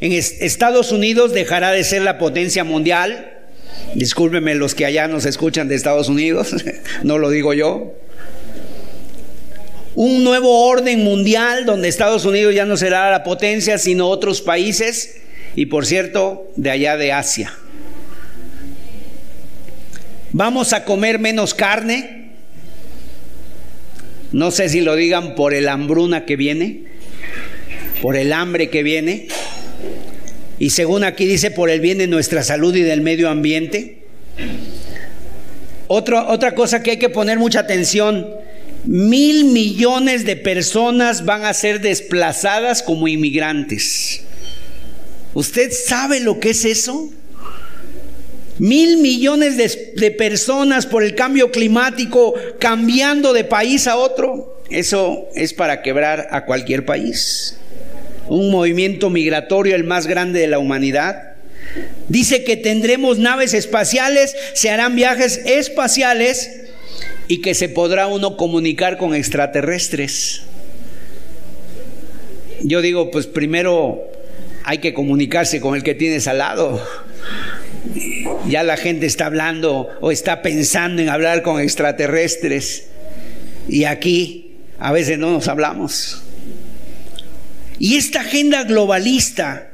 En 0.00 0.12
Estados 0.12 0.92
Unidos 0.92 1.32
dejará 1.32 1.72
de 1.72 1.84
ser 1.84 2.02
la 2.02 2.18
potencia 2.18 2.64
mundial. 2.64 3.37
Discúlpenme 3.94 4.54
los 4.54 4.74
que 4.74 4.84
allá 4.84 5.08
nos 5.08 5.24
escuchan 5.24 5.68
de 5.68 5.74
Estados 5.74 6.08
Unidos, 6.08 6.54
no 7.02 7.18
lo 7.18 7.30
digo 7.30 7.54
yo. 7.54 7.94
Un 9.94 10.22
nuevo 10.22 10.66
orden 10.68 11.02
mundial 11.02 11.64
donde 11.64 11.88
Estados 11.88 12.24
Unidos 12.24 12.54
ya 12.54 12.64
no 12.64 12.76
será 12.76 13.10
la 13.10 13.24
potencia, 13.24 13.78
sino 13.78 14.08
otros 14.08 14.42
países 14.42 15.16
y 15.58 15.66
por 15.66 15.86
cierto, 15.86 16.48
de 16.54 16.70
allá 16.70 16.96
de 16.96 17.12
Asia. 17.12 17.52
Vamos 20.30 20.72
a 20.72 20.84
comer 20.84 21.18
menos 21.18 21.52
carne, 21.52 22.30
no 24.30 24.52
sé 24.52 24.68
si 24.68 24.82
lo 24.82 24.94
digan 24.94 25.34
por 25.34 25.54
el 25.54 25.68
hambruna 25.68 26.26
que 26.26 26.36
viene, 26.36 26.84
por 28.02 28.14
el 28.14 28.32
hambre 28.32 28.70
que 28.70 28.84
viene, 28.84 29.26
y 30.58 30.70
según 30.70 31.04
aquí 31.04 31.26
dice, 31.26 31.50
por 31.50 31.70
el 31.70 31.80
bien 31.80 31.98
de 31.98 32.06
nuestra 32.06 32.42
salud 32.42 32.74
y 32.74 32.82
del 32.82 33.00
medio 33.00 33.28
ambiente. 33.28 33.98
otra 35.88 36.54
cosa 36.54 36.82
que 36.82 36.92
hay 36.92 36.98
que 36.98 37.08
poner 37.08 37.38
mucha 37.38 37.60
atención, 37.60 38.28
mil 38.84 39.44
millones 39.46 40.24
de 40.24 40.36
personas 40.36 41.24
van 41.24 41.44
a 41.44 41.54
ser 41.54 41.80
desplazadas 41.80 42.82
como 42.82 43.08
inmigrantes. 43.08 44.22
¿Usted 45.34 45.70
sabe 45.70 46.20
lo 46.20 46.40
que 46.40 46.50
es 46.50 46.64
eso? 46.64 47.12
Mil 48.58 48.96
millones 48.96 49.56
de, 49.94 50.10
personas 50.10 50.86
por 50.86 51.04
el 51.04 51.14
cambio 51.14 51.52
climático 51.52 52.34
cambiando 52.58 53.32
de 53.32 53.44
país 53.44 53.86
a 53.86 53.96
otro. 53.96 54.62
Eso 54.68 55.28
es 55.34 55.54
para 55.54 55.82
quebrar 55.82 56.28
a 56.32 56.44
cualquier 56.44 56.84
país. 56.84 57.57
Un 58.28 58.50
movimiento 58.50 59.10
migratorio 59.10 59.74
el 59.74 59.84
más 59.84 60.06
grande 60.06 60.40
de 60.40 60.46
la 60.46 60.58
humanidad. 60.58 61.34
Dice 62.08 62.44
que 62.44 62.56
tendremos 62.56 63.18
naves 63.18 63.54
espaciales, 63.54 64.34
se 64.54 64.70
harán 64.70 64.96
viajes 64.96 65.40
espaciales 65.44 66.62
y 67.26 67.40
que 67.40 67.54
se 67.54 67.68
podrá 67.68 68.06
uno 68.06 68.36
comunicar 68.36 68.96
con 68.96 69.14
extraterrestres. 69.14 70.42
Yo 72.62 72.80
digo, 72.80 73.10
pues 73.10 73.26
primero 73.26 74.02
hay 74.64 74.78
que 74.78 74.94
comunicarse 74.94 75.60
con 75.60 75.76
el 75.76 75.82
que 75.82 75.94
tienes 75.94 76.26
al 76.26 76.38
lado 76.38 76.82
ya 78.48 78.62
la 78.62 78.76
gente 78.76 79.06
está 79.06 79.26
hablando 79.26 79.88
o 80.00 80.10
está 80.10 80.42
pensando 80.42 81.02
en 81.02 81.08
hablar 81.08 81.42
con 81.42 81.60
extraterrestres. 81.60 82.88
Y 83.68 83.84
aquí 83.84 84.52
a 84.78 84.92
veces 84.92 85.18
no 85.18 85.30
nos 85.30 85.48
hablamos. 85.48 86.22
Y 87.78 87.96
esta 87.96 88.20
agenda 88.20 88.64
globalista 88.64 89.68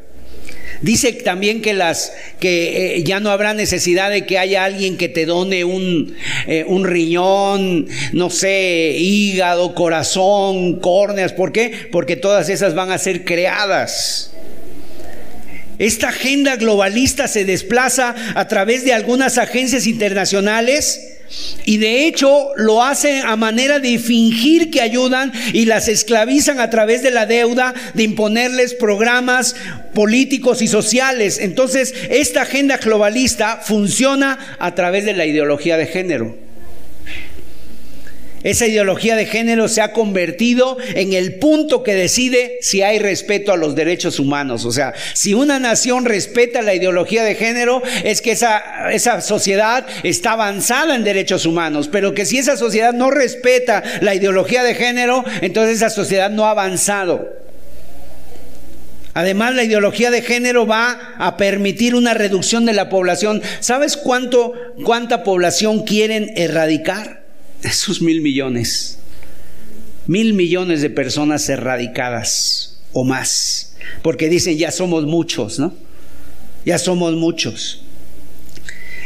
dice 0.83 1.13
también 1.13 1.63
que 1.63 1.73
las 1.73 2.13
que 2.39 2.97
eh, 2.97 3.05
ya 3.05 3.21
no 3.21 3.31
habrá 3.31 3.55
necesidad 3.55 4.11
de 4.11 4.27
que 4.27 4.39
haya 4.39 4.65
alguien 4.65 4.97
que 4.97 5.09
te 5.09 5.25
done 5.25 5.65
un, 5.65 6.15
eh, 6.47 6.65
un 6.67 6.85
riñón, 6.85 7.89
no 8.13 8.31
sé, 8.31 8.95
hígado, 8.99 9.75
corazón, 9.75 10.81
córneas. 10.81 11.33
¿Por 11.33 11.53
qué? 11.53 11.89
Porque 11.91 12.17
todas 12.17 12.49
esas 12.49 12.75
van 12.75 12.91
a 12.91 12.99
ser 12.99 13.25
creadas. 13.25 14.33
Esta 15.79 16.11
agenda 16.11 16.57
globalista 16.57 17.27
se 17.27 17.45
desplaza 17.45 18.15
a 18.35 18.47
través 18.47 18.85
de 18.85 18.93
algunas 18.93 19.39
agencias 19.39 19.87
internacionales 19.87 21.14
y 21.65 21.79
de 21.79 22.07
hecho 22.07 22.51
lo 22.57 22.83
hacen 22.83 23.25
a 23.25 23.37
manera 23.37 23.79
de 23.79 23.99
fingir 23.99 24.71
que 24.71 24.81
ayudan 24.81 25.33
y 25.53 25.65
las 25.65 25.89
esclavizan 25.89 26.61
a 26.61 26.71
través 26.71 27.03
de 27.03 27.11
la 27.11 27.27
deuda, 27.27 27.75
de 27.95 28.03
imponerles 28.03 28.75
programas 28.75 29.57
políticos 29.95 30.63
y 30.63 30.69
sociales. 30.69 31.39
Entonces, 31.41 31.95
esta 32.11 32.43
agenda 32.43 32.77
globalista 32.79 33.61
funciona 33.63 34.57
a 34.59 34.75
través 34.75 35.05
de 35.05 35.15
la 35.15 35.27
ideología 35.27 35.77
de 35.77 35.87
género. 35.87 36.44
Esa 38.45 38.67
ideología 38.67 39.17
de 39.17 39.25
género 39.25 39.69
se 39.69 39.81
ha 39.81 39.93
convertido 39.93 40.77
en 40.95 41.15
el 41.15 41.37
punto 41.37 41.83
que 41.83 41.95
decide 41.95 42.59
si 42.61 42.83
hay 42.83 42.99
respeto 42.99 43.53
a 43.53 43.57
los 43.57 43.75
derechos 43.75 44.21
humanos. 44.21 44.67
O 44.67 44.71
sea, 44.71 44.93
si 45.15 45.33
una 45.33 45.59
nación 45.59 46.05
respeta 46.05 46.61
la 46.61 46.75
ideología 46.75 47.25
de 47.25 47.37
género, 47.37 47.83
es 48.05 48.21
que 48.21 48.33
esa, 48.33 48.93
esa 48.93 49.23
sociedad 49.23 49.87
está 50.03 50.33
avanzada 50.33 50.95
en 50.95 51.05
derechos 51.05 51.47
humanos. 51.47 51.89
Pero 51.89 52.13
que 52.13 52.27
si 52.27 52.37
esa 52.37 52.59
sociedad 52.59 52.93
no 52.93 53.11
respeta 53.11 53.83
la 54.03 54.15
ideología 54.15 54.63
de 54.63 54.75
género, 54.75 55.25
entonces 55.41 55.77
esa 55.77 55.89
sociedad 55.89 56.29
no 56.29 56.45
ha 56.45 56.51
avanzado. 56.51 57.27
Además, 59.15 59.55
la 59.55 59.65
ideología 59.65 60.11
de 60.11 60.21
género 60.21 60.67
va 60.67 61.15
a 61.17 61.39
permitir 61.39 61.95
una 61.95 62.13
reducción 62.13 62.67
de 62.67 62.75
la 62.75 62.91
población. 62.91 63.41
¿Sabes 63.61 63.97
cuánto, 63.97 64.53
cuánta 64.85 65.23
población 65.23 65.85
quieren 65.85 66.31
erradicar? 66.37 67.24
Esos 67.65 68.01
mil 68.01 68.21
millones, 68.21 68.99
mil 70.07 70.35
millones 70.35 70.83
de 70.83 70.91
personas 70.91 71.49
erradicadas 71.49 72.79
o 72.93 73.05
más, 73.05 73.75
porque 74.03 74.29
dicen 74.29 74.57
ya 74.57 74.71
somos 74.71 75.05
muchos, 75.05 75.59
¿no? 75.59 75.75
Ya 76.65 76.79
somos 76.79 77.15
muchos. 77.15 77.83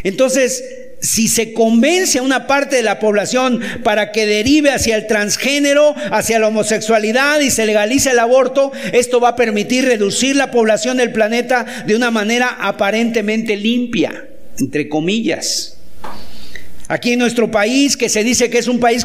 Entonces, 0.04 0.62
si 1.00 1.28
se 1.28 1.52
convence 1.52 2.18
a 2.18 2.22
una 2.22 2.46
parte 2.46 2.76
de 2.76 2.82
la 2.82 2.98
población 2.98 3.60
para 3.84 4.10
que 4.10 4.26
derive 4.26 4.70
hacia 4.70 4.96
el 4.96 5.06
transgénero, 5.06 5.94
hacia 6.10 6.38
la 6.38 6.48
homosexualidad 6.48 7.40
y 7.40 7.50
se 7.50 7.66
legalice 7.66 8.10
el 8.10 8.18
aborto, 8.18 8.72
esto 8.92 9.20
va 9.20 9.30
a 9.30 9.36
permitir 9.36 9.84
reducir 9.84 10.36
la 10.36 10.50
población 10.50 10.96
del 10.96 11.12
planeta 11.12 11.64
de 11.86 11.94
una 11.94 12.10
manera 12.10 12.56
aparentemente 12.60 13.56
limpia, 13.56 14.28
entre 14.58 14.88
comillas. 14.88 15.77
Aquí 16.88 17.12
en 17.12 17.18
nuestro 17.18 17.50
país, 17.50 17.98
que 17.98 18.08
se 18.08 18.24
dice 18.24 18.48
que 18.48 18.56
es 18.56 18.66
un 18.66 18.80
país 18.80 19.04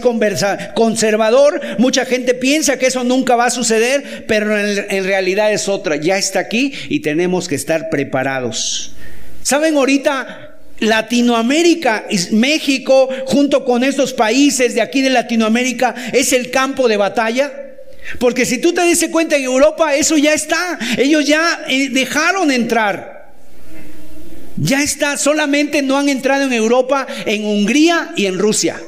conservador, 0.73 1.59
mucha 1.79 2.05
gente 2.05 2.33
piensa 2.33 2.79
que 2.79 2.87
eso 2.87 3.03
nunca 3.03 3.35
va 3.35 3.47
a 3.47 3.51
suceder, 3.51 4.23
pero 4.25 4.57
en, 4.57 5.03
realidad 5.03 5.51
es 5.51 5.67
otra. 5.67 5.97
Ya 5.97 6.17
está 6.17 6.39
aquí 6.39 6.73
y 6.87 7.01
tenemos 7.01 7.49
que 7.49 7.55
estar 7.55 7.89
preparados. 7.89 8.93
¿Saben 9.41 9.75
ahorita 9.75 10.55
Latinoamérica, 10.79 12.05
México, 12.31 13.09
junto 13.25 13.65
con 13.65 13.83
estos 13.83 14.13
países 14.13 14.75
de 14.75 14.81
aquí 14.81 15.01
de 15.01 15.09
Latinoamérica, 15.09 15.93
es 16.13 16.31
el 16.31 16.51
campo 16.51 16.87
de 16.87 16.95
batalla. 16.95 17.51
Porque 18.17 18.45
si 18.45 18.59
tú 18.59 18.73
te 18.73 18.81
das 18.81 19.05
cuenta 19.11 19.35
en 19.35 19.43
Europa, 19.43 19.95
eso 19.95 20.17
ya 20.17 20.33
está. 20.33 20.79
Ellos 20.97 21.25
ya 21.25 21.65
eh, 21.67 21.89
dejaron 21.89 22.49
entrar. 22.49 23.22
Ya 24.57 24.81
está, 24.83 25.17
solamente 25.17 25.81
no 25.81 25.97
han 25.97 26.09
entrado 26.09 26.43
en 26.43 26.53
Europa, 26.53 27.07
en 27.25 27.45
Hungría 27.45 28.13
y 28.15 28.27
en 28.27 28.37
Rusia. 28.37 28.79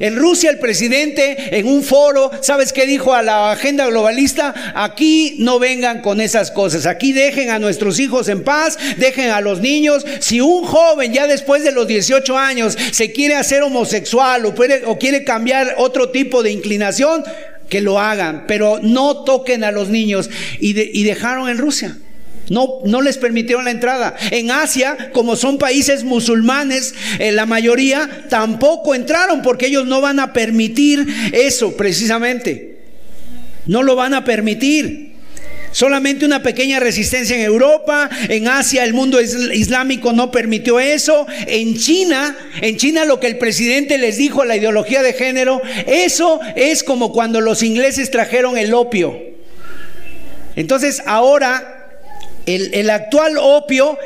En 0.00 0.16
Rusia 0.16 0.50
el 0.50 0.58
presidente 0.58 1.58
en 1.58 1.66
un 1.66 1.82
foro, 1.82 2.30
¿sabes 2.40 2.72
qué 2.72 2.86
dijo 2.86 3.14
a 3.14 3.22
la 3.22 3.50
agenda 3.50 3.86
globalista? 3.86 4.54
Aquí 4.76 5.36
no 5.40 5.58
vengan 5.58 6.02
con 6.02 6.20
esas 6.20 6.52
cosas, 6.52 6.86
aquí 6.86 7.12
dejen 7.12 7.50
a 7.50 7.58
nuestros 7.58 7.98
hijos 7.98 8.28
en 8.28 8.44
paz, 8.44 8.78
dejen 8.96 9.30
a 9.30 9.40
los 9.40 9.60
niños. 9.60 10.06
Si 10.20 10.40
un 10.40 10.64
joven 10.64 11.12
ya 11.12 11.26
después 11.26 11.64
de 11.64 11.72
los 11.72 11.88
18 11.88 12.38
años 12.38 12.78
se 12.92 13.10
quiere 13.10 13.34
hacer 13.34 13.62
homosexual 13.62 14.46
o, 14.46 14.54
o 14.86 14.98
quiere 14.98 15.24
cambiar 15.24 15.74
otro 15.78 16.10
tipo 16.10 16.42
de 16.42 16.52
inclinación, 16.52 17.24
que 17.68 17.80
lo 17.80 17.98
hagan, 17.98 18.44
pero 18.46 18.78
no 18.82 19.24
toquen 19.24 19.62
a 19.62 19.72
los 19.72 19.88
niños. 19.88 20.30
Y, 20.60 20.98
y 20.98 21.04
dejaron 21.04 21.48
en 21.48 21.58
Rusia. 21.58 21.98
No, 22.48 22.80
no 22.84 23.02
les 23.02 23.18
permitieron 23.18 23.64
la 23.64 23.70
entrada. 23.70 24.16
En 24.30 24.50
Asia, 24.50 25.10
como 25.12 25.36
son 25.36 25.58
países 25.58 26.04
musulmanes, 26.04 26.94
eh, 27.18 27.32
la 27.32 27.46
mayoría 27.46 28.26
tampoco 28.28 28.94
entraron 28.94 29.42
porque 29.42 29.66
ellos 29.66 29.86
no 29.86 30.00
van 30.00 30.18
a 30.18 30.32
permitir 30.32 31.06
eso 31.32 31.76
precisamente. 31.76 32.78
No 33.66 33.82
lo 33.82 33.96
van 33.96 34.14
a 34.14 34.24
permitir. 34.24 35.08
Solamente 35.72 36.24
una 36.24 36.42
pequeña 36.42 36.80
resistencia 36.80 37.36
en 37.36 37.42
Europa, 37.42 38.08
en 38.28 38.48
Asia 38.48 38.84
el 38.84 38.94
mundo 38.94 39.20
islámico 39.20 40.14
no 40.14 40.30
permitió 40.30 40.80
eso, 40.80 41.26
en 41.46 41.76
China, 41.76 42.36
en 42.62 42.78
China 42.78 43.04
lo 43.04 43.20
que 43.20 43.26
el 43.26 43.36
presidente 43.36 43.98
les 43.98 44.16
dijo 44.16 44.40
a 44.40 44.46
la 44.46 44.56
ideología 44.56 45.02
de 45.02 45.12
género, 45.12 45.60
eso 45.86 46.40
es 46.56 46.82
como 46.82 47.12
cuando 47.12 47.42
los 47.42 47.62
ingleses 47.62 48.10
trajeron 48.10 48.56
el 48.56 48.72
opio. 48.72 49.20
Entonces 50.56 51.02
ahora 51.04 51.77
el, 52.54 52.90
actual 52.90 53.36
opio 53.38 53.98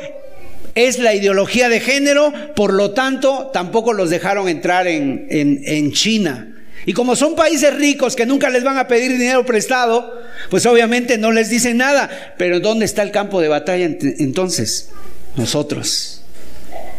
es 0.75 0.99
la 0.99 1.13
ideología 1.13 1.69
de 1.69 1.79
género, 1.79 2.33
por 2.55 2.73
lo 2.73 2.91
tanto 2.91 3.51
tampoco 3.53 3.93
los 3.93 4.09
dejaron 4.09 4.49
entrar 4.49 4.87
en, 4.87 5.27
en 5.29 5.91
China. 5.91 6.49
Y 6.85 6.93
como 6.93 7.15
son 7.15 7.35
países 7.35 7.73
ricos 7.75 8.15
que 8.15 8.25
nunca 8.25 8.49
les 8.49 8.63
van 8.63 8.77
a 8.77 8.87
pedir 8.87 9.11
dinero 9.13 9.45
prestado, 9.45 10.21
pues 10.49 10.65
obviamente 10.65 11.17
no 11.17 11.31
les 11.31 11.49
dicen 11.49 11.77
nada. 11.77 12.09
Pero 12.37 12.59
¿dónde 12.59 12.85
está 12.85 13.03
el 13.03 13.11
campo 13.11 13.39
de 13.39 13.47
batalla 13.47 13.85
entonces? 13.85 14.89
Nosotros, 15.35 16.21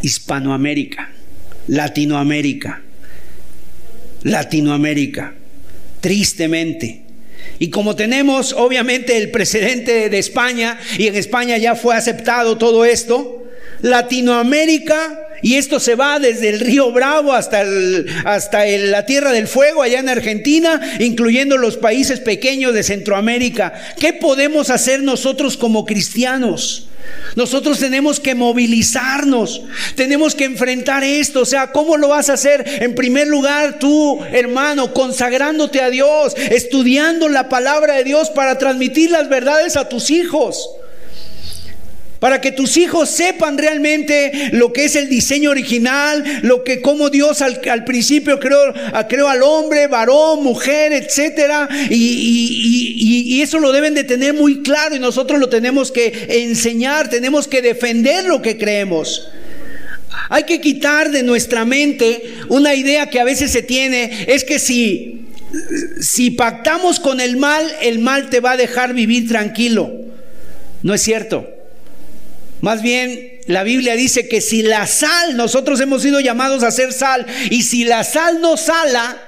Hispanoamérica, 0.02 1.10
Latinoamérica, 1.68 2.82
Latinoamérica, 4.22 5.34
tristemente. 6.00 7.03
Y 7.58 7.70
como 7.70 7.96
tenemos 7.96 8.52
obviamente 8.52 9.16
el 9.16 9.30
precedente 9.30 10.08
de 10.08 10.18
España, 10.18 10.78
y 10.98 11.06
en 11.06 11.16
España 11.16 11.56
ya 11.56 11.74
fue 11.74 11.94
aceptado 11.96 12.58
todo 12.58 12.84
esto, 12.84 13.44
Latinoamérica 13.82 15.20
y 15.42 15.56
esto 15.56 15.78
se 15.78 15.94
va 15.94 16.18
desde 16.18 16.48
el 16.48 16.60
río 16.60 16.90
Bravo 16.90 17.34
hasta, 17.34 17.64
hasta 18.24 18.64
la 18.64 19.04
Tierra 19.04 19.30
del 19.30 19.46
Fuego, 19.46 19.82
allá 19.82 19.98
en 19.98 20.08
Argentina, 20.08 20.80
incluyendo 21.00 21.58
los 21.58 21.76
países 21.76 22.18
pequeños 22.20 22.72
de 22.72 22.82
Centroamérica. 22.82 23.74
¿Qué 24.00 24.14
podemos 24.14 24.70
hacer 24.70 25.02
nosotros 25.02 25.58
como 25.58 25.84
cristianos? 25.84 26.88
Nosotros 27.36 27.80
tenemos 27.80 28.20
que 28.20 28.34
movilizarnos, 28.34 29.62
tenemos 29.96 30.34
que 30.34 30.44
enfrentar 30.44 31.02
esto. 31.02 31.40
O 31.40 31.44
sea, 31.46 31.72
¿cómo 31.72 31.96
lo 31.96 32.08
vas 32.08 32.30
a 32.30 32.34
hacer? 32.34 32.64
En 32.82 32.94
primer 32.94 33.26
lugar, 33.26 33.78
tú, 33.78 34.20
hermano, 34.32 34.92
consagrándote 34.92 35.80
a 35.80 35.90
Dios, 35.90 36.34
estudiando 36.36 37.28
la 37.28 37.48
palabra 37.48 37.94
de 37.96 38.04
Dios 38.04 38.30
para 38.30 38.58
transmitir 38.58 39.10
las 39.10 39.28
verdades 39.28 39.76
a 39.76 39.88
tus 39.88 40.10
hijos 40.10 40.68
para 42.24 42.40
que 42.40 42.52
tus 42.52 42.78
hijos 42.78 43.10
sepan 43.10 43.58
realmente 43.58 44.48
lo 44.52 44.72
que 44.72 44.86
es 44.86 44.96
el 44.96 45.10
diseño 45.10 45.50
original, 45.50 46.24
lo 46.40 46.64
que 46.64 46.80
como 46.80 47.10
Dios 47.10 47.42
al, 47.42 47.84
principio 47.84 48.40
creó, 48.40 48.72
creó, 49.10 49.28
al 49.28 49.42
hombre, 49.42 49.88
varón, 49.88 50.42
mujer, 50.42 50.94
etcétera, 50.94 51.68
y, 51.90 53.26
y 53.28 53.42
eso 53.42 53.58
lo 53.58 53.72
deben 53.72 53.92
de 53.92 54.04
tener 54.04 54.32
muy 54.32 54.62
claro 54.62 54.96
y 54.96 55.00
nosotros 55.00 55.38
lo 55.38 55.50
tenemos 55.50 55.92
que 55.92 56.24
enseñar, 56.30 57.10
tenemos 57.10 57.46
que 57.46 57.60
defender 57.60 58.24
lo 58.24 58.40
que 58.40 58.56
creemos. 58.56 59.28
Hay 60.30 60.44
que 60.44 60.62
quitar 60.62 61.10
de 61.10 61.24
nuestra 61.24 61.66
mente 61.66 62.36
una 62.48 62.74
idea 62.74 63.10
que 63.10 63.20
a 63.20 63.24
veces 63.24 63.50
se 63.50 63.60
tiene, 63.60 64.24
es 64.28 64.44
que 64.44 64.58
si, 64.58 65.26
si 66.00 66.30
pactamos 66.30 67.00
con 67.00 67.20
el 67.20 67.36
mal, 67.36 67.70
el 67.82 67.98
mal 67.98 68.30
te 68.30 68.40
va 68.40 68.52
a 68.52 68.56
dejar 68.56 68.94
vivir 68.94 69.28
tranquilo. 69.28 69.92
No 70.82 70.94
es 70.94 71.02
cierto. 71.02 71.53
Más 72.64 72.80
bien, 72.80 73.40
la 73.46 73.62
Biblia 73.62 73.94
dice 73.94 74.26
que 74.26 74.40
si 74.40 74.62
la 74.62 74.86
sal, 74.86 75.36
nosotros 75.36 75.78
hemos 75.80 76.00
sido 76.00 76.18
llamados 76.20 76.62
a 76.62 76.70
ser 76.70 76.94
sal, 76.94 77.26
y 77.50 77.62
si 77.62 77.84
la 77.84 78.04
sal 78.04 78.40
no 78.40 78.56
sala, 78.56 79.18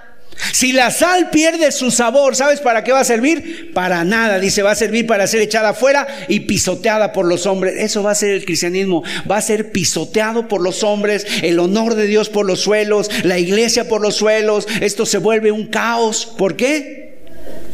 si 0.52 0.72
la 0.72 0.90
sal 0.90 1.28
pierde 1.28 1.70
su 1.70 1.90
sabor, 1.90 2.34
¿sabes 2.34 2.60
para 2.60 2.82
qué 2.82 2.92
va 2.92 3.00
a 3.00 3.04
servir? 3.04 3.72
Para 3.74 4.04
nada, 4.04 4.38
dice, 4.38 4.62
va 4.62 4.70
a 4.70 4.74
servir 4.74 5.06
para 5.06 5.26
ser 5.26 5.42
echada 5.42 5.68
afuera 5.68 6.06
y 6.28 6.40
pisoteada 6.40 7.12
por 7.12 7.26
los 7.26 7.44
hombres. 7.44 7.74
Eso 7.76 8.02
va 8.02 8.12
a 8.12 8.14
ser 8.14 8.30
el 8.30 8.46
cristianismo, 8.46 9.02
va 9.30 9.36
a 9.36 9.42
ser 9.42 9.70
pisoteado 9.70 10.48
por 10.48 10.62
los 10.62 10.82
hombres, 10.82 11.26
el 11.42 11.58
honor 11.58 11.94
de 11.94 12.06
Dios 12.06 12.30
por 12.30 12.46
los 12.46 12.60
suelos, 12.60 13.10
la 13.22 13.38
iglesia 13.38 13.86
por 13.86 14.00
los 14.00 14.16
suelos. 14.16 14.66
Esto 14.80 15.04
se 15.04 15.18
vuelve 15.18 15.52
un 15.52 15.66
caos. 15.66 16.24
¿Por 16.38 16.56
qué? 16.56 17.18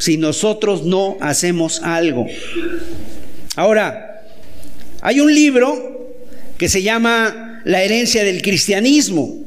Si 0.01 0.17
nosotros 0.17 0.83
no 0.83 1.19
hacemos 1.21 1.83
algo. 1.85 2.27
Ahora, 3.55 4.12
hay 5.03 5.21
un 5.21 5.35
libro 5.35 6.15
que 6.57 6.69
se 6.69 6.83
llama 6.83 7.61
La 7.65 7.83
herencia 7.83 8.25
del 8.25 8.41
cristianismo. 8.41 9.45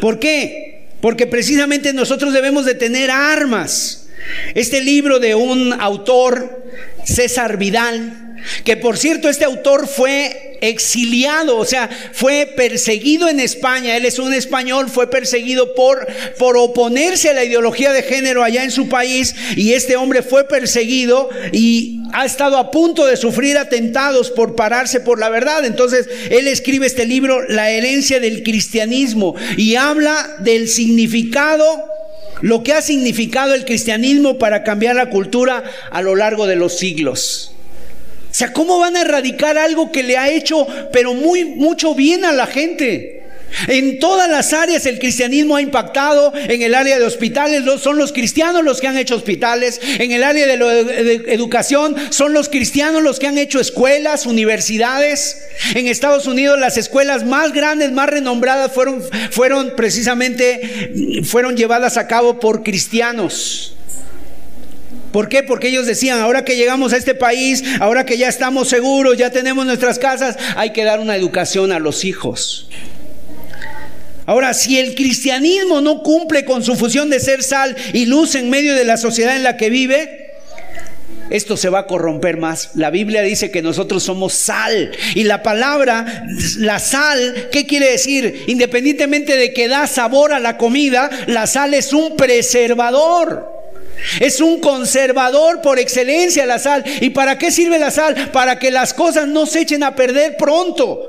¿Por 0.00 0.18
qué? 0.18 0.88
Porque 1.00 1.26
precisamente 1.26 1.92
nosotros 1.92 2.34
debemos 2.34 2.66
de 2.66 2.74
tener 2.74 3.10
armas. 3.10 4.08
Este 4.54 4.82
libro 4.82 5.20
de 5.20 5.34
un 5.36 5.72
autor, 5.72 6.66
César 7.04 7.56
Vidal, 7.56 8.29
que 8.64 8.76
por 8.76 8.96
cierto 8.98 9.28
este 9.28 9.44
autor 9.44 9.88
fue 9.88 10.58
exiliado, 10.60 11.56
o 11.56 11.64
sea, 11.64 11.88
fue 12.12 12.52
perseguido 12.54 13.28
en 13.28 13.40
España, 13.40 13.96
él 13.96 14.04
es 14.04 14.18
un 14.18 14.34
español, 14.34 14.90
fue 14.90 15.08
perseguido 15.08 15.74
por, 15.74 16.06
por 16.38 16.56
oponerse 16.56 17.30
a 17.30 17.34
la 17.34 17.44
ideología 17.44 17.92
de 17.92 18.02
género 18.02 18.44
allá 18.44 18.64
en 18.64 18.70
su 18.70 18.88
país 18.88 19.34
y 19.56 19.72
este 19.72 19.96
hombre 19.96 20.22
fue 20.22 20.44
perseguido 20.44 21.30
y 21.52 22.00
ha 22.12 22.26
estado 22.26 22.58
a 22.58 22.70
punto 22.70 23.06
de 23.06 23.16
sufrir 23.16 23.56
atentados 23.58 24.30
por 24.30 24.54
pararse 24.54 25.00
por 25.00 25.18
la 25.18 25.28
verdad. 25.28 25.64
Entonces, 25.64 26.08
él 26.30 26.48
escribe 26.48 26.86
este 26.86 27.06
libro, 27.06 27.42
La 27.48 27.70
herencia 27.70 28.20
del 28.20 28.42
cristianismo, 28.42 29.34
y 29.56 29.76
habla 29.76 30.36
del 30.40 30.68
significado 30.68 31.84
lo 32.42 32.62
que 32.62 32.72
ha 32.72 32.80
significado 32.80 33.54
el 33.54 33.66
cristianismo 33.66 34.38
para 34.38 34.64
cambiar 34.64 34.96
la 34.96 35.10
cultura 35.10 35.62
a 35.90 36.00
lo 36.00 36.16
largo 36.16 36.46
de 36.46 36.56
los 36.56 36.78
siglos. 36.78 37.52
O 38.30 38.34
sea, 38.34 38.52
¿cómo 38.52 38.78
van 38.78 38.96
a 38.96 39.02
erradicar 39.02 39.58
algo 39.58 39.90
que 39.90 40.02
le 40.02 40.16
ha 40.16 40.30
hecho, 40.30 40.66
pero 40.92 41.14
muy, 41.14 41.44
mucho 41.44 41.94
bien 41.94 42.24
a 42.24 42.32
la 42.32 42.46
gente? 42.46 43.20
En 43.66 43.98
todas 43.98 44.30
las 44.30 44.52
áreas 44.52 44.86
el 44.86 44.98
cristianismo 44.98 45.56
ha 45.56 45.62
impactado. 45.62 46.32
En 46.34 46.62
el 46.62 46.74
área 46.74 46.98
de 46.98 47.04
hospitales 47.04 47.64
son 47.80 47.98
los 47.98 48.12
cristianos 48.12 48.64
los 48.64 48.80
que 48.80 48.86
han 48.86 48.96
hecho 48.96 49.16
hospitales. 49.16 49.80
En 49.98 50.12
el 50.12 50.22
área 50.22 50.46
de, 50.46 51.24
educación 51.28 51.96
son 52.10 52.32
los 52.32 52.48
cristianos 52.48 53.02
los 53.02 53.18
que 53.18 53.26
han 53.26 53.38
hecho 53.38 53.60
escuelas, 53.60 54.26
universidades. 54.26 55.48
En 55.74 55.86
Estados 55.86 56.26
Unidos 56.26 56.58
las 56.58 56.76
escuelas 56.76 57.24
más 57.24 57.52
grandes, 57.52 57.92
más 57.92 58.08
renombradas 58.08 58.72
fueron, 58.72 59.02
fueron 59.30 59.74
precisamente 59.76 61.22
fueron 61.24 61.56
llevadas 61.56 61.96
a 61.96 62.06
cabo 62.06 62.38
por 62.38 62.62
cristianos. 62.62 63.74
¿Por 65.12 65.28
qué? 65.28 65.42
Porque 65.42 65.68
ellos 65.68 65.86
decían, 65.86 66.20
ahora 66.20 66.44
que 66.44 66.56
llegamos 66.56 66.92
a 66.92 66.96
este 66.96 67.14
país, 67.14 67.64
ahora 67.80 68.06
que 68.06 68.16
ya 68.16 68.28
estamos 68.28 68.68
seguros, 68.68 69.16
ya 69.16 69.30
tenemos 69.30 69.66
nuestras 69.66 69.98
casas, 69.98 70.36
hay 70.56 70.72
que 70.72 70.84
dar 70.84 71.00
una 71.00 71.16
educación 71.16 71.72
a 71.72 71.78
los 71.78 72.04
hijos. 72.04 72.68
Ahora, 74.26 74.54
si 74.54 74.78
el 74.78 74.94
cristianismo 74.94 75.80
no 75.80 76.02
cumple 76.02 76.44
con 76.44 76.62
su 76.62 76.76
función 76.76 77.10
de 77.10 77.18
ser 77.18 77.42
sal 77.42 77.74
y 77.92 78.06
luz 78.06 78.36
en 78.36 78.48
medio 78.48 78.76
de 78.76 78.84
la 78.84 78.96
sociedad 78.96 79.34
en 79.34 79.42
la 79.42 79.56
que 79.56 79.70
vive, 79.70 80.30
esto 81.30 81.56
se 81.56 81.68
va 81.68 81.80
a 81.80 81.86
corromper 81.86 82.36
más. 82.36 82.70
La 82.74 82.90
Biblia 82.90 83.22
dice 83.22 83.50
que 83.50 83.62
nosotros 83.62 84.02
somos 84.02 84.32
sal. 84.32 84.92
Y 85.14 85.24
la 85.24 85.42
palabra, 85.42 86.24
la 86.58 86.78
sal, 86.78 87.48
¿qué 87.50 87.66
quiere 87.66 87.90
decir? 87.90 88.44
Independientemente 88.46 89.36
de 89.36 89.52
que 89.52 89.68
da 89.68 89.86
sabor 89.86 90.32
a 90.32 90.40
la 90.40 90.56
comida, 90.56 91.10
la 91.26 91.46
sal 91.46 91.74
es 91.74 91.92
un 91.92 92.16
preservador. 92.16 93.59
Es 94.20 94.40
un 94.40 94.60
conservador 94.60 95.60
por 95.60 95.78
excelencia 95.78 96.46
la 96.46 96.58
sal. 96.58 96.84
¿Y 97.00 97.10
para 97.10 97.38
qué 97.38 97.50
sirve 97.50 97.78
la 97.78 97.90
sal? 97.90 98.30
Para 98.32 98.58
que 98.58 98.70
las 98.70 98.94
cosas 98.94 99.28
no 99.28 99.46
se 99.46 99.60
echen 99.60 99.82
a 99.82 99.94
perder 99.94 100.36
pronto. 100.36 101.06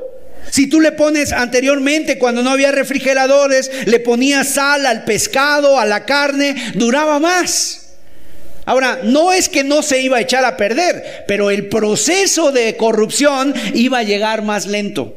Si 0.49 0.67
tú 0.67 0.81
le 0.81 0.91
pones 0.91 1.31
anteriormente, 1.31 2.17
cuando 2.17 2.43
no 2.43 2.49
había 2.49 2.71
refrigeradores, 2.71 3.71
le 3.85 3.99
ponías 3.99 4.49
sal 4.49 4.85
al 4.85 5.05
pescado, 5.05 5.79
a 5.79 5.85
la 5.85 6.05
carne, 6.05 6.55
duraba 6.75 7.19
más. 7.19 7.93
Ahora, 8.65 8.99
no 9.03 9.31
es 9.31 9.49
que 9.49 9.63
no 9.63 9.81
se 9.81 10.01
iba 10.01 10.17
a 10.17 10.21
echar 10.21 10.45
a 10.45 10.57
perder, 10.57 11.23
pero 11.27 11.49
el 11.49 11.67
proceso 11.67 12.51
de 12.51 12.75
corrupción 12.77 13.53
iba 13.73 13.99
a 13.99 14.03
llegar 14.03 14.43
más 14.43 14.67
lento. 14.67 15.15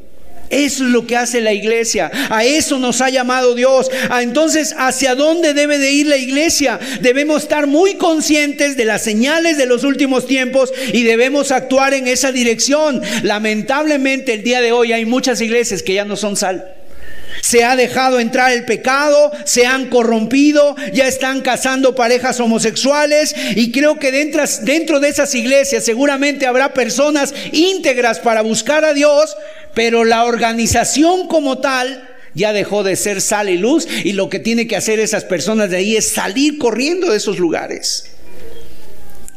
Eso 0.49 0.83
es 0.85 0.89
lo 0.91 1.07
que 1.07 1.15
hace 1.15 1.41
la 1.41 1.53
iglesia. 1.53 2.11
A 2.29 2.43
eso 2.43 2.77
nos 2.79 3.01
ha 3.01 3.09
llamado 3.09 3.55
Dios. 3.55 3.89
Ah, 4.09 4.21
entonces, 4.21 4.75
¿hacia 4.77 5.15
dónde 5.15 5.53
debe 5.53 5.77
de 5.77 5.91
ir 5.91 6.07
la 6.07 6.17
iglesia? 6.17 6.79
Debemos 7.01 7.43
estar 7.43 7.67
muy 7.67 7.95
conscientes 7.95 8.77
de 8.77 8.85
las 8.85 9.03
señales 9.03 9.57
de 9.57 9.65
los 9.65 9.83
últimos 9.83 10.27
tiempos 10.27 10.73
y 10.93 11.03
debemos 11.03 11.51
actuar 11.51 11.93
en 11.93 12.07
esa 12.07 12.31
dirección. 12.31 13.01
Lamentablemente, 13.23 14.33
el 14.33 14.43
día 14.43 14.61
de 14.61 14.71
hoy 14.71 14.93
hay 14.93 15.05
muchas 15.05 15.41
iglesias 15.41 15.81
que 15.81 15.93
ya 15.93 16.05
no 16.05 16.15
son 16.15 16.35
sal. 16.35 16.75
Se 17.45 17.63
ha 17.63 17.75
dejado 17.75 18.19
entrar 18.19 18.51
el 18.53 18.65
pecado, 18.65 19.31
se 19.43 19.67
han 19.67 19.91
corrompido, 19.91 20.75
ya 20.93 21.07
están 21.07 21.41
casando 21.41 21.93
parejas 21.93 22.39
homosexuales 22.39 23.35
y 23.55 23.71
creo 23.71 23.99
que 23.99 24.11
dentro, 24.11 24.43
dentro 24.63 24.99
de 24.99 25.09
esas 25.09 25.35
iglesias 25.35 25.85
seguramente 25.85 26.47
habrá 26.47 26.73
personas 26.73 27.35
íntegras 27.51 28.17
para 28.17 28.41
buscar 28.41 28.83
a 28.83 28.95
Dios, 28.95 29.37
pero 29.75 30.05
la 30.05 30.23
organización 30.23 31.27
como 31.27 31.59
tal 31.59 32.09
ya 32.33 32.51
dejó 32.51 32.81
de 32.81 32.95
ser 32.95 33.21
sal 33.21 33.47
y 33.47 33.59
luz 33.59 33.87
y 34.03 34.13
lo 34.13 34.27
que 34.27 34.39
tiene 34.39 34.65
que 34.65 34.75
hacer 34.75 34.99
esas 34.99 35.23
personas 35.23 35.69
de 35.69 35.77
ahí 35.77 35.95
es 35.95 36.09
salir 36.09 36.57
corriendo 36.57 37.11
de 37.11 37.17
esos 37.17 37.37
lugares. 37.37 38.05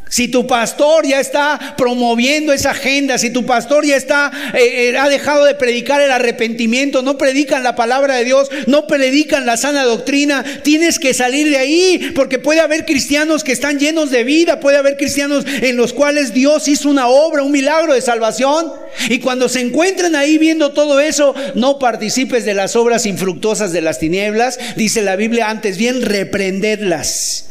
Si 0.09 0.29
tu 0.29 0.47
pastor 0.47 1.07
ya 1.07 1.21
está 1.21 1.75
promoviendo 1.77 2.53
esa 2.53 2.71
agenda, 2.71 3.19
si 3.19 3.31
tu 3.31 3.45
pastor 3.45 3.85
ya 3.85 3.97
está, 3.97 4.31
eh, 4.55 4.91
eh, 4.91 4.99
ha 4.99 5.09
dejado 5.09 5.45
de 5.45 5.55
predicar 5.55 6.01
el 6.01 6.11
arrepentimiento, 6.11 7.03
no 7.03 7.19
predican 7.19 7.63
la 7.63 7.75
palabra 7.75 8.17
de 8.17 8.25
Dios, 8.25 8.49
no 8.67 8.87
predican 8.87 9.45
la 9.47 9.57
sana 9.57 9.85
doctrina, 9.85 10.45
tienes 10.63 10.99
que 10.99 11.15
salir 11.15 11.51
de 11.51 11.59
ahí, 11.59 12.13
porque 12.15 12.39
puede 12.39 12.61
haber 12.61 12.87
cristianos 12.87 13.45
que 13.45 13.53
están 13.53 13.79
llenos 13.79 14.11
de 14.11 14.25
vida, 14.25 14.61
puede 14.61 14.79
haber 14.79 14.97
cristianos 14.97 15.45
en 15.47 15.77
los 15.77 15.93
cuales 15.93 16.33
Dios 16.33 16.69
hizo 16.69 16.89
una 16.89 17.09
obra, 17.09 17.43
un 17.43 17.53
milagro 17.53 17.95
de 17.95 18.01
salvación, 18.01 18.73
y 19.09 19.19
cuando 19.19 19.49
se 19.49 19.61
encuentren 19.61 20.17
ahí 20.17 20.39
viendo 20.39 20.73
todo 20.73 21.01
eso, 21.01 21.35
no 21.55 21.79
participes 21.79 22.45
de 22.45 22.55
las 22.55 22.77
obras 22.77 23.07
infructuosas 23.07 23.73
de 23.73 23.83
las 23.83 23.99
tinieblas, 23.99 24.59
dice 24.77 25.03
la 25.03 25.17
Biblia, 25.17 25.51
antes 25.51 25.77
bien 25.77 26.03
reprendedlas. 26.03 27.45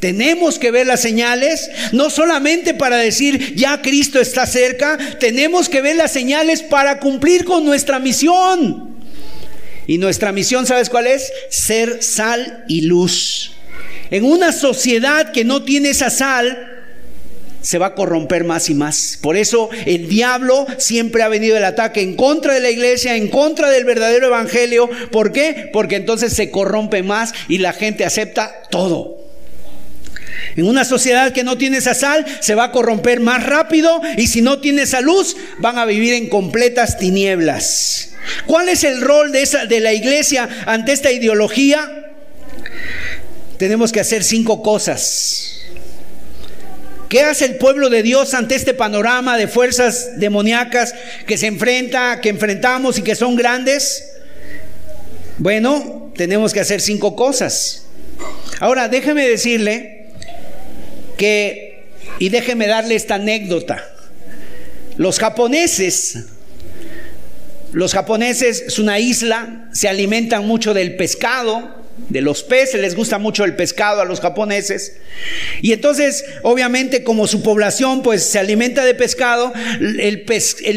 Tenemos 0.00 0.58
que 0.58 0.70
ver 0.70 0.86
las 0.86 1.00
señales, 1.00 1.70
no 1.92 2.10
solamente 2.10 2.74
para 2.74 2.96
decir 2.96 3.54
ya 3.54 3.80
Cristo 3.80 4.20
está 4.20 4.46
cerca, 4.46 4.98
tenemos 5.18 5.68
que 5.68 5.80
ver 5.80 5.96
las 5.96 6.12
señales 6.12 6.62
para 6.62 7.00
cumplir 7.00 7.44
con 7.44 7.64
nuestra 7.64 7.98
misión. 7.98 8.96
Y 9.86 9.98
nuestra 9.98 10.32
misión, 10.32 10.66
¿sabes 10.66 10.90
cuál 10.90 11.06
es? 11.06 11.32
Ser 11.48 12.02
sal 12.02 12.64
y 12.68 12.82
luz. 12.82 13.52
En 14.10 14.24
una 14.24 14.52
sociedad 14.52 15.32
que 15.32 15.44
no 15.44 15.62
tiene 15.62 15.90
esa 15.90 16.10
sal, 16.10 16.72
se 17.62 17.78
va 17.78 17.86
a 17.86 17.94
corromper 17.94 18.44
más 18.44 18.70
y 18.70 18.74
más. 18.74 19.18
Por 19.20 19.36
eso 19.36 19.70
el 19.86 20.08
diablo 20.08 20.66
siempre 20.78 21.22
ha 21.22 21.28
venido 21.28 21.56
el 21.56 21.64
ataque 21.64 22.00
en 22.00 22.14
contra 22.14 22.54
de 22.54 22.60
la 22.60 22.70
iglesia, 22.70 23.16
en 23.16 23.28
contra 23.28 23.70
del 23.70 23.84
verdadero 23.84 24.28
evangelio. 24.28 24.88
¿Por 25.10 25.32
qué? 25.32 25.70
Porque 25.72 25.96
entonces 25.96 26.32
se 26.32 26.50
corrompe 26.50 27.02
más 27.02 27.32
y 27.48 27.58
la 27.58 27.72
gente 27.72 28.04
acepta 28.04 28.62
todo. 28.70 29.25
En 30.56 30.66
una 30.66 30.84
sociedad 30.84 31.32
que 31.32 31.44
no 31.44 31.58
tiene 31.58 31.78
esa 31.78 31.94
sal, 31.94 32.24
se 32.40 32.54
va 32.54 32.64
a 32.64 32.72
corromper 32.72 33.20
más 33.20 33.44
rápido 33.44 34.00
y 34.16 34.26
si 34.26 34.40
no 34.40 34.58
tiene 34.58 34.82
esa 34.82 35.02
luz, 35.02 35.36
van 35.58 35.78
a 35.78 35.84
vivir 35.84 36.14
en 36.14 36.28
completas 36.28 36.98
tinieblas. 36.98 38.10
¿Cuál 38.46 38.70
es 38.70 38.82
el 38.82 39.02
rol 39.02 39.32
de, 39.32 39.42
esa, 39.42 39.66
de 39.66 39.80
la 39.80 39.92
iglesia 39.92 40.48
ante 40.64 40.92
esta 40.92 41.12
ideología? 41.12 42.12
Tenemos 43.58 43.92
que 43.92 44.00
hacer 44.00 44.24
cinco 44.24 44.62
cosas. 44.62 45.52
¿Qué 47.10 47.22
hace 47.22 47.44
el 47.44 47.56
pueblo 47.56 47.88
de 47.88 48.02
Dios 48.02 48.34
ante 48.34 48.56
este 48.56 48.74
panorama 48.74 49.36
de 49.36 49.48
fuerzas 49.48 50.18
demoníacas 50.18 50.94
que 51.26 51.38
se 51.38 51.46
enfrenta, 51.46 52.20
que 52.20 52.30
enfrentamos 52.30 52.98
y 52.98 53.02
que 53.02 53.14
son 53.14 53.36
grandes? 53.36 54.04
Bueno, 55.38 56.12
tenemos 56.16 56.52
que 56.52 56.60
hacer 56.60 56.80
cinco 56.80 57.14
cosas. 57.14 57.84
Ahora, 58.58 58.88
déjeme 58.88 59.28
decirle 59.28 59.95
que, 61.16 61.88
y 62.18 62.28
déjeme 62.28 62.66
darle 62.66 62.94
esta 62.94 63.16
anécdota, 63.16 63.84
los 64.96 65.18
japoneses, 65.18 66.26
los 67.72 67.92
japoneses 67.92 68.62
es 68.66 68.78
una 68.78 68.98
isla, 68.98 69.68
se 69.72 69.88
alimentan 69.88 70.46
mucho 70.46 70.72
del 70.72 70.96
pescado, 70.96 71.85
de 72.08 72.20
los 72.20 72.42
peces, 72.42 72.80
les 72.80 72.94
gusta 72.94 73.18
mucho 73.18 73.44
el 73.44 73.56
pescado 73.56 74.00
a 74.00 74.04
los 74.04 74.20
japoneses. 74.20 74.96
Y 75.60 75.72
entonces, 75.72 76.24
obviamente, 76.42 77.02
como 77.02 77.26
su 77.26 77.42
población 77.42 78.02
pues 78.02 78.22
se 78.22 78.38
alimenta 78.38 78.84
de 78.84 78.94
pescado, 78.94 79.52
el, 79.80 80.22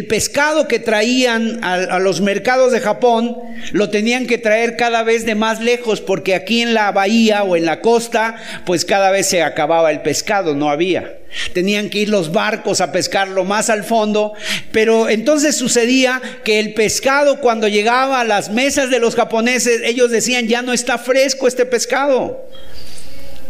pescado 0.08 0.68
que 0.68 0.80
traían 0.80 1.64
a, 1.64 1.76
a, 1.76 2.00
los 2.00 2.22
mercados 2.22 2.72
de 2.72 2.80
Japón 2.80 3.38
lo 3.72 3.90
tenían 3.90 4.28
que 4.28 4.38
traer 4.38 4.76
cada 4.76 5.04
vez 5.04 5.26
de 5.26 5.36
más 5.36 5.62
lejos, 5.62 6.02
porque 6.02 6.36
aquí 6.36 6.62
en 6.62 6.74
la 6.74 6.92
bahía 6.92 7.44
o 7.44 7.56
en 7.56 7.66
la 7.66 7.82
costa, 7.82 8.36
pues 8.66 8.86
cada 8.86 9.12
vez 9.12 9.28
se 9.28 9.44
acababa 9.44 9.92
el 9.92 10.02
pescado, 10.02 10.56
no 10.56 10.70
había. 10.70 11.20
Tenían 11.54 11.90
que 11.90 12.00
ir 12.00 12.10
los 12.10 12.32
barcos 12.32 12.82
a 12.82 12.92
pescarlo 12.92 13.44
más 13.44 13.70
al 13.70 13.84
fondo, 13.84 14.34
pero 14.72 15.10
entonces 15.10 15.56
sucedía 15.56 16.22
que 16.44 16.60
el 16.60 16.74
pescado 16.74 17.40
cuando 17.40 17.68
llegaba 17.68 18.20
a 18.20 18.24
las 18.24 18.50
mesas 18.50 18.90
de 18.90 19.00
los 19.00 19.16
japoneses, 19.16 19.82
ellos 19.86 20.10
decían, 20.10 20.48
ya 20.48 20.62
no 20.62 20.74
está 20.74 20.98
fresco 20.98 21.48
este 21.48 21.66
pescado. 21.66 22.50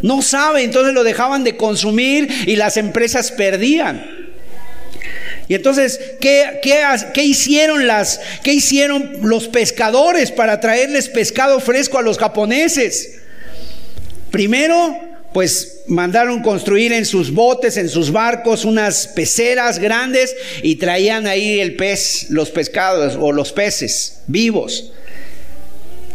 No 0.02 0.22
sabe, 0.22 0.62
entonces 0.62 0.94
lo 0.94 1.04
dejaban 1.04 1.44
de 1.44 1.56
consumir 1.56 2.28
y 2.46 2.56
las 2.56 2.76
empresas 2.76 3.32
perdían. 3.32 4.20
Y 5.48 5.54
entonces, 5.54 6.00
¿qué, 6.20 6.60
qué, 6.62 6.80
qué 7.12 7.24
hicieron 7.24 7.86
las, 7.86 8.20
qué 8.42 8.52
hicieron 8.52 9.18
los 9.22 9.48
pescadores 9.48 10.30
para 10.30 10.60
traerles 10.60 11.08
pescado 11.08 11.58
fresco 11.60 11.98
a 11.98 12.02
los 12.02 12.18
japoneses? 12.18 13.20
Primero, 14.30 15.09
pues 15.32 15.82
mandaron 15.86 16.42
construir 16.42 16.92
en 16.92 17.06
sus 17.06 17.32
botes, 17.32 17.76
en 17.76 17.88
sus 17.88 18.10
barcos, 18.10 18.64
unas 18.64 19.06
peceras 19.08 19.78
grandes 19.78 20.34
y 20.62 20.76
traían 20.76 21.26
ahí 21.26 21.60
el 21.60 21.76
pez, 21.76 22.26
los 22.30 22.50
pescados 22.50 23.16
o 23.20 23.32
los 23.32 23.52
peces 23.52 24.22
vivos. 24.26 24.92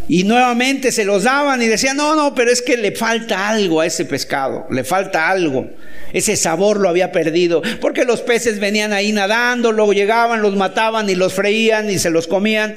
Y 0.07 0.23
nuevamente 0.23 0.91
se 0.91 1.05
los 1.05 1.23
daban 1.23 1.61
y 1.61 1.67
decían, 1.67 1.97
no, 1.97 2.15
no, 2.15 2.35
pero 2.35 2.51
es 2.51 2.61
que 2.61 2.77
le 2.77 2.91
falta 2.91 3.49
algo 3.49 3.81
a 3.81 3.87
ese 3.87 4.05
pescado, 4.05 4.67
le 4.69 4.83
falta 4.83 5.29
algo. 5.29 5.67
Ese 6.13 6.35
sabor 6.35 6.79
lo 6.79 6.89
había 6.89 7.11
perdido, 7.11 7.61
porque 7.81 8.05
los 8.05 8.21
peces 8.21 8.59
venían 8.59 8.93
ahí 8.93 9.11
nadando, 9.11 9.71
luego 9.71 9.93
llegaban, 9.93 10.41
los 10.41 10.55
mataban 10.55 11.09
y 11.09 11.15
los 11.15 11.33
freían 11.33 11.89
y 11.89 11.97
se 11.97 12.11
los 12.11 12.27
comían. 12.27 12.75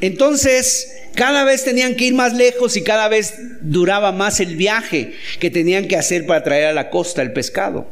Entonces, 0.00 0.99
cada 1.14 1.44
vez 1.44 1.64
tenían 1.64 1.94
que 1.94 2.06
ir 2.06 2.14
más 2.14 2.34
lejos 2.34 2.76
y 2.76 2.82
cada 2.82 3.08
vez 3.08 3.34
duraba 3.60 4.12
más 4.12 4.40
el 4.40 4.56
viaje 4.56 5.14
que 5.38 5.50
tenían 5.50 5.88
que 5.88 5.96
hacer 5.96 6.26
para 6.26 6.42
traer 6.42 6.66
a 6.66 6.72
la 6.72 6.90
costa 6.90 7.22
el 7.22 7.32
pescado. 7.32 7.88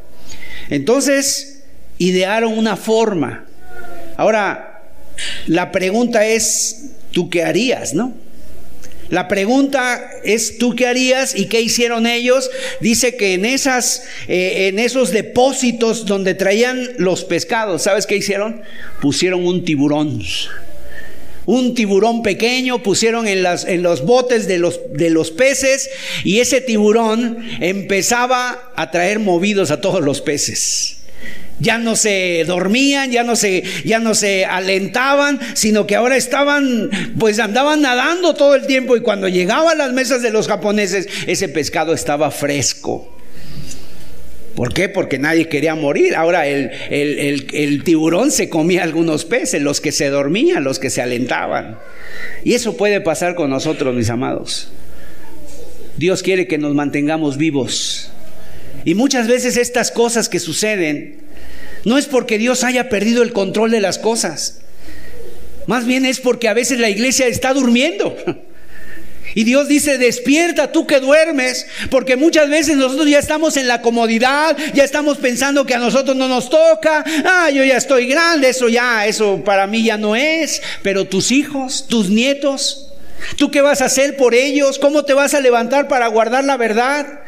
Entonces, 0.70 1.62
idearon 1.98 2.56
una 2.56 2.76
forma. 2.76 3.44
Ahora, 4.16 4.82
la 5.46 5.72
pregunta 5.72 6.26
es, 6.26 6.90
¿tú 7.12 7.28
qué 7.30 7.42
harías, 7.42 7.94
no? 7.94 8.14
La 9.10 9.26
pregunta 9.26 10.10
es, 10.22 10.58
¿tú 10.58 10.76
qué 10.76 10.86
harías 10.86 11.34
y 11.34 11.46
qué 11.46 11.62
hicieron 11.62 12.06
ellos? 12.06 12.50
Dice 12.80 13.16
que 13.16 13.34
en, 13.34 13.46
esas, 13.46 14.02
eh, 14.28 14.68
en 14.68 14.78
esos 14.78 15.12
depósitos 15.12 16.04
donde 16.04 16.34
traían 16.34 16.90
los 16.98 17.24
pescados, 17.24 17.82
¿sabes 17.82 18.06
qué 18.06 18.16
hicieron? 18.16 18.60
Pusieron 19.00 19.46
un 19.46 19.64
tiburón 19.64 20.22
un 21.48 21.74
tiburón 21.74 22.22
pequeño, 22.22 22.82
pusieron 22.82 23.26
en, 23.26 23.42
los 23.82 24.04
botes 24.04 24.46
de 24.46 24.58
los, 24.58 25.30
peces 25.30 25.88
y 26.22 26.40
ese 26.40 26.60
tiburón 26.60 27.38
empezaba 27.60 28.70
a 28.76 28.90
traer 28.90 29.18
movidos 29.18 29.70
a 29.70 29.80
todos 29.80 30.02
los 30.02 30.20
peces. 30.20 30.98
Ya 31.58 31.78
no 31.78 31.96
se 31.96 32.44
dormían, 32.46 33.10
ya 33.10 33.22
no 33.22 33.34
se, 33.34 33.64
ya 33.86 33.98
no 33.98 34.14
se 34.14 34.44
alentaban, 34.44 35.40
sino 35.54 35.86
que 35.86 35.96
ahora 35.96 36.18
estaban, 36.18 36.90
pues 37.18 37.38
andaban 37.38 37.80
nadando 37.80 38.34
todo 38.34 38.54
el 38.54 38.66
tiempo 38.66 38.94
y 38.94 39.00
cuando 39.00 39.26
llegaban 39.26 39.80
a 39.80 39.86
las 39.86 39.94
mesas 39.94 40.20
de 40.20 40.30
los 40.30 40.48
japoneses, 40.48 41.08
ese 41.26 41.48
pescado 41.48 41.94
estaba 41.94 42.30
fresco. 42.30 43.17
¿Por 44.58 44.74
qué? 44.74 44.88
Porque 44.88 45.20
nadie 45.20 45.48
quería 45.48 45.76
morir. 45.76 46.16
Ahora 46.16 46.48
el, 46.48 46.72
el, 46.90 47.84
tiburón 47.84 48.32
se 48.32 48.48
comía 48.48 48.82
algunos 48.82 49.24
peces, 49.24 49.62
los 49.62 49.80
que 49.80 49.92
se 49.92 50.08
dormían, 50.10 50.64
los 50.64 50.80
que 50.80 50.90
se 50.90 51.00
alentaban. 51.00 51.78
Y 52.42 52.54
eso 52.54 52.76
puede 52.76 53.00
pasar 53.00 53.36
con 53.36 53.50
nosotros, 53.50 53.94
mis 53.94 54.10
amados. 54.10 54.72
Dios 55.96 56.24
quiere 56.24 56.48
que 56.48 56.58
nos 56.58 56.74
mantengamos 56.74 57.36
vivos. 57.36 58.10
Y 58.84 58.96
muchas 58.96 59.28
veces 59.28 59.56
estas 59.56 59.92
cosas 59.92 60.28
que 60.28 60.40
suceden 60.40 61.18
no 61.84 61.96
es 61.96 62.06
porque 62.06 62.36
Dios 62.36 62.64
haya 62.64 62.88
perdido 62.88 63.22
el 63.22 63.32
control 63.32 63.70
de 63.70 63.80
las 63.80 63.96
cosas. 63.96 64.62
Más 65.68 65.86
bien 65.86 66.04
es 66.04 66.18
porque 66.18 66.48
a 66.48 66.54
veces 66.54 66.80
la 66.80 66.90
iglesia 66.90 67.28
está 67.28 67.54
durmiendo. 67.54 68.16
Y 69.34 69.44
Dios 69.44 69.68
dice, 69.68 69.98
despierta 69.98 70.72
tú 70.72 70.86
que 70.86 71.00
duermes, 71.00 71.66
porque 71.90 72.16
muchas 72.16 72.48
veces 72.48 72.76
nosotros 72.76 73.08
ya 73.08 73.18
estamos 73.18 73.56
en 73.56 73.68
la 73.68 73.82
comodidad, 73.82 74.56
ya 74.74 74.84
estamos 74.84 75.18
pensando 75.18 75.66
que 75.66 75.74
a 75.74 75.78
nosotros 75.78 76.16
no 76.16 76.28
nos 76.28 76.50
toca, 76.50 77.04
ah, 77.24 77.50
yo 77.50 77.64
ya 77.64 77.76
estoy 77.76 78.06
grande, 78.06 78.48
eso 78.50 78.68
ya, 78.68 79.06
eso 79.06 79.42
para 79.44 79.66
mí 79.66 79.84
ya 79.84 79.96
no 79.96 80.16
es, 80.16 80.62
pero 80.82 81.06
tus 81.06 81.30
hijos, 81.30 81.86
tus 81.88 82.08
nietos, 82.08 82.88
¿tú 83.36 83.50
qué 83.50 83.60
vas 83.60 83.82
a 83.82 83.86
hacer 83.86 84.16
por 84.16 84.34
ellos? 84.34 84.78
¿Cómo 84.78 85.04
te 85.04 85.14
vas 85.14 85.34
a 85.34 85.40
levantar 85.40 85.88
para 85.88 86.06
guardar 86.08 86.44
la 86.44 86.56
verdad? 86.56 87.20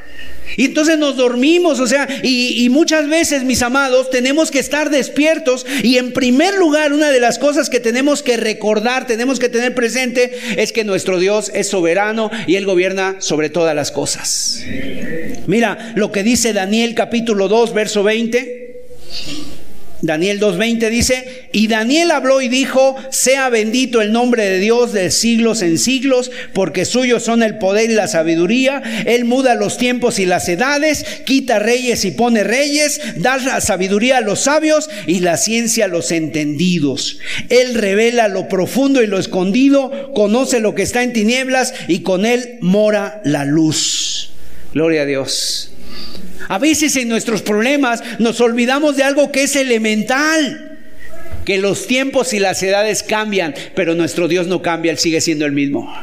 Y 0.57 0.67
entonces 0.67 0.99
nos 0.99 1.17
dormimos, 1.17 1.81
o 1.81 1.87
sea, 1.87 2.09
y, 2.23 2.69
muchas 2.71 3.09
veces, 3.09 3.45
mis 3.45 3.63
amados, 3.63 4.11
tenemos 4.11 4.51
que 4.51 4.59
estar 4.59 4.91
despiertos. 4.91 5.67
Y 5.83 5.99
en 5.99 6.13
primer 6.13 6.55
lugar, 6.55 6.93
una 6.93 7.11
de 7.11 7.21
las 7.21 7.39
cosas 7.39 7.71
que 7.71 7.81
tenemos 7.81 8.23
que 8.23 8.37
recordar, 8.37 9.07
tenemos 9.07 9.39
que 9.39 9.49
tener 9.49 9.75
presente, 9.75 10.33
es 10.57 10.73
que 10.73 10.85
nuestro 10.85 11.19
Dios 11.19 11.51
es 11.55 11.69
soberano 11.69 12.31
y 12.47 12.57
Él 12.57 12.67
gobierna 12.67 13.17
sobre 13.21 13.51
todas 13.51 13.75
las 13.75 13.91
cosas. 13.91 14.63
Mira 15.47 15.93
lo 15.97 16.13
que 16.13 16.23
dice 16.23 16.53
Daniel 16.53 16.95
capítulo 16.95 17.49
2, 17.49 17.75
verso 17.75 18.03
20. 18.03 18.71
Daniel 20.03 20.41
2.20 20.41 20.89
dice, 20.89 21.49
y 21.53 21.67
Daniel 21.67 22.11
habló 22.11 22.41
y 22.41 22.49
dijo, 22.49 22.97
sea 23.11 23.51
bendito 23.51 24.01
el 24.01 24.13
nombre 24.13 24.49
de 24.49 24.59
Dios 24.59 24.93
de 24.93 25.11
siglos 25.11 25.61
en 25.63 25.79
siglos, 25.79 26.31
porque 26.55 26.85
suyos 26.85 27.23
son 27.23 27.43
el 27.43 27.59
poder 27.59 27.91
y 27.91 27.95
la 27.95 28.09
sabiduría. 28.09 28.83
Él 29.07 29.27
muda 29.27 29.55
los 29.55 29.77
tiempos 29.77 30.19
y 30.19 30.27
las 30.27 30.49
edades, 30.49 31.05
quita 31.27 31.59
reyes 31.59 32.05
y 32.05 32.13
pone 32.13 32.45
reyes, 32.45 33.01
da 33.17 33.37
la 33.39 33.61
sabiduría 33.61 34.19
a 34.19 34.23
los 34.23 34.41
sabios 34.41 34.89
y 35.07 35.21
la 35.21 35.37
ciencia 35.37 35.85
a 35.85 35.89
los 35.89 36.13
entendidos. 36.13 37.19
Él 37.49 37.75
revela 37.75 38.29
lo 38.29 38.49
profundo 38.49 39.03
y 39.03 39.07
lo 39.07 39.19
escondido, 39.19 40.13
conoce 40.15 40.61
lo 40.61 40.75
que 40.75 40.83
está 40.83 41.03
en 41.03 41.13
tinieblas 41.13 41.75
y 41.89 42.01
con 42.01 42.25
él 42.25 42.59
mora 42.61 43.21
la 43.25 43.45
luz. 43.45 44.31
Gloria 44.73 45.03
a 45.03 45.07
Dios. 45.07 45.73
A 46.51 46.59
veces 46.59 46.97
en 46.97 47.09
nuestros 47.09 47.43
problemas 47.43 48.03
nos 48.19 48.41
olvidamos 48.41 48.97
de 48.97 49.05
algo 49.05 49.31
que 49.31 49.45
es 49.45 49.55
elemental, 49.55 50.79
que 51.45 51.59
los 51.59 51.87
tiempos 51.87 52.33
y 52.33 52.41
las 52.41 52.61
edades 52.65 53.05
cambian, 53.05 53.55
pero 53.77 53.95
nuestro 53.95 54.27
Dios 54.27 54.49
no 54.49 54.61
cambia, 54.61 54.91
Él 54.91 54.99
sigue 54.99 55.21
siendo 55.21 55.47
el 55.47 55.53
mismo. 55.53 55.95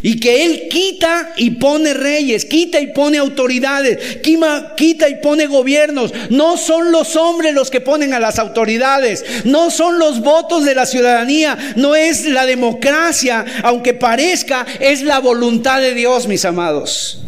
Y 0.00 0.20
que 0.20 0.46
Él 0.46 0.68
quita 0.70 1.34
y 1.36 1.50
pone 1.50 1.92
reyes, 1.92 2.46
quita 2.46 2.80
y 2.80 2.86
pone 2.86 3.18
autoridades, 3.18 4.20
quita 4.22 5.08
y 5.10 5.16
pone 5.16 5.46
gobiernos. 5.48 6.14
No 6.30 6.56
son 6.56 6.90
los 6.90 7.14
hombres 7.14 7.52
los 7.52 7.70
que 7.70 7.82
ponen 7.82 8.14
a 8.14 8.20
las 8.20 8.38
autoridades, 8.38 9.22
no 9.44 9.70
son 9.70 9.98
los 9.98 10.20
votos 10.20 10.64
de 10.64 10.74
la 10.74 10.86
ciudadanía, 10.86 11.58
no 11.76 11.94
es 11.94 12.24
la 12.24 12.46
democracia, 12.46 13.44
aunque 13.62 13.92
parezca, 13.92 14.64
es 14.80 15.02
la 15.02 15.18
voluntad 15.18 15.82
de 15.82 15.92
Dios, 15.92 16.26
mis 16.26 16.46
amados. 16.46 17.20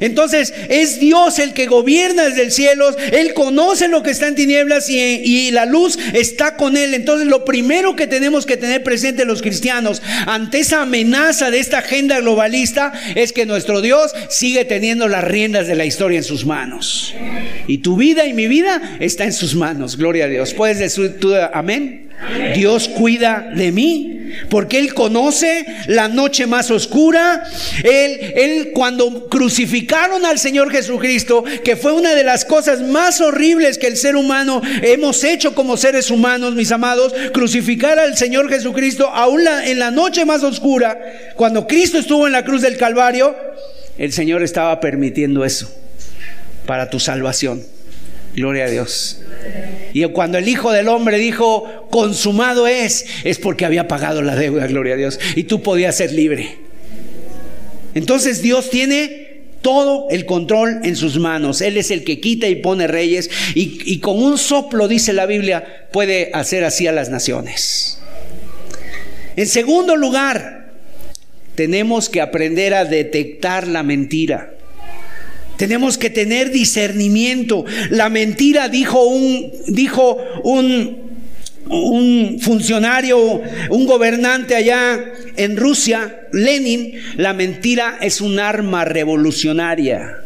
Entonces 0.00 0.52
es 0.68 1.00
Dios 1.00 1.38
el 1.38 1.52
que 1.52 1.66
gobierna 1.66 2.28
desde 2.28 2.42
el 2.42 2.52
cielo, 2.52 2.94
Él 3.12 3.34
conoce 3.34 3.88
lo 3.88 4.02
que 4.02 4.10
está 4.10 4.28
en 4.28 4.34
tinieblas 4.34 4.88
y, 4.88 5.50
la 5.50 5.64
luz 5.64 5.98
está 6.12 6.56
con 6.56 6.76
Él. 6.76 6.94
Entonces 6.94 7.26
lo 7.26 7.44
primero 7.44 7.96
que 7.96 8.06
tenemos 8.06 8.46
que 8.46 8.56
tener 8.56 8.82
presente 8.82 9.24
los 9.24 9.42
cristianos 9.42 10.02
ante 10.26 10.60
esa 10.60 10.82
amenaza 10.82 11.50
de 11.50 11.58
esta 11.58 11.78
agenda 11.78 12.20
globalista 12.20 12.92
es 13.14 13.32
que 13.32 13.46
nuestro 13.46 13.80
Dios 13.80 14.12
sigue 14.28 14.64
teniendo 14.64 15.08
las 15.08 15.24
riendas 15.24 15.66
de 15.66 15.74
la 15.74 15.84
historia 15.84 16.18
en 16.18 16.24
sus 16.24 16.44
manos. 16.44 17.14
Y 17.66 17.78
tu 17.78 17.96
vida 17.96 18.26
y 18.26 18.32
mi 18.32 18.46
vida 18.46 18.96
está 19.00 19.24
en 19.24 19.32
sus 19.32 19.54
manos. 19.54 19.96
Gloria 19.96 20.24
a 20.24 20.28
Dios. 20.28 20.54
¿Puedes 20.54 20.78
decir 20.78 21.18
tú 21.18 21.34
amén? 21.52 22.06
Dios 22.54 22.88
cuida 22.88 23.52
de 23.54 23.72
mí, 23.72 24.15
porque 24.50 24.78
Él 24.78 24.94
conoce 24.94 25.64
la 25.86 26.08
noche 26.08 26.46
más 26.46 26.70
oscura. 26.70 27.44
Él, 27.82 28.32
él, 28.34 28.70
cuando 28.74 29.28
crucificaron 29.28 30.24
al 30.24 30.38
Señor 30.38 30.70
Jesucristo, 30.70 31.44
que 31.64 31.76
fue 31.76 31.92
una 31.92 32.14
de 32.14 32.24
las 32.24 32.44
cosas 32.44 32.80
más 32.82 33.20
horribles 33.20 33.78
que 33.78 33.86
el 33.86 33.96
ser 33.96 34.16
humano 34.16 34.60
hemos 34.82 35.24
hecho 35.24 35.54
como 35.54 35.76
seres 35.76 36.10
humanos, 36.10 36.54
mis 36.54 36.72
amados, 36.72 37.14
crucificar 37.32 37.98
al 37.98 38.16
Señor 38.16 38.48
Jesucristo 38.48 39.08
aún 39.08 39.46
en 39.64 39.78
la 39.78 39.90
noche 39.90 40.24
más 40.24 40.42
oscura, 40.42 40.98
cuando 41.36 41.66
Cristo 41.66 41.98
estuvo 41.98 42.26
en 42.26 42.32
la 42.32 42.44
cruz 42.44 42.62
del 42.62 42.76
Calvario, 42.76 43.36
el 43.98 44.12
Señor 44.12 44.42
estaba 44.42 44.80
permitiendo 44.80 45.44
eso 45.44 45.70
para 46.66 46.90
tu 46.90 47.00
salvación. 47.00 47.62
Gloria 48.34 48.64
a 48.64 48.68
Dios. 48.68 49.20
Y 49.92 50.04
cuando 50.06 50.38
el 50.38 50.48
Hijo 50.48 50.72
del 50.72 50.88
Hombre 50.88 51.18
dijo, 51.18 51.88
consumado 51.90 52.66
es, 52.66 53.06
es 53.24 53.38
porque 53.38 53.64
había 53.64 53.88
pagado 53.88 54.22
la 54.22 54.36
deuda, 54.36 54.66
gloria 54.66 54.94
a 54.94 54.96
Dios. 54.96 55.18
Y 55.34 55.44
tú 55.44 55.62
podías 55.62 55.96
ser 55.96 56.12
libre. 56.12 56.56
Entonces 57.94 58.42
Dios 58.42 58.70
tiene 58.70 59.26
todo 59.62 60.08
el 60.10 60.26
control 60.26 60.80
en 60.84 60.96
sus 60.96 61.18
manos. 61.18 61.60
Él 61.60 61.76
es 61.76 61.90
el 61.90 62.04
que 62.04 62.20
quita 62.20 62.46
y 62.48 62.56
pone 62.56 62.86
reyes. 62.86 63.30
Y, 63.54 63.80
y 63.84 64.00
con 64.00 64.22
un 64.22 64.38
soplo, 64.38 64.86
dice 64.88 65.12
la 65.12 65.26
Biblia, 65.26 65.88
puede 65.92 66.30
hacer 66.34 66.64
así 66.64 66.86
a 66.86 66.92
las 66.92 67.08
naciones. 67.08 67.98
En 69.36 69.46
segundo 69.46 69.96
lugar, 69.96 70.72
tenemos 71.54 72.08
que 72.08 72.20
aprender 72.20 72.74
a 72.74 72.84
detectar 72.84 73.66
la 73.66 73.82
mentira. 73.82 74.55
Tenemos 75.56 75.96
que 75.98 76.10
tener 76.10 76.50
discernimiento. 76.50 77.64
La 77.90 78.08
mentira 78.08 78.68
dijo 78.68 79.04
un, 79.04 79.52
dijo 79.66 80.18
un, 80.44 80.98
un 81.68 82.38
funcionario, 82.40 83.42
un 83.70 83.86
gobernante 83.86 84.54
allá 84.54 84.98
en 85.36 85.56
Rusia, 85.56 86.26
Lenin, 86.32 86.92
la 87.16 87.32
mentira 87.32 87.98
es 88.00 88.20
un 88.20 88.38
arma 88.38 88.84
revolucionaria. 88.84 90.18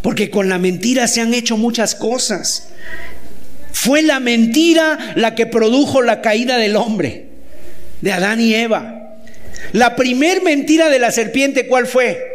Porque 0.00 0.30
con 0.30 0.48
la 0.48 0.58
mentira 0.58 1.06
se 1.06 1.20
han 1.20 1.34
hecho 1.34 1.56
muchas 1.56 1.94
cosas. 1.94 2.68
Fue 3.72 4.02
la 4.02 4.20
mentira 4.20 4.98
la 5.16 5.34
que 5.34 5.46
produjo 5.46 6.02
la 6.02 6.20
caída 6.20 6.56
del 6.56 6.76
hombre, 6.76 7.26
de 8.00 8.12
Adán 8.12 8.40
y 8.40 8.54
Eva. 8.54 9.18
La 9.72 9.96
primer 9.96 10.42
mentira 10.42 10.88
de 10.88 10.98
la 10.98 11.12
serpiente, 11.12 11.66
¿cuál 11.66 11.86
fue? 11.86 12.31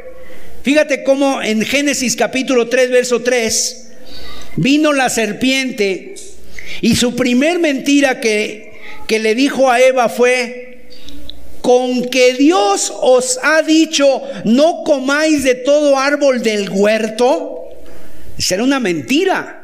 Fíjate 0.68 1.01
cómo 1.01 1.41
en 1.41 1.61
Génesis 1.61 2.18
capítulo 2.18 2.68
3, 2.68 2.89
verso 2.89 3.22
3, 3.22 3.88
vino 4.57 4.91
la 4.91 5.09
serpiente 5.09 6.15
y 6.82 6.97
su 6.97 7.15
primer 7.15 7.57
mentira 7.57 8.20
que, 8.20 8.74
que 9.07 9.20
le 9.20 9.34
dijo 9.34 9.72
a 9.72 9.80
Eva 9.80 10.09
fue, 10.09 10.89
con 11.61 12.09
que 12.09 12.34
Dios 12.34 12.91
os 12.93 13.39
ha 13.43 13.61
dicho, 13.61 14.22
no 14.43 14.84
comáis 14.84 15.45
de 15.45 15.55
todo 15.55 15.97
árbol 15.97 16.43
del 16.43 16.70
huerto. 16.70 17.70
Será 18.38 18.61
una 18.61 18.82
mentira, 18.82 19.63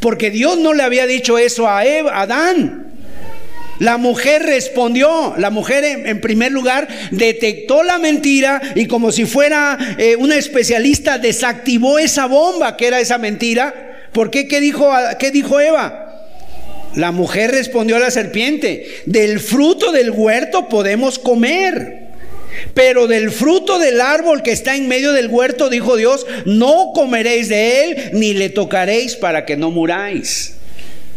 porque 0.00 0.30
Dios 0.30 0.56
no 0.56 0.72
le 0.72 0.82
había 0.82 1.06
dicho 1.06 1.36
eso 1.36 1.68
a 1.68 1.84
Eva, 1.84 2.12
a 2.12 2.22
Adán. 2.22 2.87
La 3.78 3.96
mujer 3.96 4.42
respondió, 4.42 5.34
la 5.38 5.50
mujer 5.50 5.84
en, 5.84 6.20
primer 6.20 6.50
lugar 6.50 6.88
detectó 7.10 7.82
la 7.82 7.98
mentira 7.98 8.60
y 8.74 8.86
como 8.86 9.12
si 9.12 9.24
fuera 9.24 9.78
eh, 9.98 10.16
una 10.16 10.36
especialista 10.36 11.18
desactivó 11.18 11.98
esa 11.98 12.26
bomba 12.26 12.76
que 12.76 12.88
era 12.88 13.00
esa 13.00 13.18
mentira. 13.18 14.08
¿Por 14.12 14.30
qué? 14.30 14.48
¿Qué 14.48 14.60
dijo, 14.60 14.90
qué 15.18 15.30
dijo 15.30 15.60
Eva? 15.60 16.08
La 16.94 17.12
mujer 17.12 17.52
respondió 17.52 17.96
a 17.96 18.00
la 18.00 18.10
serpiente, 18.10 19.02
del 19.06 19.38
fruto 19.38 19.92
del 19.92 20.10
huerto 20.10 20.68
podemos 20.68 21.18
comer. 21.18 22.08
Pero 22.74 23.06
del 23.06 23.30
fruto 23.30 23.78
del 23.78 24.00
árbol 24.00 24.42
que 24.42 24.50
está 24.50 24.74
en 24.74 24.88
medio 24.88 25.12
del 25.12 25.28
huerto, 25.28 25.68
dijo 25.68 25.96
Dios, 25.96 26.26
no 26.44 26.92
comeréis 26.94 27.48
de 27.48 27.84
él, 27.84 28.10
ni 28.14 28.34
le 28.34 28.48
tocaréis 28.48 29.14
para 29.14 29.44
que 29.44 29.56
no 29.56 29.70
muráis. 29.70 30.54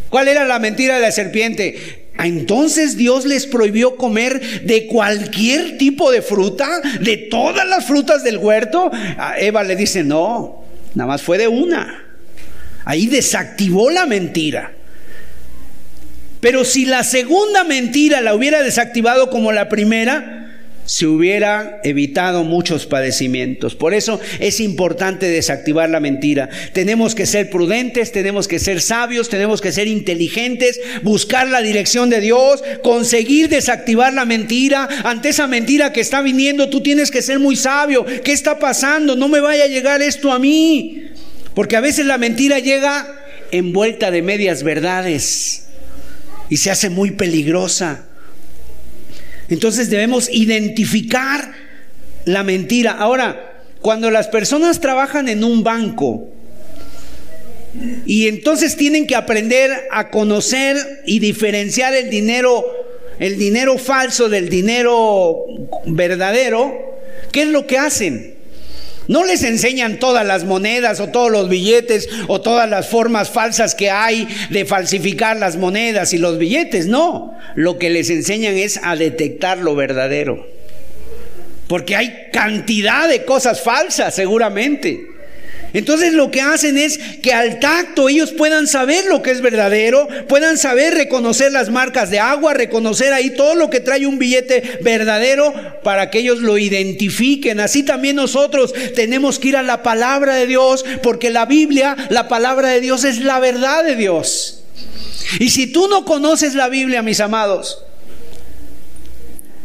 ¿Cuál 0.10 0.28
era 0.28 0.46
la 0.46 0.60
mentira 0.60 0.96
de 0.96 1.02
la 1.02 1.12
serpiente? 1.12 2.01
Ah, 2.18 2.28
entonces 2.28 2.98
Dios 2.98 3.26
les 3.26 3.48
prohibió 3.48 3.96
comer 3.96 4.62
de 4.64 4.88
cualquier 4.88 5.78
tipo 5.78 6.12
de 6.12 6.22
fruta, 6.22 6.68
de 7.00 7.18
todas 7.18 7.68
las 7.68 7.86
frutas 7.86 8.24
del 8.24 8.38
huerto. 8.38 8.92
A 9.18 9.40
Eva 9.40 9.64
le 9.64 9.76
dice, 9.76 10.04
no, 10.04 10.64
nada 10.94 11.08
más 11.08 11.22
fue 11.22 11.38
de 11.38 11.48
una. 11.48 12.06
Ahí 12.86 13.08
desactivó 13.08 13.90
la 13.90 14.06
mentira. 14.06 14.74
Pero 16.42 16.66
si 16.66 16.86
la 16.86 17.04
segunda 17.04 17.64
mentira 17.64 18.20
la 18.20 18.34
hubiera 18.34 18.64
desactivado 18.64 19.30
como 19.30 19.52
la 19.52 19.70
primera, 19.70 20.41
se 20.92 21.08
hubiera 21.08 21.80
evitado 21.86 22.44
muchos 22.44 22.86
padecimientos. 22.86 23.76
Por 23.76 23.94
eso 23.94 24.20
es 24.42 24.60
importante 24.60 25.30
desactivar 25.30 25.90
la 25.90 26.02
mentira. 26.02 26.50
Tenemos 26.74 27.16
que 27.16 27.26
ser 27.26 27.50
prudentes, 27.50 28.12
tenemos 28.12 28.50
que 28.50 28.60
ser 28.60 28.82
sabios, 28.82 29.30
tenemos 29.30 29.62
que 29.62 29.72
ser 29.72 29.88
inteligentes, 29.88 30.82
buscar 31.02 31.48
la 31.48 31.62
dirección 31.62 32.10
de 32.10 32.20
Dios, 32.20 32.62
conseguir 32.84 33.48
desactivar 33.48 34.12
la 34.12 34.26
mentira. 34.26 34.90
Ante 35.06 35.30
esa 35.30 35.48
mentira 35.48 35.94
que 35.94 36.02
está 36.02 36.22
viniendo, 36.22 36.70
tú 36.70 36.84
tienes 36.84 37.10
que 37.10 37.22
ser 37.22 37.40
muy 37.40 37.56
sabio. 37.56 38.06
¿Qué 38.26 38.34
está 38.34 38.60
pasando? 38.60 39.16
No 39.16 39.30
me 39.30 39.40
vaya 39.40 39.64
a 39.64 39.68
llegar 39.68 40.02
esto 40.02 40.30
a 40.34 40.40
mí. 40.40 41.04
Porque 41.54 41.78
a 41.78 41.82
veces 41.82 42.06
la 42.06 42.18
mentira 42.18 42.60
llega 42.60 43.08
envuelta 43.54 44.12
de 44.12 44.22
medias 44.22 44.64
verdades 44.64 45.68
y 46.50 46.58
se 46.58 46.70
hace 46.70 46.90
muy 46.90 47.12
peligrosa. 47.12 48.11
Entonces 49.52 49.90
debemos 49.90 50.30
identificar 50.32 51.52
la 52.24 52.42
mentira. 52.42 52.94
Ahora, 52.94 53.66
cuando 53.82 54.10
las 54.10 54.30
personas 54.30 54.80
trabajan 54.80 55.28
en 55.28 55.44
un 55.44 55.62
banco 55.62 56.30
y 58.06 58.30
entonces 58.30 58.78
tienen 58.78 59.06
que 59.06 59.16
aprender 59.16 59.72
a 59.92 60.10
conocer 60.10 60.78
y 61.06 61.20
diferenciar 61.20 61.94
el 61.94 62.10
dinero, 62.10 62.64
el 63.20 63.38
dinero 63.38 63.78
falso 63.78 64.30
del 64.30 64.48
dinero 64.48 65.44
verdadero, 65.86 66.98
¿qué 67.34 67.42
es 67.42 67.50
lo 67.50 67.68
que 67.68 67.78
hacen? 67.78 68.36
No 69.08 69.26
les 69.26 69.44
enseñan 69.44 70.00
todas 70.00 70.26
las 70.26 70.44
monedas 70.44 71.00
o 71.00 71.10
todos 71.10 71.32
los 71.32 71.50
billetes 71.50 72.08
o 72.28 72.42
todas 72.42 72.70
las 72.70 72.88
formas 72.88 73.30
falsas 73.30 73.76
que 73.76 73.90
hay 73.90 74.28
de 74.50 74.66
falsificar 74.66 75.38
las 75.38 75.58
monedas 75.58 76.14
y 76.14 76.18
los 76.18 76.38
billetes, 76.38 76.88
no. 76.88 77.38
Lo 77.56 77.78
que 77.78 77.90
les 77.90 78.10
enseñan 78.10 78.56
es 78.56 78.80
a 78.84 78.96
detectar 78.96 79.58
lo 79.58 79.76
verdadero. 79.76 80.48
Porque 81.68 81.96
hay 81.96 82.30
cantidad 82.32 83.08
de 83.08 83.26
cosas 83.26 83.62
falsas 83.62 84.14
seguramente. 84.14 85.11
Entonces 85.74 86.14
lo 86.14 86.32
que 86.32 86.42
hacen 86.42 86.78
es 86.78 86.98
que 86.98 87.34
al 87.34 87.60
tacto 87.60 88.10
ellos 88.10 88.32
puedan 88.32 88.68
saber 88.68 89.06
lo 89.06 89.22
que 89.22 89.32
es 89.32 89.42
verdadero, 89.42 90.08
puedan 90.28 90.58
saber 90.58 90.94
reconocer 90.94 91.52
las 91.52 91.70
marcas 91.70 92.10
de 92.10 92.20
agua, 92.20 92.54
reconocer 92.54 93.14
ahí 93.14 93.30
todo 93.32 93.56
lo 93.56 93.70
que 93.70 93.80
trae 93.80 94.06
un 94.06 94.20
billete 94.20 94.80
verdadero 94.82 95.54
para 95.84 96.10
que 96.10 96.20
ellos 96.20 96.40
lo 96.40 96.58
identifiquen. 96.58 97.60
Así 97.60 97.84
también 97.84 98.18
nosotros 98.18 98.74
tenemos 98.96 99.40
que 99.40 99.50
ir 99.50 99.58
a 99.58 99.64
la 99.64 99.82
palabra 99.82 100.36
de 100.36 100.48
Dios, 100.48 100.84
porque 101.02 101.30
la 101.30 101.46
Biblia, 101.46 101.96
la 102.10 102.28
palabra 102.28 102.70
de 102.70 102.82
Dios 102.82 103.04
es 103.06 103.20
la 103.20 103.40
verdad 103.40 103.84
de 103.86 103.96
Dios. 103.96 104.64
Y 105.40 105.52
si 105.52 105.68
tú 105.68 105.88
no 105.88 106.04
conoces 106.04 106.56
la 106.56 106.68
Biblia, 106.68 107.02
mis 107.02 107.22
amados, 107.22 107.84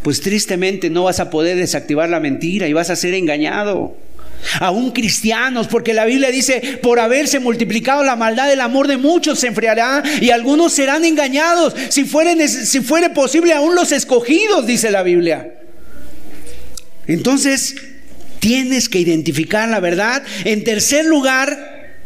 pues 0.02 0.20
tristemente 0.20 0.88
no 0.88 1.04
vas 1.04 1.18
a 1.18 1.30
poder 1.30 1.56
desactivar 1.56 2.08
la 2.08 2.20
mentira 2.20 2.68
y 2.68 2.72
vas 2.72 2.90
a 2.90 2.96
ser 2.96 3.14
engañado 3.14 3.96
aún 4.60 4.90
cristianos, 4.90 5.66
porque 5.68 5.94
la 5.94 6.04
Biblia 6.04 6.30
dice, 6.30 6.78
por 6.82 7.00
haberse 7.00 7.40
multiplicado 7.40 8.02
la 8.02 8.16
maldad, 8.16 8.52
el 8.52 8.60
amor 8.60 8.88
de 8.88 8.96
muchos 8.96 9.40
se 9.40 9.48
enfriará 9.48 10.02
y 10.20 10.30
algunos 10.30 10.72
serán 10.72 11.04
engañados, 11.04 11.74
si 11.88 12.04
fuere, 12.04 12.48
si 12.48 12.80
posible, 13.14 13.52
aún 13.52 13.74
los 13.74 13.92
escogidos, 13.92 14.66
dice 14.66 14.90
la 14.90 15.02
Biblia. 15.02 15.54
Entonces, 17.06 17.76
tienes 18.40 18.88
que 18.88 18.98
identificar 18.98 19.68
la 19.68 19.80
verdad. 19.80 20.22
En 20.44 20.64
tercer 20.64 21.04
lugar, 21.04 22.02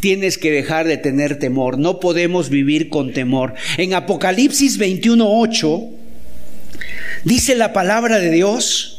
tienes 0.00 0.38
que 0.38 0.50
dejar 0.50 0.86
de 0.86 0.96
tener 0.96 1.38
temor. 1.38 1.78
No 1.78 2.00
podemos 2.00 2.50
vivir 2.50 2.88
con 2.88 3.12
temor. 3.12 3.54
En 3.76 3.94
Apocalipsis 3.94 4.78
21.8 4.78 5.90
dice 7.24 7.54
la 7.54 7.72
palabra 7.72 8.18
de 8.18 8.30
Dios, 8.30 8.95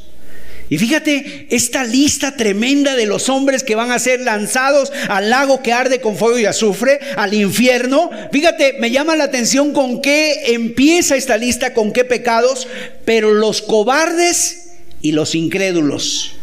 y 0.70 0.78
fíjate 0.78 1.48
esta 1.50 1.86
lista 1.86 2.36
tremenda 2.36 2.96
de 2.96 3.06
los 3.06 3.30
hombres 3.30 3.64
que 3.64 3.76
van 3.76 3.92
a 3.92 4.00
ser 4.00 4.20
lanzados 4.22 4.92
al 5.08 5.30
lago 5.30 5.64
que 5.64 5.72
arde 5.72 6.02
con 6.02 6.18
fuego 6.18 6.38
y 6.40 6.46
azufre, 6.46 7.00
al 7.16 7.34
infierno. 7.34 8.10
Fíjate, 8.34 8.74
me 8.80 8.92
llama 8.92 9.16
la 9.16 9.26
atención 9.26 9.72
con 9.72 10.02
qué 10.02 10.54
empieza 10.54 11.16
esta 11.16 11.38
lista, 11.38 11.74
con 11.74 11.94
qué 11.94 12.04
pecados, 12.04 12.68
pero 13.06 13.34
los 13.34 13.62
cobardes 13.62 14.72
y 15.02 15.14
los 15.14 15.36
incrédulos. 15.36 16.34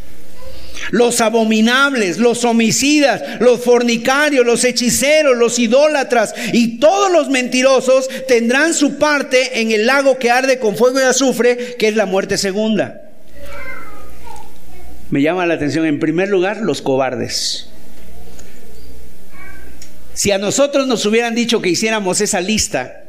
Los 0.91 1.20
abominables, 1.20 2.18
los 2.18 2.45
homicidas, 2.45 3.41
los 3.41 3.61
fornicarios, 3.61 4.45
los 4.45 4.64
hechiceros, 4.64 5.37
los 5.37 5.59
idólatras 5.59 6.35
y 6.53 6.79
todos 6.79 7.12
los 7.12 7.29
mentirosos 7.29 8.09
tendrán 8.27 8.72
su 8.75 8.97
parte 8.97 9.61
en 9.61 9.70
el 9.70 9.87
lago 9.87 10.18
que 10.18 10.31
arde 10.31 10.59
con 10.59 10.77
fuego 10.77 11.01
y 11.01 11.05
azufre, 11.05 11.77
que 11.79 11.89
es 11.89 11.97
la 11.97 12.07
muerte 12.07 12.39
segunda 12.39 13.05
me 15.15 15.23
llama 15.23 15.47
la 15.47 15.55
atención, 15.55 15.87
en 15.87 16.01
primer 16.01 16.29
lugar, 16.29 16.62
los 16.62 16.83
cobardes. 16.83 17.69
Si 20.12 20.33
a 20.33 20.39
nosotros 20.39 20.89
nos 20.89 21.07
hubieran 21.07 21.37
dicho 21.37 21.62
que 21.62 21.69
hiciéramos 21.69 22.21
esa 22.21 22.41
lista, 22.41 23.05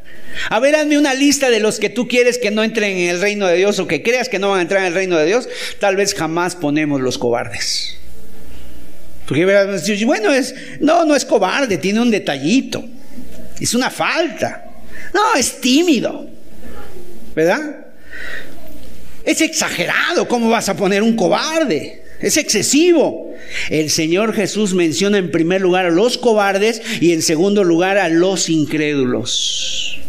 a 0.51 0.59
ver, 0.59 0.75
hazme 0.75 0.99
una 0.99 1.15
lista 1.15 1.49
de 1.49 1.59
los 1.59 1.79
que 1.79 1.89
tú 1.89 2.07
quieres 2.07 2.37
que 2.37 2.51
no 2.51 2.63
entren 2.63 2.95
en 2.95 3.09
el 3.09 3.21
reino 3.21 3.47
de 3.47 3.57
Dios 3.57 3.79
o 3.79 3.87
que 3.87 4.03
creas 4.03 4.29
que 4.29 4.37
no 4.37 4.51
van 4.51 4.59
a 4.59 4.61
entrar 4.61 4.81
en 4.81 4.89
el 4.89 4.93
reino 4.93 5.17
de 5.17 5.25
Dios, 5.25 5.49
tal 5.79 5.95
vez 5.95 6.13
jamás 6.13 6.55
ponemos 6.55 7.01
los 7.01 7.17
cobardes. 7.17 7.97
Porque 9.27 9.43
bueno, 10.05 10.31
es, 10.31 10.53
no, 10.81 11.05
no 11.05 11.15
es 11.15 11.25
cobarde, 11.25 11.79
tiene 11.79 12.01
un 12.01 12.11
detallito, 12.11 12.85
es 13.59 13.73
una 13.73 13.89
falta, 13.89 14.63
no, 15.11 15.39
es 15.39 15.59
tímido, 15.59 16.29
¿verdad? 17.35 17.84
Es 19.25 19.41
exagerado, 19.41 20.27
¿cómo 20.27 20.49
vas 20.49 20.69
a 20.69 20.77
poner 20.77 21.01
un 21.01 21.15
cobarde? 21.15 22.03
Es 22.21 22.37
excesivo. 22.37 23.33
El 23.69 23.89
Señor 23.89 24.33
Jesús 24.33 24.73
menciona 24.73 25.17
en 25.17 25.31
primer 25.31 25.61
lugar 25.61 25.85
a 25.85 25.91
los 25.91 26.17
cobardes 26.17 26.81
y 27.01 27.11
en 27.11 27.21
segundo 27.21 27.63
lugar 27.63 27.97
a 27.97 28.09
los 28.09 28.49
incrédulos. 28.49 29.99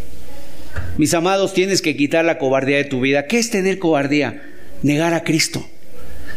Mis 0.97 1.13
amados, 1.13 1.53
tienes 1.53 1.81
que 1.81 1.95
quitar 1.95 2.25
la 2.25 2.37
cobardía 2.37 2.77
de 2.77 2.85
tu 2.85 3.01
vida. 3.01 3.27
¿Qué 3.27 3.39
es 3.39 3.49
tener 3.49 3.77
cobardía? 3.77 4.43
Negar 4.83 5.13
a 5.13 5.23
Cristo. 5.23 5.67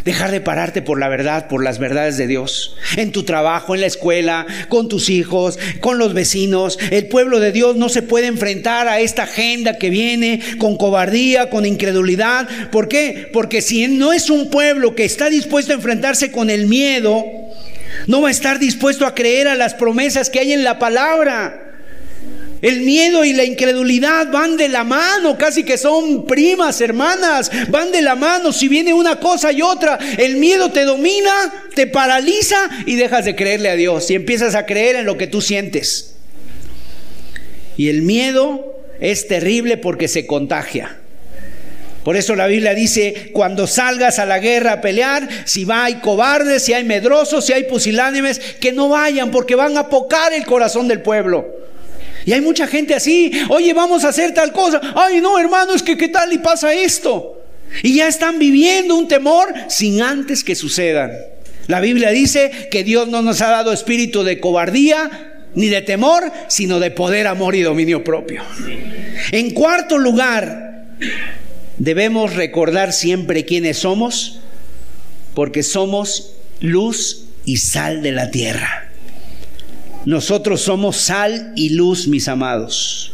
Dejar 0.05 0.31
de 0.31 0.41
pararte 0.41 0.83
por 0.83 0.99
la 0.99 1.09
verdad, 1.09 1.49
por 1.49 1.63
las 1.63 1.79
verdades 1.79 2.17
de 2.17 2.27
Dios. 2.27 2.77
En 2.97 3.13
tu 3.13 3.25
trabajo, 3.25 3.75
en 3.75 3.83
la 3.83 3.87
escuela, 3.87 4.47
con 4.69 4.89
tus 4.89 5.11
hijos, 5.11 5.59
con 5.81 5.99
los 5.99 6.15
vecinos. 6.15 6.79
El 6.91 7.09
pueblo 7.09 7.41
de 7.41 7.53
Dios 7.53 7.77
no 7.77 7.89
se 7.89 8.03
puede 8.03 8.27
enfrentar 8.27 8.89
a 8.89 9.01
esta 9.01 9.25
agenda 9.25 9.79
que 9.79 9.91
viene 9.91 10.41
con 10.59 10.77
cobardía, 10.77 11.51
con 11.51 11.67
incredulidad. 11.67 12.49
¿Por 12.71 12.89
qué? 12.89 13.29
Porque 13.33 13.63
si 13.63 13.87
no 13.89 14.13
es 14.13 14.31
un 14.31 14.51
pueblo 14.51 14.95
que 14.95 15.05
está 15.05 15.29
dispuesto 15.29 15.73
a 15.73 15.77
enfrentarse 15.77 16.33
con 16.33 16.51
el 16.51 16.67
miedo, 16.67 17.25
no 18.07 18.23
va 18.23 18.29
a 18.29 18.33
estar 18.33 18.59
dispuesto 18.59 19.07
a 19.07 19.15
creer 19.15 19.49
a 19.49 19.55
las 19.55 19.75
promesas 19.75 20.31
que 20.31 20.41
hay 20.41 20.53
en 20.53 20.65
la 20.65 20.79
palabra. 20.79 21.70
El 22.63 22.81
miedo 22.81 23.25
y 23.25 23.33
la 23.33 23.45
incredulidad 23.45 24.31
van 24.31 24.57
de 24.57 24.69
la 24.69 24.85
mano, 24.85 25.39
casi 25.39 25.65
que 25.65 25.79
son 25.79 26.27
primas, 26.27 26.81
hermanas, 26.81 27.51
van 27.71 27.91
de 27.91 28.03
la 28.03 28.15
mano. 28.17 28.53
Si 28.53 28.69
viene 28.69 28.93
una 28.93 29.19
cosa 29.19 29.51
y 29.51 29.63
otra, 29.63 29.99
el 30.19 30.37
miedo 30.37 30.71
te 30.71 30.85
domina, 30.85 31.33
te 31.75 31.87
paraliza 31.87 32.57
y 32.85 32.97
dejas 32.97 33.25
de 33.25 33.35
creerle 33.35 33.71
a 33.71 33.77
Dios 33.77 34.11
y 34.11 34.15
empiezas 34.15 34.55
a 34.55 34.67
creer 34.67 34.97
en 34.97 35.07
lo 35.07 35.17
que 35.17 35.27
tú 35.27 35.41
sientes. 35.41 36.17
Y 37.79 37.89
el 37.89 38.03
miedo 38.03 38.77
es 39.01 39.27
terrible 39.27 39.79
porque 39.79 40.07
se 40.07 40.27
contagia. 40.27 40.99
Por 42.05 42.17
eso 42.17 42.35
la 42.35 42.47
Biblia 42.47 42.75
dice, 42.75 43.31
cuando 43.33 43.67
salgas 43.67 44.19
a 44.19 44.27
la 44.27 44.39
guerra 44.39 44.73
a 44.73 44.81
pelear, 44.81 45.29
si 45.45 45.65
va 45.65 45.85
hay 45.85 45.97
cobardes, 45.97 46.63
si 46.63 46.73
hay 46.73 46.85
medrosos, 46.85 47.45
si 47.45 47.53
hay 47.53 47.65
pusilánimes, 47.65 48.39
que 48.39 48.73
no 48.73 48.89
vayan 48.89 49.31
porque 49.31 49.55
van 49.55 49.77
a 49.77 49.89
pocar 49.89 50.33
el 50.33 50.45
corazón 50.45 50.89
del 50.89 51.03
pueblo. 51.03 51.60
Y 52.31 52.33
hay 52.33 52.43
mucha 52.43 52.69
gente 52.69 52.95
así, 52.95 53.33
oye, 53.49 53.73
vamos 53.73 54.05
a 54.05 54.11
hacer 54.11 54.33
tal 54.33 54.53
cosa. 54.53 54.81
Ay, 54.95 55.21
no, 55.21 55.37
hermano, 55.37 55.75
es 55.75 55.83
que 55.83 55.97
qué 55.97 56.07
tal 56.07 56.33
y 56.33 56.39
pasa 56.39 56.73
esto. 56.73 57.43
Y 57.83 57.97
ya 57.97 58.07
están 58.07 58.39
viviendo 58.39 58.95
un 58.95 59.09
temor 59.09 59.53
sin 59.67 60.01
antes 60.01 60.45
que 60.45 60.55
sucedan. 60.55 61.11
La 61.67 61.81
Biblia 61.81 62.11
dice 62.11 62.69
que 62.71 62.85
Dios 62.85 63.09
no 63.09 63.23
nos 63.23 63.41
ha 63.41 63.51
dado 63.51 63.73
espíritu 63.73 64.23
de 64.23 64.39
cobardía 64.39 65.49
ni 65.57 65.67
de 65.71 65.83
temor, 65.83 66.31
sino 66.47 66.79
de 66.79 66.93
poder, 66.93 67.27
amor 67.27 67.57
y 67.57 67.63
dominio 67.63 68.05
propio. 68.05 68.45
En 69.33 69.51
cuarto 69.51 69.99
lugar, 69.99 70.85
debemos 71.79 72.37
recordar 72.37 72.93
siempre 72.93 73.45
quiénes 73.45 73.79
somos, 73.79 74.39
porque 75.35 75.65
somos 75.65 76.35
luz 76.61 77.25
y 77.45 77.57
sal 77.57 78.05
de 78.05 78.13
la 78.13 78.31
tierra. 78.31 78.90
Nosotros 80.05 80.63
somos 80.63 80.97
sal 80.97 81.53
y 81.57 81.71
luz, 81.71 82.09
mis 82.09 82.29
amados. 82.29 83.13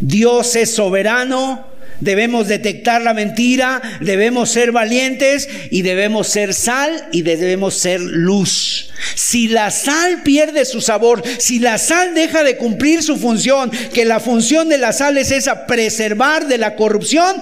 Dios 0.00 0.56
es 0.56 0.74
soberano, 0.74 1.64
debemos 2.00 2.48
detectar 2.48 3.02
la 3.02 3.14
mentira, 3.14 3.80
debemos 4.00 4.50
ser 4.50 4.72
valientes 4.72 5.48
y 5.70 5.82
debemos 5.82 6.26
ser 6.26 6.54
sal 6.54 7.08
y 7.12 7.22
debemos 7.22 7.74
ser 7.74 8.00
luz. 8.00 8.90
Si 9.14 9.46
la 9.46 9.70
sal 9.70 10.22
pierde 10.24 10.64
su 10.64 10.80
sabor, 10.80 11.22
si 11.38 11.60
la 11.60 11.78
sal 11.78 12.14
deja 12.14 12.42
de 12.42 12.56
cumplir 12.56 13.02
su 13.04 13.16
función, 13.16 13.70
que 13.92 14.04
la 14.04 14.18
función 14.18 14.68
de 14.68 14.78
la 14.78 14.92
sal 14.92 15.16
es 15.18 15.30
esa, 15.30 15.66
preservar 15.66 16.48
de 16.48 16.58
la 16.58 16.74
corrupción, 16.74 17.36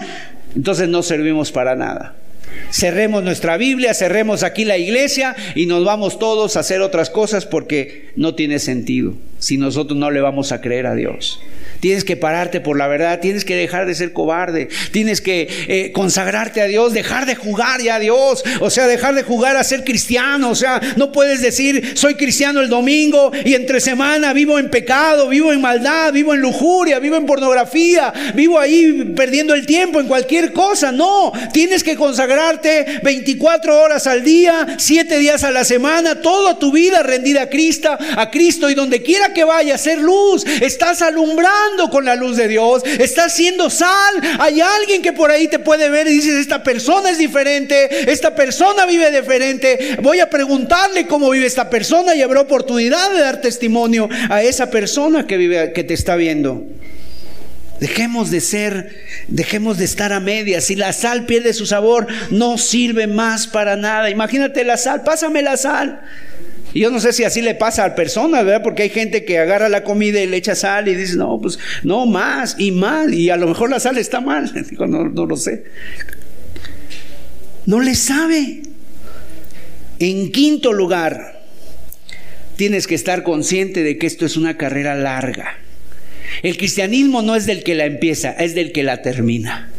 entonces 0.55 0.89
no 0.89 1.03
servimos 1.03 1.51
para 1.51 1.77
nada 1.77 2.20
cerremos 2.71 3.23
nuestra 3.23 3.57
Biblia, 3.57 3.95
cerremos 3.95 4.43
aquí 4.43 4.65
la 4.65 4.79
iglesia 4.79 5.37
y 5.55 5.67
nos 5.67 5.85
vamos 5.85 6.19
todos 6.19 6.57
a 6.57 6.61
hacer 6.61 6.81
otras 6.81 7.11
cosas 7.11 7.47
porque 7.47 8.11
no 8.17 8.35
tiene 8.35 8.59
sentido 8.59 9.15
si 9.39 9.57
nosotros 9.57 9.99
no 9.99 10.11
le 10.11 10.21
vamos 10.21 10.53
a 10.53 10.61
creer 10.61 10.87
a 10.87 10.95
Dios. 10.95 11.41
Tienes 11.81 12.05
que 12.05 12.17
pararte 12.17 12.61
por 12.61 12.77
la 12.77 12.87
verdad, 12.87 13.21
tienes 13.21 13.45
que 13.45 13.57
dejar 13.57 13.87
de 13.87 13.95
ser 13.95 14.13
cobarde, 14.13 14.69
tienes 14.93 15.21
que 15.21 15.49
eh, 15.69 15.93
consagrarte 15.93 16.61
a 16.61 16.67
Dios, 16.67 16.93
dejar 16.93 17.25
de 17.25 17.35
jugar 17.35 17.81
ya 17.81 17.95
a 17.97 17.99
Dios, 17.99 18.45
o 18.61 18.69
sea, 18.69 18.87
dejar 18.87 19.15
de 19.15 19.23
jugar 19.23 19.57
a 19.57 19.65
ser 19.65 19.83
cristiano, 19.83 20.51
o 20.51 20.55
sea, 20.55 20.81
no 20.97 21.11
puedes 21.11 21.41
decir 21.41 21.93
soy 21.95 22.15
cristiano 22.15 22.61
el 22.61 22.69
domingo 22.69 23.33
y 23.45 23.55
entre 23.55 23.81
semana 23.81 24.33
vivo 24.35 24.59
en 24.59 24.71
pecado, 24.71 25.29
vivo 25.29 25.53
en 25.53 25.61
maldad, 25.61 26.13
vivo 26.13 26.35
en 26.35 26.41
lujuria, 26.41 26.99
vivo 26.99 27.17
en 27.17 27.27
pornografía, 27.27 28.13
vivo 28.35 28.59
ahí 28.59 29.13
perdiendo 29.17 29.55
el 29.55 29.65
tiempo 29.65 30.01
en 30.01 30.07
cualquier 30.07 30.53
cosa, 30.53 30.93
no, 30.93 31.33
tienes 31.53 31.83
que 31.83 31.97
consagrarte 31.97 33.01
24 33.03 33.81
horas 33.81 34.07
al 34.07 34.23
día, 34.23 34.67
7 34.79 35.19
días 35.19 35.45
a 35.45 35.51
la 35.51 35.65
semana, 35.65 36.21
toda 36.21 36.59
tu 36.59 36.73
vida 36.73 37.03
rendida 37.03 37.43
a 37.43 37.49
Cristo, 37.49 37.97
a 38.17 38.31
Cristo 38.31 38.69
y 38.69 38.75
donde 38.75 39.03
quiera 39.03 39.33
que 39.33 39.45
vaya, 39.45 39.79
ser 39.79 39.99
luz, 39.99 40.45
estás 40.61 41.01
alumbrando 41.01 41.70
con 41.91 42.05
la 42.05 42.17
luz 42.17 42.37
de 42.37 42.49
Dios, 42.49 42.83
estás 42.85 43.35
siendo 43.35 43.71
sal. 43.71 44.15
Hay 44.39 44.61
alguien 44.61 45.03
que 45.03 45.13
por 45.13 45.31
ahí 45.31 45.49
te 45.49 45.59
puede 45.59 45.89
ver 45.89 46.07
y 46.09 46.15
dices, 46.15 46.35
esta 46.35 46.63
persona 46.63 47.11
es 47.11 47.19
diferente, 47.19 48.11
esta 48.11 48.35
persona 48.35 48.87
vive 48.87 49.11
diferente. 49.11 49.99
Voy 50.03 50.21
a 50.21 50.29
preguntarle 50.29 51.07
cómo 51.07 51.31
vive 51.31 51.47
esta 51.47 51.71
persona 51.71 52.15
y 52.15 52.23
habrá 52.23 52.41
oportunidad 52.41 53.13
de 53.13 53.21
dar 53.21 53.41
testimonio 53.41 54.09
a 54.29 54.43
esa 54.43 54.71
persona 54.71 55.27
que 55.27 55.37
vive, 55.37 55.73
que 55.73 55.85
te 55.85 55.95
está 55.95 56.17
viendo. 56.17 56.65
Dejemos 57.81 58.31
de 58.31 58.43
ser, 58.43 58.95
dejemos 59.29 59.79
de 59.79 59.87
estar 59.87 60.13
a 60.13 60.21
medias. 60.21 60.65
Si 60.65 60.77
la 60.77 60.93
sal 60.93 61.25
pierde 61.25 61.55
su 61.55 61.65
sabor, 61.65 62.07
no 62.31 62.59
sirve 62.59 63.07
más 63.07 63.47
para 63.47 63.77
nada. 63.77 64.11
Imagínate 64.11 64.65
la 64.65 64.77
sal, 64.77 65.03
pásame 65.03 65.41
la 65.41 65.57
sal. 65.57 66.03
Y 66.73 66.81
yo 66.81 66.91
no 66.91 67.01
sé 67.01 67.13
si 67.13 67.25
así 67.25 67.43
le 67.43 67.55
pasa 67.55 67.85
a 67.85 67.95
personas, 67.95 68.45
¿verdad? 68.45 68.63
Porque 68.63 68.85
hay 68.85 68.91
gente 68.91 69.25
que 69.25 69.39
agarra 69.39 69.69
la 69.69 69.83
comida 69.83 70.21
y 70.21 70.27
le 70.27 70.37
echa 70.37 70.55
sal 70.55 70.89
y 70.89 70.95
dice, 70.95 71.17
no, 71.17 71.41
pues 71.41 71.59
no, 71.83 72.07
más 72.07 72.57
y 72.59 72.71
más. 72.71 73.13
Y 73.13 73.31
a 73.31 73.37
lo 73.37 73.49
mejor 73.49 73.71
la 73.71 73.81
sal 73.81 73.99
está 73.99 74.21
mal. 74.21 74.53
Digo, 74.71 74.87
no, 74.87 75.09
no 75.09 75.27
lo 75.27 75.37
sé. 75.37 75.65
No 77.67 77.81
le 77.81 77.95
sabe. 77.95 78.63
En 79.99 80.33
quinto 80.33 80.73
lugar, 80.73 81.43
tienes 82.57 82.87
que 82.87 82.95
estar 82.95 83.23
consciente 83.23 83.83
de 83.83 83.99
que 83.99 84.07
esto 84.07 84.25
es 84.25 84.37
una 84.37 84.57
carrera 84.57 84.95
larga. 84.95 85.57
El 86.43 86.57
cristianismo 86.57 87.23
no 87.23 87.35
es 87.35 87.47
del 87.47 87.65
que 87.65 87.75
la 87.75 87.85
empieza, 87.85 88.31
es 88.31 88.55
del 88.55 88.73
que 88.73 88.83
la 88.83 89.03
termina. 89.03 89.70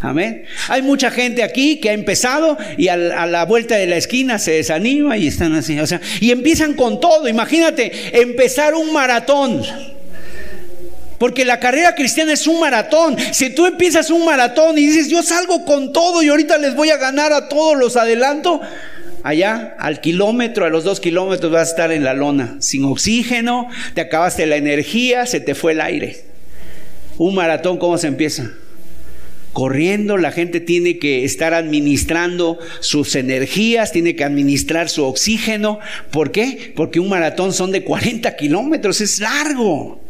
Amén. 0.00 0.44
Hay 0.68 0.82
mucha 0.82 1.10
gente 1.10 1.42
aquí 1.42 1.80
que 1.80 1.90
ha 1.90 1.92
empezado 1.92 2.56
y 2.76 2.88
a, 2.88 2.96
la 2.96 3.44
vuelta 3.44 3.76
de 3.76 3.86
la 3.86 3.96
esquina 3.96 4.38
se 4.38 4.52
desanima 4.52 5.16
y 5.16 5.26
están 5.26 5.54
así. 5.54 5.78
O 5.80 5.86
sea, 5.86 6.00
y 6.20 6.30
empiezan 6.30 6.74
con 6.74 7.00
todo. 7.00 7.28
Imagínate 7.28 8.20
empezar 8.20 8.74
un 8.74 8.92
maratón. 8.92 9.62
Porque 11.18 11.44
la 11.44 11.58
carrera 11.58 11.96
cristiana 11.96 12.32
es 12.32 12.46
un 12.46 12.60
maratón. 12.60 13.16
Si 13.32 13.50
tú 13.50 13.66
empiezas 13.66 14.10
un 14.10 14.24
maratón 14.24 14.78
y 14.78 14.86
dices, 14.86 15.08
yo 15.08 15.24
salgo 15.24 15.64
con 15.64 15.92
todo 15.92 16.22
y 16.22 16.28
ahorita 16.28 16.58
les 16.58 16.76
voy 16.76 16.90
a 16.90 16.96
ganar 16.96 17.32
a 17.32 17.48
todos 17.48 17.76
los 17.76 17.96
adelanto, 17.96 18.60
allá 19.24 19.74
al 19.80 20.00
kilómetro, 20.00 20.64
a 20.64 20.68
los 20.68 20.84
dos 20.84 21.00
kilómetros 21.00 21.50
vas 21.50 21.68
a 21.68 21.70
estar 21.70 21.90
en 21.90 22.04
la 22.04 22.14
lona, 22.14 22.56
sin 22.60 22.84
oxígeno, 22.84 23.68
te 23.94 24.02
acabaste 24.02 24.46
la 24.46 24.54
energía, 24.54 25.26
se 25.26 25.40
te 25.40 25.56
fue 25.56 25.72
el 25.72 25.80
aire. 25.80 26.24
Un 27.16 27.34
maratón, 27.34 27.78
¿cómo 27.78 27.98
se 27.98 28.06
empieza? 28.06 28.52
Corriendo, 29.58 30.18
la 30.18 30.30
gente 30.30 30.60
tiene 30.60 31.00
que 31.00 31.24
estar 31.24 31.52
administrando 31.52 32.60
sus 32.78 33.16
energías, 33.16 33.90
tiene 33.90 34.14
que 34.14 34.22
administrar 34.22 34.88
su 34.88 35.02
oxígeno. 35.02 35.80
¿Por 36.12 36.30
qué? 36.30 36.72
Porque 36.76 37.00
un 37.00 37.08
maratón 37.08 37.52
son 37.52 37.72
de 37.72 37.82
40 37.82 38.36
kilómetros, 38.36 39.00
es 39.00 39.18
largo. 39.18 40.00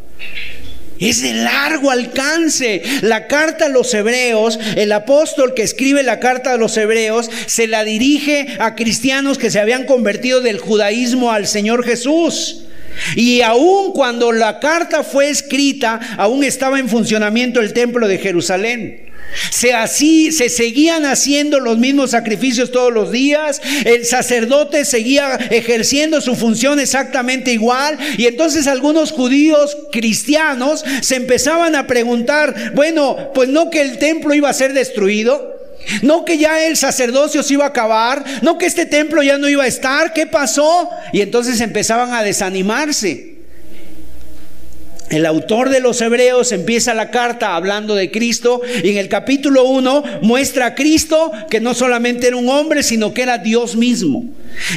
Es 0.99 1.23
de 1.23 1.33
largo 1.33 1.89
alcance. 1.89 2.83
La 3.01 3.25
carta 3.25 3.65
a 3.65 3.69
los 3.69 3.91
hebreos, 3.95 4.59
el 4.75 4.91
apóstol 4.91 5.55
que 5.55 5.63
escribe 5.63 6.03
la 6.03 6.19
carta 6.19 6.53
a 6.53 6.57
los 6.57 6.77
hebreos, 6.77 7.31
se 7.47 7.65
la 7.65 7.83
dirige 7.83 8.49
a 8.59 8.75
cristianos 8.75 9.39
que 9.39 9.49
se 9.49 9.59
habían 9.59 9.87
convertido 9.87 10.41
del 10.41 10.59
judaísmo 10.59 11.31
al 11.31 11.47
Señor 11.47 11.83
Jesús. 11.83 12.65
Y 13.15 13.41
aún 13.41 13.93
cuando 13.93 14.31
la 14.31 14.59
carta 14.59 15.03
fue 15.03 15.31
escrita, 15.31 15.99
aún 16.17 16.43
estaba 16.43 16.77
en 16.77 16.87
funcionamiento 16.87 17.61
el 17.61 17.73
templo 17.73 18.07
de 18.07 18.19
Jerusalén. 18.19 19.08
Se 19.51 19.73
así 19.73 20.31
se 20.31 20.49
seguían 20.49 21.05
haciendo 21.05 21.59
los 21.59 21.77
mismos 21.77 22.11
sacrificios 22.11 22.71
todos 22.71 22.91
los 22.91 23.11
días, 23.11 23.61
el 23.85 24.05
sacerdote 24.05 24.85
seguía 24.85 25.35
ejerciendo 25.49 26.21
su 26.21 26.35
función 26.35 26.79
exactamente 26.79 27.51
igual 27.51 27.97
y 28.17 28.27
entonces 28.27 28.67
algunos 28.67 29.11
judíos 29.11 29.77
cristianos 29.91 30.83
se 31.01 31.15
empezaban 31.15 31.75
a 31.75 31.87
preguntar, 31.87 32.73
bueno, 32.73 33.31
pues 33.33 33.49
no 33.49 33.69
que 33.69 33.81
el 33.81 33.97
templo 33.97 34.33
iba 34.33 34.49
a 34.49 34.53
ser 34.53 34.73
destruido, 34.73 35.57
no 36.01 36.25
que 36.25 36.37
ya 36.37 36.65
el 36.65 36.77
sacerdocio 36.77 37.43
se 37.43 37.53
iba 37.53 37.65
a 37.65 37.69
acabar, 37.69 38.23
no 38.41 38.57
que 38.57 38.65
este 38.65 38.85
templo 38.85 39.23
ya 39.23 39.37
no 39.37 39.49
iba 39.49 39.63
a 39.63 39.67
estar, 39.67 40.13
¿qué 40.13 40.27
pasó? 40.27 40.89
Y 41.13 41.21
entonces 41.21 41.61
empezaban 41.61 42.13
a 42.13 42.23
desanimarse. 42.23 43.28
El 45.09 45.25
autor 45.25 45.69
de 45.69 45.79
los 45.79 46.01
Hebreos 46.01 46.51
empieza 46.51 46.93
la 46.93 47.09
carta 47.09 47.55
hablando 47.55 47.95
de 47.95 48.11
Cristo 48.11 48.61
y 48.83 48.91
en 48.91 48.97
el 48.97 49.09
capítulo 49.09 49.65
1 49.65 50.03
muestra 50.21 50.67
a 50.67 50.75
Cristo 50.75 51.31
que 51.49 51.59
no 51.59 51.73
solamente 51.73 52.27
era 52.27 52.35
un 52.35 52.47
hombre, 52.47 52.83
sino 52.83 53.13
que 53.13 53.23
era 53.23 53.39
Dios 53.39 53.75
mismo. 53.75 54.25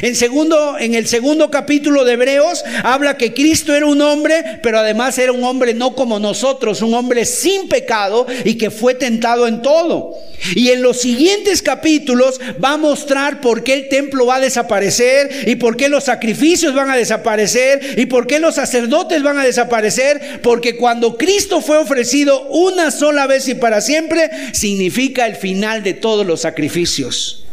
En, 0.01 0.15
segundo, 0.15 0.77
en 0.79 0.95
el 0.95 1.07
segundo 1.07 1.51
capítulo 1.51 2.03
de 2.03 2.13
Hebreos 2.13 2.63
habla 2.83 3.17
que 3.17 3.33
Cristo 3.33 3.75
era 3.75 3.85
un 3.85 4.01
hombre, 4.01 4.59
pero 4.61 4.79
además 4.79 5.17
era 5.17 5.31
un 5.31 5.43
hombre 5.43 5.73
no 5.73 5.95
como 5.95 6.19
nosotros, 6.19 6.81
un 6.81 6.93
hombre 6.93 7.25
sin 7.25 7.67
pecado 7.67 8.25
y 8.43 8.55
que 8.55 8.71
fue 8.71 8.95
tentado 8.95 9.47
en 9.47 9.61
todo. 9.61 10.15
Y 10.55 10.69
en 10.69 10.81
los 10.81 10.99
siguientes 10.99 11.61
capítulos 11.61 12.39
va 12.63 12.73
a 12.73 12.77
mostrar 12.77 13.39
por 13.41 13.63
qué 13.63 13.73
el 13.73 13.89
templo 13.89 14.25
va 14.25 14.35
a 14.35 14.41
desaparecer 14.41 15.29
y 15.47 15.55
por 15.55 15.77
qué 15.77 15.89
los 15.89 16.05
sacrificios 16.05 16.73
van 16.73 16.89
a 16.89 16.97
desaparecer 16.97 17.95
y 17.97 18.05
por 18.05 18.27
qué 18.27 18.39
los 18.39 18.55
sacerdotes 18.55 19.23
van 19.23 19.37
a 19.37 19.45
desaparecer, 19.45 20.21
porque 20.41 20.75
cuando 20.75 21.17
Cristo 21.17 21.61
fue 21.61 21.77
ofrecido 21.77 22.47
una 22.49 22.91
sola 22.91 23.27
vez 23.27 23.47
y 23.47 23.55
para 23.55 23.81
siempre, 23.81 24.29
significa 24.53 25.25
el 25.25 25.35
final 25.35 25.83
de 25.83 25.93
todos 25.93 26.25
los 26.25 26.41
sacrificios. 26.41 27.43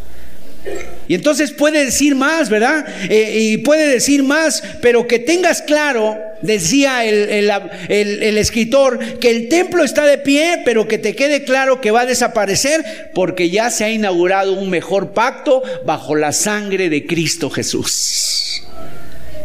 Y 1.09 1.15
entonces 1.15 1.51
puede 1.51 1.85
decir 1.85 2.15
más, 2.15 2.51
¿verdad? 2.51 2.87
Eh, 3.09 3.39
y 3.53 3.57
puede 3.59 3.89
decir 3.89 4.23
más, 4.23 4.63
pero 4.81 5.09
que 5.09 5.19
tengas 5.19 5.63
claro, 5.63 6.17
decía 6.43 7.05
el, 7.05 7.51
el, 7.89 8.39
escritor, 8.39 9.19
que 9.19 9.31
el 9.31 9.49
templo 9.49 9.83
está 9.83 10.07
de 10.07 10.19
pie, 10.19 10.63
pero 10.65 10.87
que 10.87 10.99
te 10.99 11.17
quede 11.17 11.43
claro 11.43 11.81
que 11.81 11.91
va 11.91 12.03
a 12.03 12.07
desaparecer 12.07 13.11
porque 13.13 13.51
ya 13.51 13.71
se 13.71 13.85
ha 13.85 13.91
inaugurado 13.91 14.53
un 14.53 14.71
mejor 14.71 15.13
pacto 15.13 15.63
bajo 15.85 16.15
la 16.15 16.31
sangre 16.31 16.89
de 16.89 17.07
Cristo 17.07 17.51
Jesús. 17.51 18.63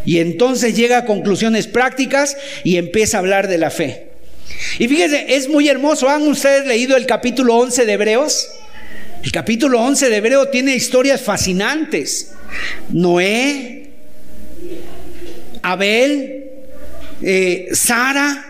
Y 0.06 0.20
entonces 0.20 0.76
llega 0.76 1.00
a 1.00 1.06
conclusiones 1.06 1.68
prácticas 1.68 2.38
y 2.64 2.78
empieza 2.78 3.18
a 3.18 3.20
hablar 3.22 3.48
de 3.48 3.58
la 3.58 3.72
fe. 3.72 4.08
Y 4.80 4.88
fíjense, 4.88 5.26
es 5.36 5.50
muy 5.50 5.68
hermoso. 5.68 6.10
¿Han 6.10 6.28
ustedes 6.28 6.66
leído 6.66 6.96
el 6.96 7.06
capítulo 7.06 7.56
11 7.56 7.86
de 7.86 7.94
Hebreos? 7.94 8.50
El 9.24 9.32
capítulo 9.32 9.82
11 9.82 10.10
de 10.10 10.18
Hebreo 10.18 10.50
tiene 10.50 10.76
historias 10.76 11.20
fascinantes. 11.20 12.32
Noé, 12.90 13.90
Abel, 15.64 16.46
eh, 17.24 17.70
Sara. 17.72 18.46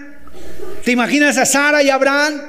¿Te 0.83 0.91
imaginas 0.91 1.37
a 1.37 1.45
Sara 1.45 1.81
y 1.81 1.89
Abraham? 1.89 2.41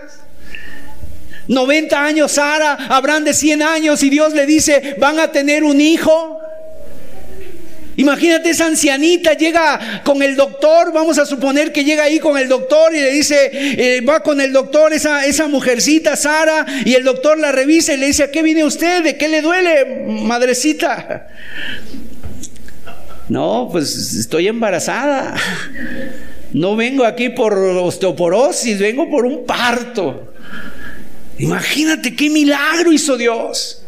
90 1.49 2.05
años 2.05 2.33
Sara, 2.33 2.75
Abraham 2.89 3.25
de 3.25 3.33
100 3.33 3.63
años 3.63 4.03
y 4.03 4.11
Dios 4.11 4.35
le 4.35 4.47
dice, 4.47 4.97
van 4.99 5.21
a 5.21 5.31
tener 5.31 5.63
un 5.63 5.81
hijo. 5.81 6.41
Imagínate 7.97 8.51
esa 8.51 8.67
ancianita 8.67 9.33
llega 9.35 10.03
con 10.05 10.23
el 10.23 10.37
doctor, 10.37 10.93
vamos 10.93 11.19
a 11.19 11.27
suponer 11.27 11.73
que 11.73 11.85
llega 11.85 12.05
ahí 12.05 12.19
con 12.19 12.37
el 12.37 12.49
doctor 12.49 12.95
y 12.95 13.01
le 13.01 13.11
dice, 13.13 13.51
eh, 13.53 14.01
va 14.03 14.21
con 14.21 14.41
el 14.41 14.53
doctor 14.53 14.93
esa, 14.93 15.25
esa 15.25 15.49
mujercita, 15.49 16.15
Sara, 16.17 16.67
y 16.85 16.95
el 16.95 17.05
doctor 17.05 17.39
la 17.39 17.53
revisa 17.53 17.95
y 17.95 17.97
le 17.97 18.07
dice, 18.07 18.25
¿a 18.25 18.31
qué 18.31 18.43
viene 18.43 18.65
usted? 18.65 19.03
¿De 19.03 19.17
qué 19.17 19.29
le 19.29 19.41
duele, 19.41 20.05
madrecita? 20.07 21.29
No, 23.29 23.69
pues 23.73 24.15
estoy 24.15 24.49
embarazada. 24.49 25.35
No 26.53 26.77
vengo 26.77 27.05
aquí 27.05 27.31
por 27.31 27.55
osteoporosis, 27.55 28.79
vengo 28.79 29.11
por 29.11 29.27
un 29.27 29.45
parto. 29.45 30.33
Imagínate 31.39 32.15
qué 32.15 32.31
milagro 32.31 32.93
hizo 32.93 33.17
Dios. 33.17 33.83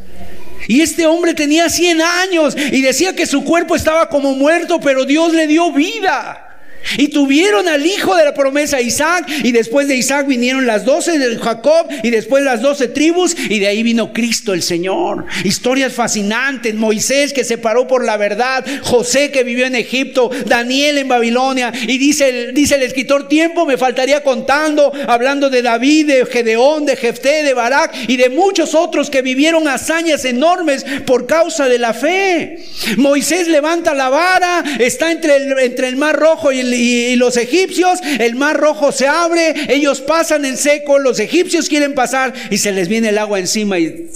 Y 0.66 0.80
este 0.80 1.06
hombre 1.06 1.34
tenía 1.34 1.68
100 1.68 2.02
años 2.02 2.56
y 2.56 2.82
decía 2.82 3.14
que 3.14 3.26
su 3.26 3.44
cuerpo 3.44 3.76
estaba 3.76 4.08
como 4.08 4.34
muerto, 4.34 4.80
pero 4.80 5.04
Dios 5.04 5.32
le 5.32 5.46
dio 5.46 5.72
vida. 5.72 6.47
Y 6.96 7.08
tuvieron 7.08 7.68
al 7.68 7.84
hijo 7.84 8.16
de 8.16 8.24
la 8.24 8.34
promesa 8.34 8.80
Isaac. 8.80 9.26
Y 9.42 9.52
después 9.52 9.88
de 9.88 9.96
Isaac 9.96 10.26
vinieron 10.26 10.66
las 10.66 10.84
doce 10.84 11.18
de 11.18 11.36
Jacob. 11.36 11.88
Y 12.02 12.10
después 12.10 12.44
las 12.44 12.62
doce 12.62 12.88
tribus. 12.88 13.36
Y 13.48 13.58
de 13.58 13.68
ahí 13.68 13.82
vino 13.82 14.12
Cristo 14.12 14.54
el 14.54 14.62
Señor. 14.62 15.26
Historias 15.44 15.92
fascinantes. 15.92 16.74
Moisés 16.74 17.32
que 17.32 17.44
se 17.44 17.58
paró 17.58 17.86
por 17.86 18.04
la 18.04 18.16
verdad. 18.16 18.64
José 18.82 19.30
que 19.30 19.44
vivió 19.44 19.66
en 19.66 19.74
Egipto. 19.74 20.30
Daniel 20.46 20.98
en 20.98 21.08
Babilonia. 21.08 21.72
Y 21.86 21.98
dice 21.98 22.28
el, 22.28 22.54
dice 22.54 22.76
el 22.76 22.82
escritor, 22.82 23.28
tiempo 23.28 23.66
me 23.66 23.76
faltaría 23.76 24.22
contando. 24.22 24.92
Hablando 25.06 25.50
de 25.50 25.62
David, 25.62 26.06
de 26.06 26.26
Gedeón, 26.26 26.86
de 26.86 26.96
Jefté, 26.96 27.42
de 27.42 27.54
Barak. 27.54 27.94
Y 28.08 28.16
de 28.16 28.30
muchos 28.30 28.74
otros 28.74 29.10
que 29.10 29.22
vivieron 29.22 29.68
hazañas 29.68 30.24
enormes 30.24 30.84
por 31.06 31.26
causa 31.26 31.68
de 31.68 31.78
la 31.78 31.94
fe. 31.94 32.64
Moisés 32.96 33.48
levanta 33.48 33.94
la 33.94 34.08
vara. 34.08 34.64
Está 34.78 35.12
entre 35.12 35.36
el, 35.36 35.58
entre 35.58 35.88
el 35.88 35.96
mar 35.96 36.16
rojo 36.16 36.52
y 36.52 36.60
el 36.60 36.67
y, 36.72 37.16
los 37.16 37.36
egipcios, 37.36 37.98
el 38.18 38.34
mar 38.34 38.56
rojo 38.56 38.92
se 38.92 39.06
abre, 39.06 39.54
ellos 39.68 40.00
pasan 40.00 40.44
en 40.44 40.56
seco, 40.56 40.98
los 40.98 41.18
egipcios 41.20 41.68
quieren 41.68 41.94
pasar 41.94 42.32
y 42.50 42.58
se 42.58 42.72
les 42.72 42.88
viene 42.88 43.10
el 43.10 43.18
agua 43.18 43.38
encima 43.38 43.78
y 43.78 44.08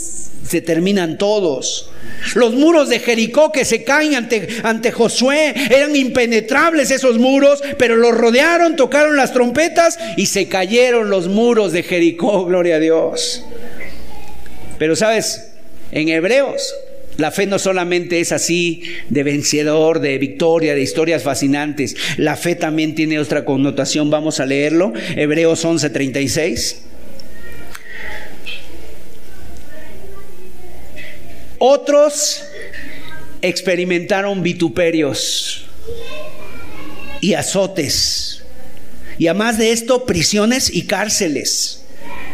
se 0.47 0.61
terminan 0.61 1.19
todos. 1.19 1.91
Los 2.35 2.55
muros 2.55 2.89
de 2.89 3.01
Jericó 3.01 3.51
que 3.51 3.65
se 3.65 3.85
caen 3.85 4.15
ante, 4.15 4.49
ante 4.63 4.93
Josué 4.93 5.55
eran 5.71 5.97
impenetrables 5.97 6.91
esos 6.91 7.19
muros, 7.19 7.63
pero 7.79 7.97
los 7.97 8.13
rodearon, 8.13 8.77
tocaron 8.77 9.17
las 9.17 9.33
trompetas 9.33 9.99
y 10.17 10.27
se 10.27 10.49
cayeron 10.49 11.11
los 11.11 11.29
muros 11.29 11.73
de 11.73 11.83
Jericó, 11.83 12.45
gloria 12.45 12.77
a 12.77 12.81
Dios. 12.81 13.45
Pero 14.79 14.95
sabes, 14.97 15.53
en 15.91 16.09
Hebreos 16.09 16.75
la 17.19 17.31
fe 17.31 17.47
no 17.47 17.59
solamente 17.59 18.21
es 18.21 18.33
así 18.33 18.83
de 19.11 19.23
vencedor, 19.23 20.01
de 20.01 20.17
victoria, 20.19 20.75
de 20.75 20.83
historias 20.83 21.23
fascinantes. 21.23 21.95
La 22.17 22.37
fe 22.37 22.55
también 22.55 22.95
tiene 22.95 23.19
otra 23.19 23.45
connotación. 23.45 24.11
Vamos 24.11 24.41
a 24.41 24.47
leerlo. 24.47 24.93
Hebreos 25.17 25.65
11:36. 25.65 26.79
Otros 31.59 32.43
experimentaron 33.43 34.43
vituperios 34.43 35.67
y 37.21 37.35
azotes. 37.35 38.43
Y 39.19 39.29
además 39.29 39.59
de 39.59 39.71
esto, 39.71 40.07
prisiones 40.07 40.75
y 40.75 40.87
cárceles. 40.87 41.82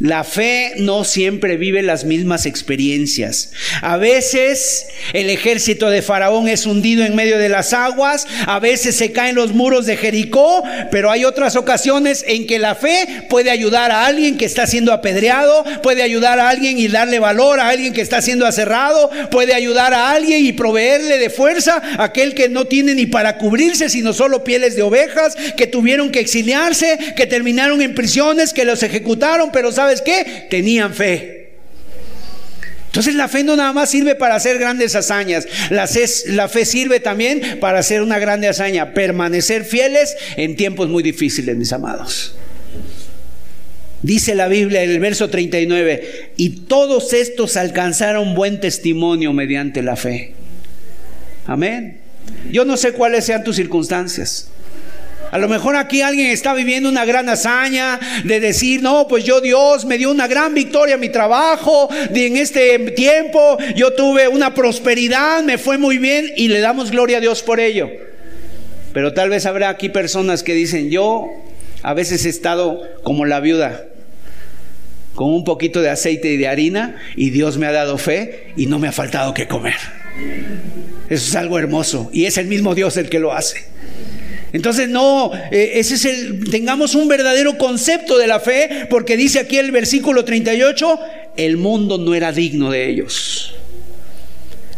La 0.00 0.24
fe 0.24 0.72
no 0.78 1.04
siempre 1.04 1.58
vive 1.58 1.82
las 1.82 2.04
mismas 2.04 2.46
experiencias. 2.46 3.52
A 3.82 3.98
veces 3.98 4.86
el 5.12 5.28
ejército 5.28 5.90
de 5.90 6.00
Faraón 6.00 6.48
es 6.48 6.64
hundido 6.64 7.04
en 7.04 7.14
medio 7.14 7.36
de 7.36 7.50
las 7.50 7.74
aguas, 7.74 8.26
a 8.46 8.58
veces 8.60 8.96
se 8.96 9.12
caen 9.12 9.34
los 9.34 9.52
muros 9.52 9.84
de 9.84 9.98
Jericó, 9.98 10.64
pero 10.90 11.10
hay 11.10 11.26
otras 11.26 11.54
ocasiones 11.54 12.24
en 12.26 12.46
que 12.46 12.58
la 12.58 12.74
fe 12.74 13.26
puede 13.28 13.50
ayudar 13.50 13.90
a 13.90 14.06
alguien 14.06 14.38
que 14.38 14.46
está 14.46 14.66
siendo 14.66 14.94
apedreado, 14.94 15.64
puede 15.82 16.02
ayudar 16.02 16.40
a 16.40 16.48
alguien 16.48 16.78
y 16.78 16.88
darle 16.88 17.18
valor 17.18 17.60
a 17.60 17.68
alguien 17.68 17.92
que 17.92 18.00
está 18.00 18.22
siendo 18.22 18.46
aserrado, 18.46 19.10
puede 19.30 19.52
ayudar 19.52 19.92
a 19.92 20.12
alguien 20.12 20.46
y 20.46 20.52
proveerle 20.52 21.18
de 21.18 21.28
fuerza 21.28 21.82
a 21.98 22.04
aquel 22.04 22.34
que 22.34 22.48
no 22.48 22.64
tiene 22.64 22.94
ni 22.94 23.04
para 23.04 23.36
cubrirse, 23.36 23.90
sino 23.90 24.14
solo 24.14 24.44
pieles 24.44 24.76
de 24.76 24.82
ovejas, 24.82 25.36
que 25.58 25.66
tuvieron 25.66 26.10
que 26.10 26.20
exiliarse, 26.20 26.98
que 27.14 27.26
terminaron 27.26 27.82
en 27.82 27.94
prisiones, 27.94 28.54
que 28.54 28.64
los 28.64 28.82
ejecutaron, 28.82 29.50
pero 29.52 29.70
¿sabes? 29.72 29.89
¿Sabes 29.90 30.02
qué? 30.02 30.46
Tenían 30.48 30.94
fe. 30.94 31.50
Entonces 32.86 33.14
la 33.14 33.28
fe 33.28 33.44
no 33.44 33.56
nada 33.56 33.72
más 33.72 33.90
sirve 33.90 34.16
para 34.16 34.34
hacer 34.34 34.58
grandes 34.58 34.96
hazañas, 34.96 35.46
la, 35.70 35.88
la, 36.26 36.48
fe 36.48 36.64
sirve 36.64 36.98
también 36.98 37.58
para 37.60 37.78
hacer 37.78 38.02
una 38.02 38.18
grande 38.18 38.48
hazaña, 38.48 38.94
permanecer 38.94 39.64
fieles 39.64 40.16
en 40.36 40.56
tiempos 40.56 40.88
muy 40.88 41.04
difíciles, 41.04 41.56
mis 41.56 41.72
amados. 41.72 42.34
Dice 44.02 44.34
la 44.34 44.48
Biblia 44.48 44.82
en 44.82 44.90
el 44.90 44.98
verso 44.98 45.30
39, 45.30 46.32
y 46.36 46.50
todos 46.66 47.12
estos 47.12 47.56
alcanzaron 47.56 48.34
buen 48.34 48.58
testimonio 48.58 49.32
mediante 49.32 49.82
la 49.82 49.94
fe. 49.94 50.34
Amén. 51.46 52.00
Yo 52.50 52.64
no 52.64 52.76
sé 52.76 52.92
cuáles 52.92 53.24
sean 53.24 53.44
tus 53.44 53.54
circunstancias. 53.54 54.50
A 55.30 55.38
lo 55.38 55.48
mejor 55.48 55.76
aquí 55.76 56.02
alguien 56.02 56.30
está 56.30 56.54
viviendo 56.54 56.88
una 56.88 57.04
gran 57.04 57.28
hazaña 57.28 58.00
de 58.24 58.40
decir, 58.40 58.82
no, 58.82 59.06
pues 59.06 59.22
yo 59.24 59.40
Dios 59.40 59.84
me 59.84 59.96
dio 59.96 60.10
una 60.10 60.26
gran 60.26 60.54
victoria 60.54 60.94
en 60.96 61.00
mi 61.00 61.08
trabajo, 61.08 61.88
en 62.12 62.36
este 62.36 62.78
tiempo 62.90 63.58
yo 63.76 63.92
tuve 63.92 64.26
una 64.26 64.54
prosperidad, 64.54 65.42
me 65.44 65.56
fue 65.56 65.78
muy 65.78 65.98
bien 65.98 66.32
y 66.36 66.48
le 66.48 66.58
damos 66.58 66.90
gloria 66.90 67.18
a 67.18 67.20
Dios 67.20 67.42
por 67.42 67.60
ello. 67.60 67.88
Pero 68.92 69.14
tal 69.14 69.30
vez 69.30 69.46
habrá 69.46 69.68
aquí 69.68 69.88
personas 69.88 70.42
que 70.42 70.54
dicen, 70.54 70.90
yo 70.90 71.28
a 71.82 71.94
veces 71.94 72.26
he 72.26 72.28
estado 72.28 72.82
como 73.04 73.24
la 73.24 73.38
viuda, 73.38 73.84
con 75.14 75.32
un 75.32 75.44
poquito 75.44 75.80
de 75.80 75.90
aceite 75.90 76.32
y 76.32 76.36
de 76.38 76.48
harina 76.48 76.96
y 77.14 77.30
Dios 77.30 77.58
me 77.58 77.66
ha 77.66 77.72
dado 77.72 77.98
fe 77.98 78.52
y 78.56 78.66
no 78.66 78.78
me 78.78 78.88
ha 78.88 78.92
faltado 78.92 79.32
que 79.32 79.46
comer. 79.46 79.76
Eso 81.08 81.28
es 81.28 81.36
algo 81.36 81.58
hermoso 81.58 82.10
y 82.12 82.24
es 82.24 82.36
el 82.36 82.46
mismo 82.46 82.74
Dios 82.74 82.96
el 82.96 83.08
que 83.08 83.20
lo 83.20 83.32
hace. 83.32 83.64
Entonces 84.52 84.88
no, 84.88 85.32
eh, 85.50 85.72
ese 85.74 85.94
es 85.94 86.04
el, 86.04 86.50
tengamos 86.50 86.94
un 86.94 87.08
verdadero 87.08 87.56
concepto 87.56 88.18
de 88.18 88.26
la 88.26 88.40
fe, 88.40 88.86
porque 88.90 89.16
dice 89.16 89.38
aquí 89.38 89.58
el 89.58 89.70
versículo 89.70 90.24
38, 90.24 91.00
el 91.36 91.56
mundo 91.56 91.98
no 91.98 92.14
era 92.14 92.32
digno 92.32 92.70
de 92.70 92.88
ellos. 92.88 93.54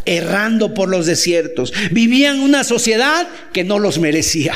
Errando 0.05 0.75
por 0.75 0.89
los 0.89 1.07
desiertos, 1.07 1.73
vivían 1.91 2.41
una 2.41 2.65
sociedad 2.65 3.29
que 3.53 3.65
no 3.65 3.79
los 3.79 3.99
merecía. 3.99 4.55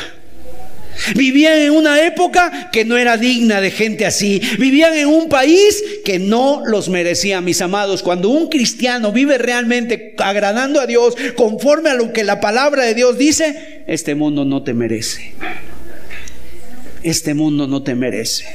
Vivían 1.14 1.58
en 1.58 1.72
una 1.72 2.04
época 2.04 2.70
que 2.72 2.84
no 2.84 2.96
era 2.96 3.16
digna 3.16 3.60
de 3.60 3.70
gente 3.70 4.06
así. 4.06 4.40
Vivían 4.58 4.94
en 4.94 5.08
un 5.08 5.28
país 5.28 5.82
que 6.04 6.18
no 6.18 6.62
los 6.66 6.88
merecía, 6.88 7.40
mis 7.40 7.60
amados. 7.60 8.02
Cuando 8.02 8.28
un 8.28 8.48
cristiano 8.48 9.12
vive 9.12 9.38
realmente 9.38 10.14
agradando 10.18 10.80
a 10.80 10.86
Dios, 10.86 11.14
conforme 11.36 11.90
a 11.90 11.94
lo 11.94 12.12
que 12.12 12.24
la 12.24 12.40
palabra 12.40 12.84
de 12.84 12.94
Dios 12.94 13.18
dice, 13.18 13.84
este 13.86 14.14
mundo 14.14 14.44
no 14.44 14.62
te 14.62 14.74
merece. 14.74 15.32
Este 17.02 17.34
mundo 17.34 17.66
no 17.66 17.82
te 17.82 17.94
merece. 17.94 18.46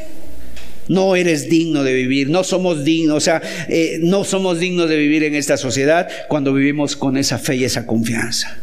No 0.88 1.16
eres 1.16 1.50
digno 1.50 1.84
de 1.84 1.94
vivir, 1.94 2.30
no 2.30 2.44
somos 2.44 2.84
dignos, 2.84 3.18
o 3.18 3.22
sea, 3.22 3.42
eh, 3.70 4.00
no 4.02 4.26
somos 4.26 4.60
dignos 4.60 4.90
de 4.90 4.98
vivir 4.98 5.24
en 5.24 5.36
esta 5.36 5.56
sociedad 5.56 6.10
cuando 6.28 6.54
vivimos 6.54 6.98
con 6.98 7.16
esa 7.18 7.38
fe 7.38 7.56
y 7.56 7.64
esa 7.64 7.86
confianza. 7.86 8.61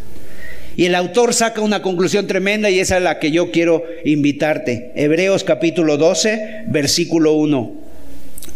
Y 0.78 0.86
el 0.86 0.94
autor 0.94 1.34
saca 1.34 1.60
una 1.60 1.82
conclusión 1.82 2.28
tremenda 2.28 2.70
y 2.70 2.78
esa 2.78 2.98
es 2.98 3.02
la 3.02 3.18
que 3.18 3.32
yo 3.32 3.50
quiero 3.50 3.82
invitarte. 4.04 4.92
Hebreos 4.94 5.42
capítulo 5.42 5.96
12, 5.96 6.66
versículo 6.68 7.32
1. 7.32 7.74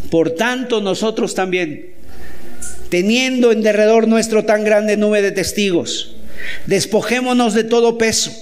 Por 0.09 0.31
tanto, 0.31 0.81
nosotros 0.81 1.35
también, 1.35 1.87
teniendo 2.91 3.51
en 3.51 3.63
derredor 3.63 4.07
nuestro 4.07 4.45
tan 4.45 4.63
grande 4.63 4.97
nube 4.97 5.21
de 5.21 5.33
testigos, 5.33 6.15
despojémonos 6.67 7.55
de 7.55 7.65
todo 7.65 7.99
peso 7.99 8.33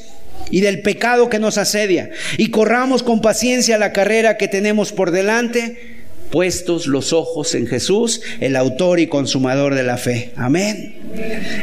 y 0.50 0.60
del 0.60 0.82
pecado 0.82 1.30
que 1.30 1.38
nos 1.38 1.56
asedia 1.56 2.10
y 2.36 2.50
corramos 2.50 3.02
con 3.02 3.22
paciencia 3.22 3.78
la 3.78 3.94
carrera 3.94 4.36
que 4.36 4.46
tenemos 4.46 4.92
por 4.92 5.10
delante, 5.10 6.02
puestos 6.30 6.86
los 6.86 7.14
ojos 7.14 7.54
en 7.54 7.66
Jesús, 7.66 8.20
el 8.40 8.56
autor 8.56 9.00
y 9.00 9.06
consumador 9.06 9.74
de 9.74 9.84
la 9.84 9.96
fe. 9.96 10.32
Amén. 10.36 10.96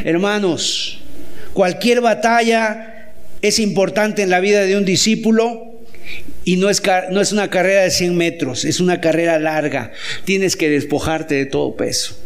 Hermanos, 0.04 0.97
Cualquier 1.58 2.00
batalla 2.00 3.10
es 3.42 3.58
importante 3.58 4.22
en 4.22 4.30
la 4.30 4.38
vida 4.38 4.60
de 4.60 4.76
un 4.76 4.84
discípulo 4.84 5.80
y 6.44 6.54
no 6.54 6.70
es, 6.70 6.80
no 7.10 7.20
es 7.20 7.32
una 7.32 7.50
carrera 7.50 7.82
de 7.82 7.90
100 7.90 8.16
metros, 8.16 8.64
es 8.64 8.78
una 8.78 9.00
carrera 9.00 9.40
larga. 9.40 9.90
Tienes 10.24 10.54
que 10.54 10.70
despojarte 10.70 11.34
de 11.34 11.46
todo 11.46 11.74
peso. 11.74 12.16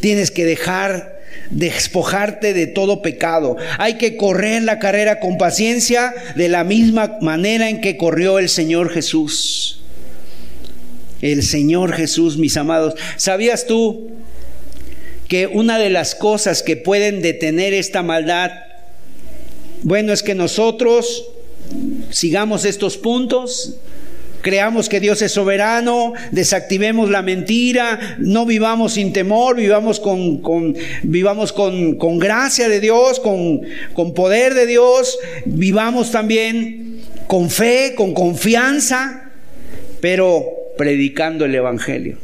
Tienes 0.00 0.30
que 0.30 0.44
dejar 0.44 1.22
despojarte 1.48 2.52
de 2.52 2.66
todo 2.66 3.00
pecado. 3.00 3.56
Hay 3.78 3.94
que 3.94 4.18
correr 4.18 4.62
la 4.62 4.78
carrera 4.78 5.20
con 5.20 5.38
paciencia 5.38 6.12
de 6.36 6.50
la 6.50 6.64
misma 6.64 7.16
manera 7.22 7.70
en 7.70 7.80
que 7.80 7.96
corrió 7.96 8.38
el 8.38 8.50
Señor 8.50 8.90
Jesús. 8.90 9.80
El 11.22 11.42
Señor 11.42 11.94
Jesús, 11.94 12.36
mis 12.36 12.58
amados. 12.58 12.92
¿Sabías 13.16 13.66
tú 13.66 14.17
que 15.28 15.46
una 15.46 15.78
de 15.78 15.90
las 15.90 16.14
cosas 16.14 16.62
que 16.62 16.76
pueden 16.76 17.20
detener 17.20 17.74
esta 17.74 18.02
maldad, 18.02 18.50
bueno, 19.82 20.12
es 20.12 20.22
que 20.22 20.34
nosotros 20.34 21.26
sigamos 22.10 22.64
estos 22.64 22.96
puntos, 22.96 23.76
creamos 24.40 24.88
que 24.88 25.00
Dios 25.00 25.20
es 25.20 25.32
soberano, 25.32 26.14
desactivemos 26.32 27.10
la 27.10 27.20
mentira, 27.20 28.16
no 28.18 28.46
vivamos 28.46 28.94
sin 28.94 29.12
temor, 29.12 29.56
vivamos 29.56 30.00
con, 30.00 30.74
vivamos 31.02 31.52
con, 31.52 31.96
con, 31.96 32.18
gracia 32.18 32.70
de 32.70 32.80
Dios, 32.80 33.20
con, 33.20 33.60
con 33.92 34.14
poder 34.14 34.54
de 34.54 34.66
Dios, 34.66 35.18
vivamos 35.44 36.10
también 36.10 37.00
con 37.26 37.50
fe, 37.50 37.92
con 37.94 38.14
confianza, 38.14 39.30
pero 40.00 40.46
predicando 40.78 41.44
el 41.44 41.54
Evangelio. 41.54 42.16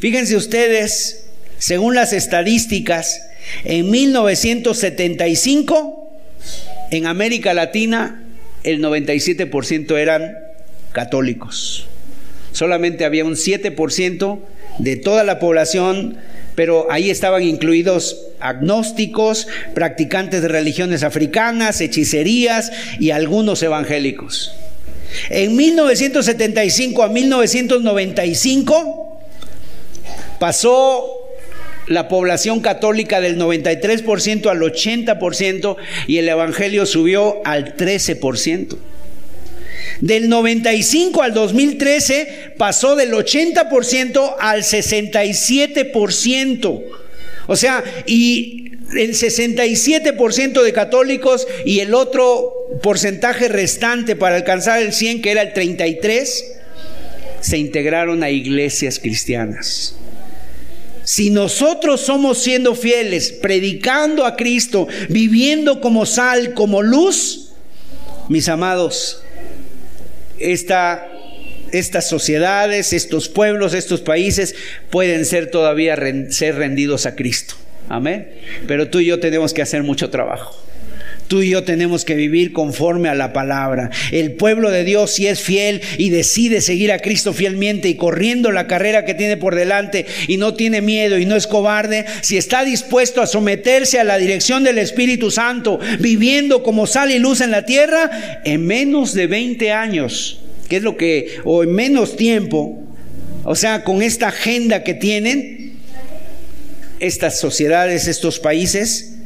Fíjense 0.00 0.36
ustedes 0.36 1.27
según 1.58 1.94
las 1.94 2.12
estadísticas, 2.12 3.28
en 3.64 3.90
1975, 3.90 6.10
en 6.90 7.06
América 7.06 7.54
Latina, 7.54 8.24
el 8.64 8.82
97% 8.82 9.96
eran 9.96 10.36
católicos. 10.92 11.86
Solamente 12.52 13.04
había 13.04 13.24
un 13.24 13.34
7% 13.34 14.40
de 14.78 14.96
toda 14.96 15.24
la 15.24 15.38
población, 15.38 16.16
pero 16.54 16.86
ahí 16.90 17.10
estaban 17.10 17.42
incluidos 17.42 18.26
agnósticos, 18.40 19.48
practicantes 19.74 20.42
de 20.42 20.48
religiones 20.48 21.02
africanas, 21.02 21.80
hechicerías 21.80 22.70
y 22.98 23.10
algunos 23.10 23.62
evangélicos. 23.62 24.52
En 25.30 25.56
1975 25.56 27.02
a 27.02 27.08
1995 27.08 29.22
pasó 30.38 31.17
la 31.88 32.08
población 32.08 32.60
católica 32.60 33.20
del 33.20 33.38
93% 33.38 34.50
al 34.50 34.60
80% 34.60 35.76
y 36.06 36.18
el 36.18 36.28
Evangelio 36.28 36.86
subió 36.86 37.40
al 37.44 37.76
13%. 37.76 38.76
Del 40.00 40.28
95 40.28 41.22
al 41.22 41.34
2013 41.34 42.52
pasó 42.56 42.94
del 42.94 43.12
80% 43.12 44.36
al 44.38 44.62
67%. 44.62 46.84
O 47.46 47.56
sea, 47.56 47.82
y 48.06 48.72
el 48.96 49.14
67% 49.14 50.62
de 50.62 50.72
católicos 50.72 51.48
y 51.64 51.80
el 51.80 51.94
otro 51.94 52.54
porcentaje 52.82 53.48
restante 53.48 54.14
para 54.16 54.36
alcanzar 54.36 54.80
el 54.80 54.92
100, 54.92 55.22
que 55.22 55.32
era 55.32 55.42
el 55.42 55.52
33, 55.52 56.44
se 57.40 57.58
integraron 57.58 58.22
a 58.22 58.30
iglesias 58.30 58.98
cristianas. 58.98 59.96
Si 61.08 61.30
nosotros 61.30 62.02
somos 62.02 62.36
siendo 62.36 62.74
fieles, 62.74 63.32
predicando 63.32 64.26
a 64.26 64.36
Cristo, 64.36 64.86
viviendo 65.08 65.80
como 65.80 66.04
sal, 66.04 66.52
como 66.52 66.82
luz, 66.82 67.52
mis 68.28 68.46
amados, 68.50 69.22
esta, 70.38 71.08
estas 71.72 72.10
sociedades, 72.10 72.92
estos 72.92 73.30
pueblos, 73.30 73.72
estos 73.72 74.02
países 74.02 74.54
pueden 74.90 75.24
ser 75.24 75.50
todavía 75.50 75.96
ser 76.28 76.56
rendidos 76.56 77.06
a 77.06 77.16
Cristo. 77.16 77.54
Amén. 77.88 78.28
Pero 78.66 78.90
tú 78.90 79.00
y 79.00 79.06
yo 79.06 79.18
tenemos 79.18 79.54
que 79.54 79.62
hacer 79.62 79.82
mucho 79.82 80.10
trabajo. 80.10 80.62
Tú 81.28 81.42
y 81.42 81.50
yo 81.50 81.62
tenemos 81.62 82.06
que 82.06 82.14
vivir 82.14 82.54
conforme 82.54 83.10
a 83.10 83.14
la 83.14 83.34
palabra. 83.34 83.90
El 84.12 84.32
pueblo 84.32 84.70
de 84.70 84.82
Dios, 84.82 85.12
si 85.12 85.26
es 85.26 85.40
fiel 85.40 85.82
y 85.98 86.08
decide 86.08 86.62
seguir 86.62 86.90
a 86.90 87.00
Cristo 87.00 87.34
fielmente 87.34 87.88
y 87.88 87.96
corriendo 87.96 88.50
la 88.50 88.66
carrera 88.66 89.04
que 89.04 89.12
tiene 89.12 89.36
por 89.36 89.54
delante 89.54 90.06
y 90.26 90.38
no 90.38 90.54
tiene 90.54 90.80
miedo 90.80 91.18
y 91.18 91.26
no 91.26 91.36
es 91.36 91.46
cobarde, 91.46 92.06
si 92.22 92.38
está 92.38 92.64
dispuesto 92.64 93.20
a 93.20 93.26
someterse 93.26 94.00
a 94.00 94.04
la 94.04 94.16
dirección 94.16 94.64
del 94.64 94.78
Espíritu 94.78 95.30
Santo, 95.30 95.78
viviendo 96.00 96.62
como 96.62 96.86
sal 96.86 97.10
y 97.10 97.18
luz 97.18 97.42
en 97.42 97.50
la 97.50 97.66
tierra, 97.66 98.40
en 98.46 98.66
menos 98.66 99.12
de 99.12 99.26
20 99.26 99.70
años, 99.70 100.40
que 100.70 100.76
es 100.76 100.82
lo 100.82 100.96
que, 100.96 101.40
o 101.44 101.62
en 101.62 101.72
menos 101.72 102.16
tiempo, 102.16 102.82
o 103.44 103.54
sea, 103.54 103.84
con 103.84 104.00
esta 104.00 104.28
agenda 104.28 104.82
que 104.82 104.94
tienen, 104.94 105.74
estas 107.00 107.38
sociedades, 107.38 108.08
estos 108.08 108.40
países, 108.40 109.17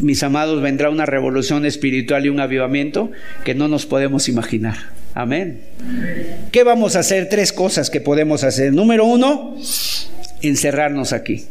mis 0.00 0.22
amados, 0.22 0.62
vendrá 0.62 0.90
una 0.90 1.06
revolución 1.06 1.64
espiritual 1.66 2.26
y 2.26 2.28
un 2.28 2.40
avivamiento 2.40 3.10
que 3.44 3.54
no 3.54 3.68
nos 3.68 3.86
podemos 3.86 4.28
imaginar. 4.28 4.76
Amén. 5.14 5.60
¿Qué 6.52 6.62
vamos 6.64 6.96
a 6.96 7.00
hacer? 7.00 7.28
Tres 7.28 7.52
cosas 7.52 7.90
que 7.90 8.00
podemos 8.00 8.44
hacer. 8.44 8.72
Número 8.72 9.04
uno, 9.04 9.56
encerrarnos 10.42 11.12
aquí. 11.12 11.46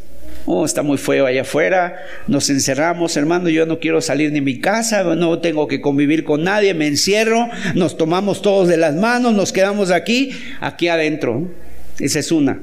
Oh, 0.46 0.64
está 0.64 0.82
muy 0.82 0.98
feo 0.98 1.26
allá 1.26 1.42
afuera. 1.42 1.96
Nos 2.26 2.48
encerramos, 2.50 3.16
hermano. 3.16 3.48
Yo 3.50 3.66
no 3.66 3.78
quiero 3.78 4.00
salir 4.00 4.32
de 4.32 4.40
mi 4.40 4.58
casa. 4.58 5.02
No 5.14 5.38
tengo 5.38 5.68
que 5.68 5.80
convivir 5.80 6.24
con 6.24 6.44
nadie. 6.44 6.74
Me 6.74 6.86
encierro. 6.86 7.48
Nos 7.74 7.96
tomamos 7.96 8.42
todos 8.42 8.66
de 8.66 8.78
las 8.78 8.94
manos. 8.96 9.34
Nos 9.34 9.52
quedamos 9.52 9.90
aquí, 9.90 10.30
aquí 10.60 10.88
adentro. 10.88 11.50
Esa 11.98 12.18
es 12.18 12.32
una. 12.32 12.60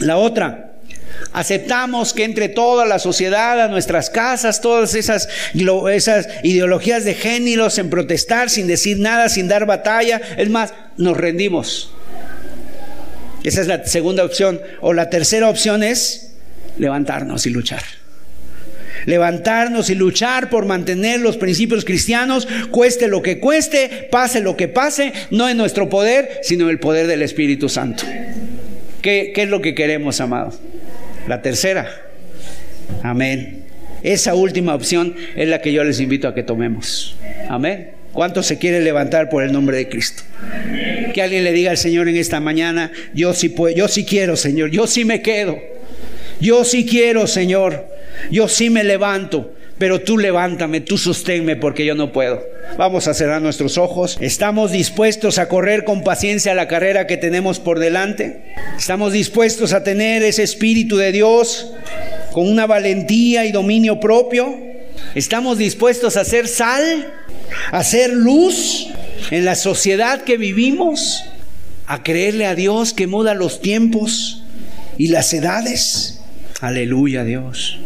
La 0.00 0.16
otra, 0.16 0.65
Aceptamos 1.32 2.12
que 2.14 2.24
entre 2.24 2.48
toda 2.48 2.86
la 2.86 2.98
sociedad, 2.98 3.60
a 3.60 3.68
nuestras 3.68 4.08
casas, 4.08 4.60
todas 4.60 4.94
esas, 4.94 5.28
esas 5.92 6.28
ideologías 6.42 7.04
de 7.04 7.14
géneros 7.14 7.78
en 7.78 7.90
protestar 7.90 8.48
sin 8.48 8.66
decir 8.66 8.98
nada, 8.98 9.28
sin 9.28 9.48
dar 9.48 9.66
batalla. 9.66 10.20
Es 10.38 10.48
más, 10.48 10.72
nos 10.96 11.16
rendimos. 11.16 11.90
Esa 13.44 13.60
es 13.60 13.66
la 13.66 13.84
segunda 13.84 14.24
opción. 14.24 14.60
O 14.80 14.92
la 14.92 15.10
tercera 15.10 15.48
opción 15.48 15.82
es 15.82 16.32
levantarnos 16.78 17.46
y 17.46 17.50
luchar. 17.50 17.82
Levantarnos 19.04 19.90
y 19.90 19.94
luchar 19.94 20.50
por 20.50 20.64
mantener 20.64 21.20
los 21.20 21.36
principios 21.36 21.84
cristianos, 21.84 22.48
cueste 22.70 23.06
lo 23.06 23.22
que 23.22 23.38
cueste, 23.38 24.08
pase 24.10 24.40
lo 24.40 24.56
que 24.56 24.68
pase, 24.68 25.12
no 25.30 25.48
en 25.48 25.58
nuestro 25.58 25.88
poder, 25.88 26.40
sino 26.42 26.64
en 26.64 26.70
el 26.70 26.80
poder 26.80 27.06
del 27.06 27.22
Espíritu 27.22 27.68
Santo. 27.68 28.04
¿Qué, 29.02 29.32
qué 29.34 29.42
es 29.42 29.48
lo 29.48 29.60
que 29.60 29.74
queremos, 29.74 30.20
amados? 30.20 30.56
La 31.28 31.42
tercera, 31.42 31.90
amén. 33.02 33.64
Esa 34.02 34.34
última 34.34 34.74
opción 34.74 35.16
es 35.34 35.48
la 35.48 35.60
que 35.60 35.72
yo 35.72 35.82
les 35.82 35.98
invito 36.00 36.28
a 36.28 36.34
que 36.34 36.42
tomemos. 36.42 37.16
Amén. 37.48 37.90
¿Cuánto 38.12 38.42
se 38.42 38.58
quiere 38.58 38.80
levantar 38.80 39.28
por 39.28 39.42
el 39.42 39.52
nombre 39.52 39.76
de 39.76 39.88
Cristo? 39.88 40.22
Que 41.12 41.22
alguien 41.22 41.42
le 41.42 41.52
diga 41.52 41.72
al 41.72 41.76
Señor 41.76 42.08
en 42.08 42.16
esta 42.16 42.38
mañana, 42.40 42.92
yo 43.12 43.34
sí 43.34 43.48
puedo, 43.48 43.74
yo 43.74 43.88
sí 43.88 44.04
quiero, 44.04 44.36
Señor, 44.36 44.70
yo 44.70 44.86
sí 44.86 45.04
me 45.04 45.20
quedo. 45.20 45.58
Yo 46.40 46.64
sí 46.64 46.86
quiero, 46.86 47.26
Señor. 47.26 47.88
Yo 48.30 48.48
sí 48.48 48.70
me 48.70 48.84
levanto, 48.84 49.55
pero 49.78 50.00
tú 50.00 50.16
levántame, 50.16 50.80
tú 50.80 50.96
sosténme 50.96 51.56
porque 51.56 51.84
yo 51.84 51.94
no 51.94 52.12
puedo. 52.12 52.42
Vamos 52.78 53.08
a 53.08 53.14
cerrar 53.14 53.42
nuestros 53.42 53.76
ojos. 53.76 54.16
¿Estamos 54.20 54.72
dispuestos 54.72 55.38
a 55.38 55.48
correr 55.48 55.84
con 55.84 56.02
paciencia 56.02 56.54
la 56.54 56.68
carrera 56.68 57.06
que 57.06 57.16
tenemos 57.16 57.60
por 57.60 57.78
delante? 57.78 58.54
¿Estamos 58.76 59.12
dispuestos 59.12 59.72
a 59.72 59.84
tener 59.84 60.22
ese 60.22 60.42
Espíritu 60.42 60.96
de 60.96 61.12
Dios 61.12 61.72
con 62.32 62.48
una 62.48 62.66
valentía 62.66 63.44
y 63.44 63.52
dominio 63.52 64.00
propio? 64.00 64.56
¿Estamos 65.14 65.58
dispuestos 65.58 66.16
a 66.16 66.24
ser 66.24 66.48
sal, 66.48 67.12
a 67.70 67.84
ser 67.84 68.12
luz 68.12 68.88
en 69.30 69.44
la 69.44 69.54
sociedad 69.54 70.22
que 70.22 70.38
vivimos? 70.38 71.24
¿A 71.86 72.02
creerle 72.02 72.46
a 72.46 72.54
Dios 72.54 72.92
que 72.92 73.06
muda 73.06 73.34
los 73.34 73.60
tiempos 73.60 74.42
y 74.98 75.08
las 75.08 75.32
edades? 75.34 76.20
Aleluya 76.60 77.22
Dios. 77.24 77.78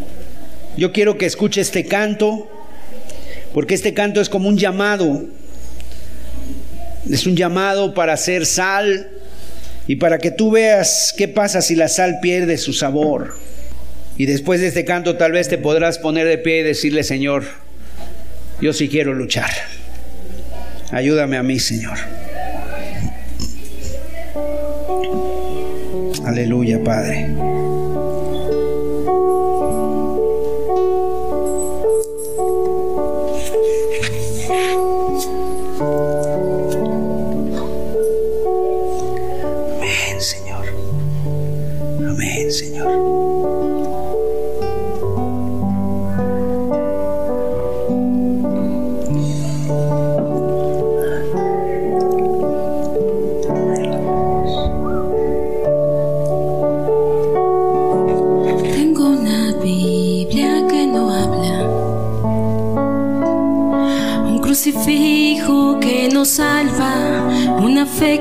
Yo 0.77 0.93
quiero 0.93 1.19
que 1.19 1.27
escuche 1.27 1.61
este 1.61 1.87
canto 1.87 2.49
porque 3.53 3.75
este 3.75 3.95
canto 3.95 4.21
es 4.21 4.29
como 4.29 4.49
un 4.49 4.57
llamado. 4.57 5.25
Es 7.09 7.27
un 7.27 7.37
llamado 7.37 7.95
para 7.95 8.13
hacer 8.13 8.47
sal 8.47 9.09
y 9.87 9.97
para 9.97 10.19
que 10.19 10.31
tú 10.31 10.53
veas 10.53 11.15
qué 11.17 11.27
pasa 11.29 11.63
si 11.63 11.75
la 11.75 11.89
sal 11.89 12.19
pierde 12.23 12.59
su 12.59 12.73
sabor. 12.73 13.35
Y 14.17 14.27
después 14.27 14.61
de 14.61 14.69
este 14.69 14.85
canto 14.85 15.17
tal 15.17 15.33
vez 15.33 15.49
te 15.49 15.59
podrás 15.59 15.99
poner 15.99 16.27
de 16.27 16.39
pie 16.39 16.61
y 16.61 16.63
decirle, 16.63 17.03
Señor, 17.03 17.45
yo 18.61 18.73
sí 18.73 18.89
quiero 18.89 19.15
luchar. 19.15 19.51
Ayúdame 20.93 21.37
a 21.37 21.43
mí, 21.43 21.59
Señor. 21.59 21.97
Aleluya, 26.27 26.79
Padre. 26.85 27.80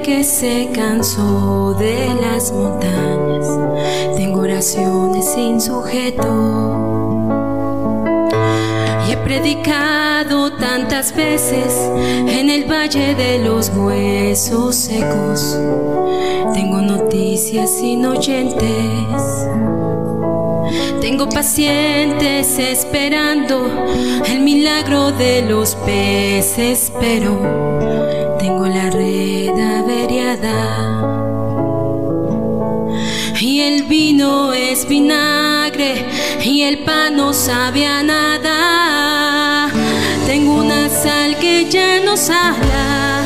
Que 0.02 0.24
se 0.24 0.70
cansó 0.74 1.76
de 1.78 2.16
las 2.22 2.52
montañas. 2.52 3.46
Tengo 4.16 4.40
oraciones 4.40 5.26
sin 5.34 5.60
sujeto. 5.60 6.99
He 9.10 9.18
predicado 9.18 10.52
tantas 10.54 11.16
veces 11.16 11.74
en 12.28 12.52
el 12.52 12.66
valle 12.66 13.16
de 13.16 13.40
los 13.40 13.70
huesos 13.70 14.76
secos. 14.76 15.58
Tengo 16.54 16.80
noticias 16.80 17.72
sin 17.80 18.06
oyentes. 18.06 19.48
Tengo 21.02 21.28
pacientes 21.28 22.60
esperando 22.60 23.66
el 24.28 24.42
milagro 24.42 25.12
de 25.12 25.42
los 25.42 25.74
peces, 25.78 26.92
pero 27.00 28.38
tengo 28.38 28.68
la 28.68 28.92
red 28.92 29.50
averiada 29.50 31.00
y 33.42 33.62
el 33.62 33.84
vino 33.84 34.54
es 34.54 34.88
vinagre 34.88 36.06
y 36.44 36.62
el 36.64 36.80
pan 36.80 37.16
no 37.16 37.34
sabe 37.34 37.86
a 37.86 38.04
nada. 38.04 38.39
Sal 41.04 41.38
que 41.38 41.70
ya 41.70 42.02
no 42.02 42.18
sala, 42.18 43.24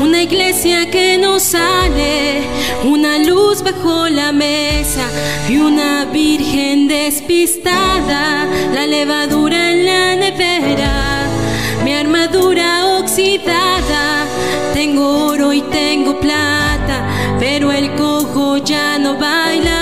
una 0.00 0.22
iglesia 0.22 0.88
que 0.88 1.18
no 1.18 1.40
sale, 1.40 2.42
una 2.84 3.18
luz 3.18 3.62
bajo 3.62 4.08
la 4.08 4.30
mesa 4.30 5.04
y 5.48 5.56
una 5.56 6.04
virgen 6.04 6.86
despistada, 6.86 8.46
la 8.72 8.86
levadura 8.86 9.72
en 9.72 9.86
la 9.86 10.14
nevera, 10.14 11.26
mi 11.84 11.92
armadura 11.92 12.98
oxidada 13.00 14.24
tengo 14.72 15.26
oro 15.26 15.52
y 15.52 15.62
tengo 15.62 16.20
plata, 16.20 17.04
pero 17.40 17.72
el 17.72 17.96
cojo 17.96 18.58
ya 18.58 18.96
no 18.96 19.18
baila. 19.18 19.77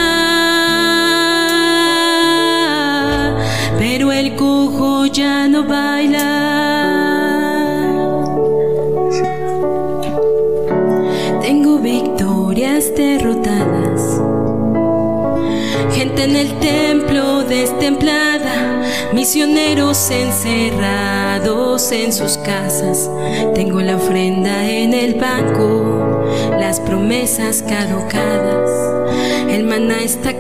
En 16.27 16.35
el 16.35 16.59
templo 16.59 17.45
destemplada, 17.45 18.83
misioneros 19.13 20.11
encerrados 20.11 21.93
en 21.93 22.13
sus 22.13 22.37
casas. 22.39 23.09
Tengo 23.55 23.81
la 23.81 23.95
ofrenda 23.95 24.69
en 24.69 24.93
el 24.93 25.15
banco, 25.15 26.27
las 26.59 26.81
promesas 26.81 27.63
caducadas. 27.63 28.69
El 29.49 29.63
maná 29.65 30.03
está 30.03 30.33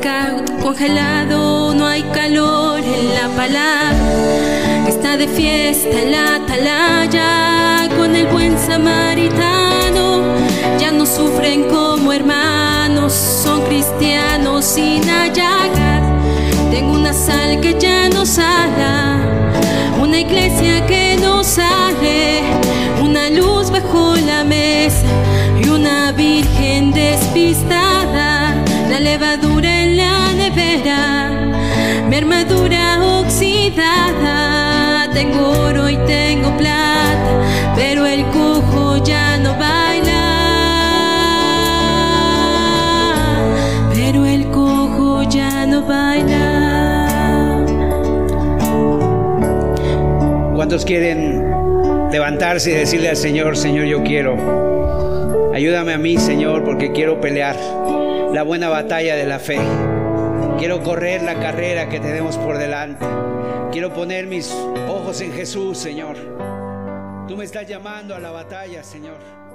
congelado, 0.60 1.72
no 1.72 1.86
hay 1.86 2.02
calor 2.12 2.80
en 2.80 3.14
la 3.14 3.28
palabra. 3.36 4.88
Está 4.88 5.16
de 5.16 5.28
fiesta 5.28 6.02
en 6.02 6.10
la 6.10 6.34
atalaya 6.34 7.88
con 7.96 8.16
el 8.16 8.26
buen 8.26 8.58
samaritano. 8.58 10.24
Ya 10.80 10.90
no 10.90 11.06
sufren 11.06 11.62
como 11.68 12.12
hermanos, 12.12 12.75
son 13.12 13.62
cristianos 13.62 14.64
sin 14.64 15.02
llagas. 15.02 16.02
Tengo 16.70 16.92
una 16.92 17.12
sal 17.12 17.60
que 17.60 17.78
ya 17.78 18.08
no 18.08 18.26
sala, 18.26 19.18
una 20.00 20.18
iglesia 20.20 20.84
que 20.86 21.16
no 21.20 21.44
sale, 21.44 22.42
una 23.02 23.30
luz 23.30 23.70
bajo 23.70 24.16
la 24.16 24.42
mesa 24.44 25.06
y 25.62 25.68
una 25.68 26.12
virgen 26.12 26.92
despistada 26.92 28.54
la 28.88 29.00
levadura 29.00 29.82
en 29.82 29.96
la 29.96 30.32
nevera, 30.32 31.30
mi 32.08 32.16
armadura 32.16 32.98
oxidada. 33.20 35.08
Tengo 35.12 35.50
oro 35.50 35.88
y 35.88 35.96
tengo 36.06 36.56
plata, 36.56 37.42
pero 37.74 38.06
el 38.06 38.24
cojo 38.26 38.96
ya 38.98 39.38
no 39.38 39.54
baila. 39.54 40.05
¿Cuántos 50.54 50.84
quieren 50.84 52.10
levantarse 52.10 52.70
y 52.70 52.74
decirle 52.74 53.08
al 53.08 53.16
Señor, 53.16 53.56
Señor, 53.56 53.86
yo 53.86 54.02
quiero? 54.02 55.52
Ayúdame 55.54 55.94
a 55.94 55.98
mí, 55.98 56.18
Señor, 56.18 56.64
porque 56.64 56.92
quiero 56.92 57.20
pelear 57.20 57.56
la 58.32 58.42
buena 58.42 58.68
batalla 58.68 59.16
de 59.16 59.26
la 59.26 59.38
fe. 59.38 59.58
Quiero 60.58 60.82
correr 60.82 61.22
la 61.22 61.38
carrera 61.40 61.88
que 61.88 62.00
tenemos 62.00 62.36
por 62.36 62.58
delante. 62.58 63.06
Quiero 63.70 63.92
poner 63.92 64.26
mis 64.26 64.50
ojos 64.88 65.20
en 65.20 65.32
Jesús, 65.32 65.78
Señor. 65.78 66.16
Tú 67.28 67.36
me 67.36 67.44
estás 67.44 67.68
llamando 67.68 68.14
a 68.14 68.18
la 68.18 68.30
batalla, 68.30 68.82
Señor. 68.82 69.45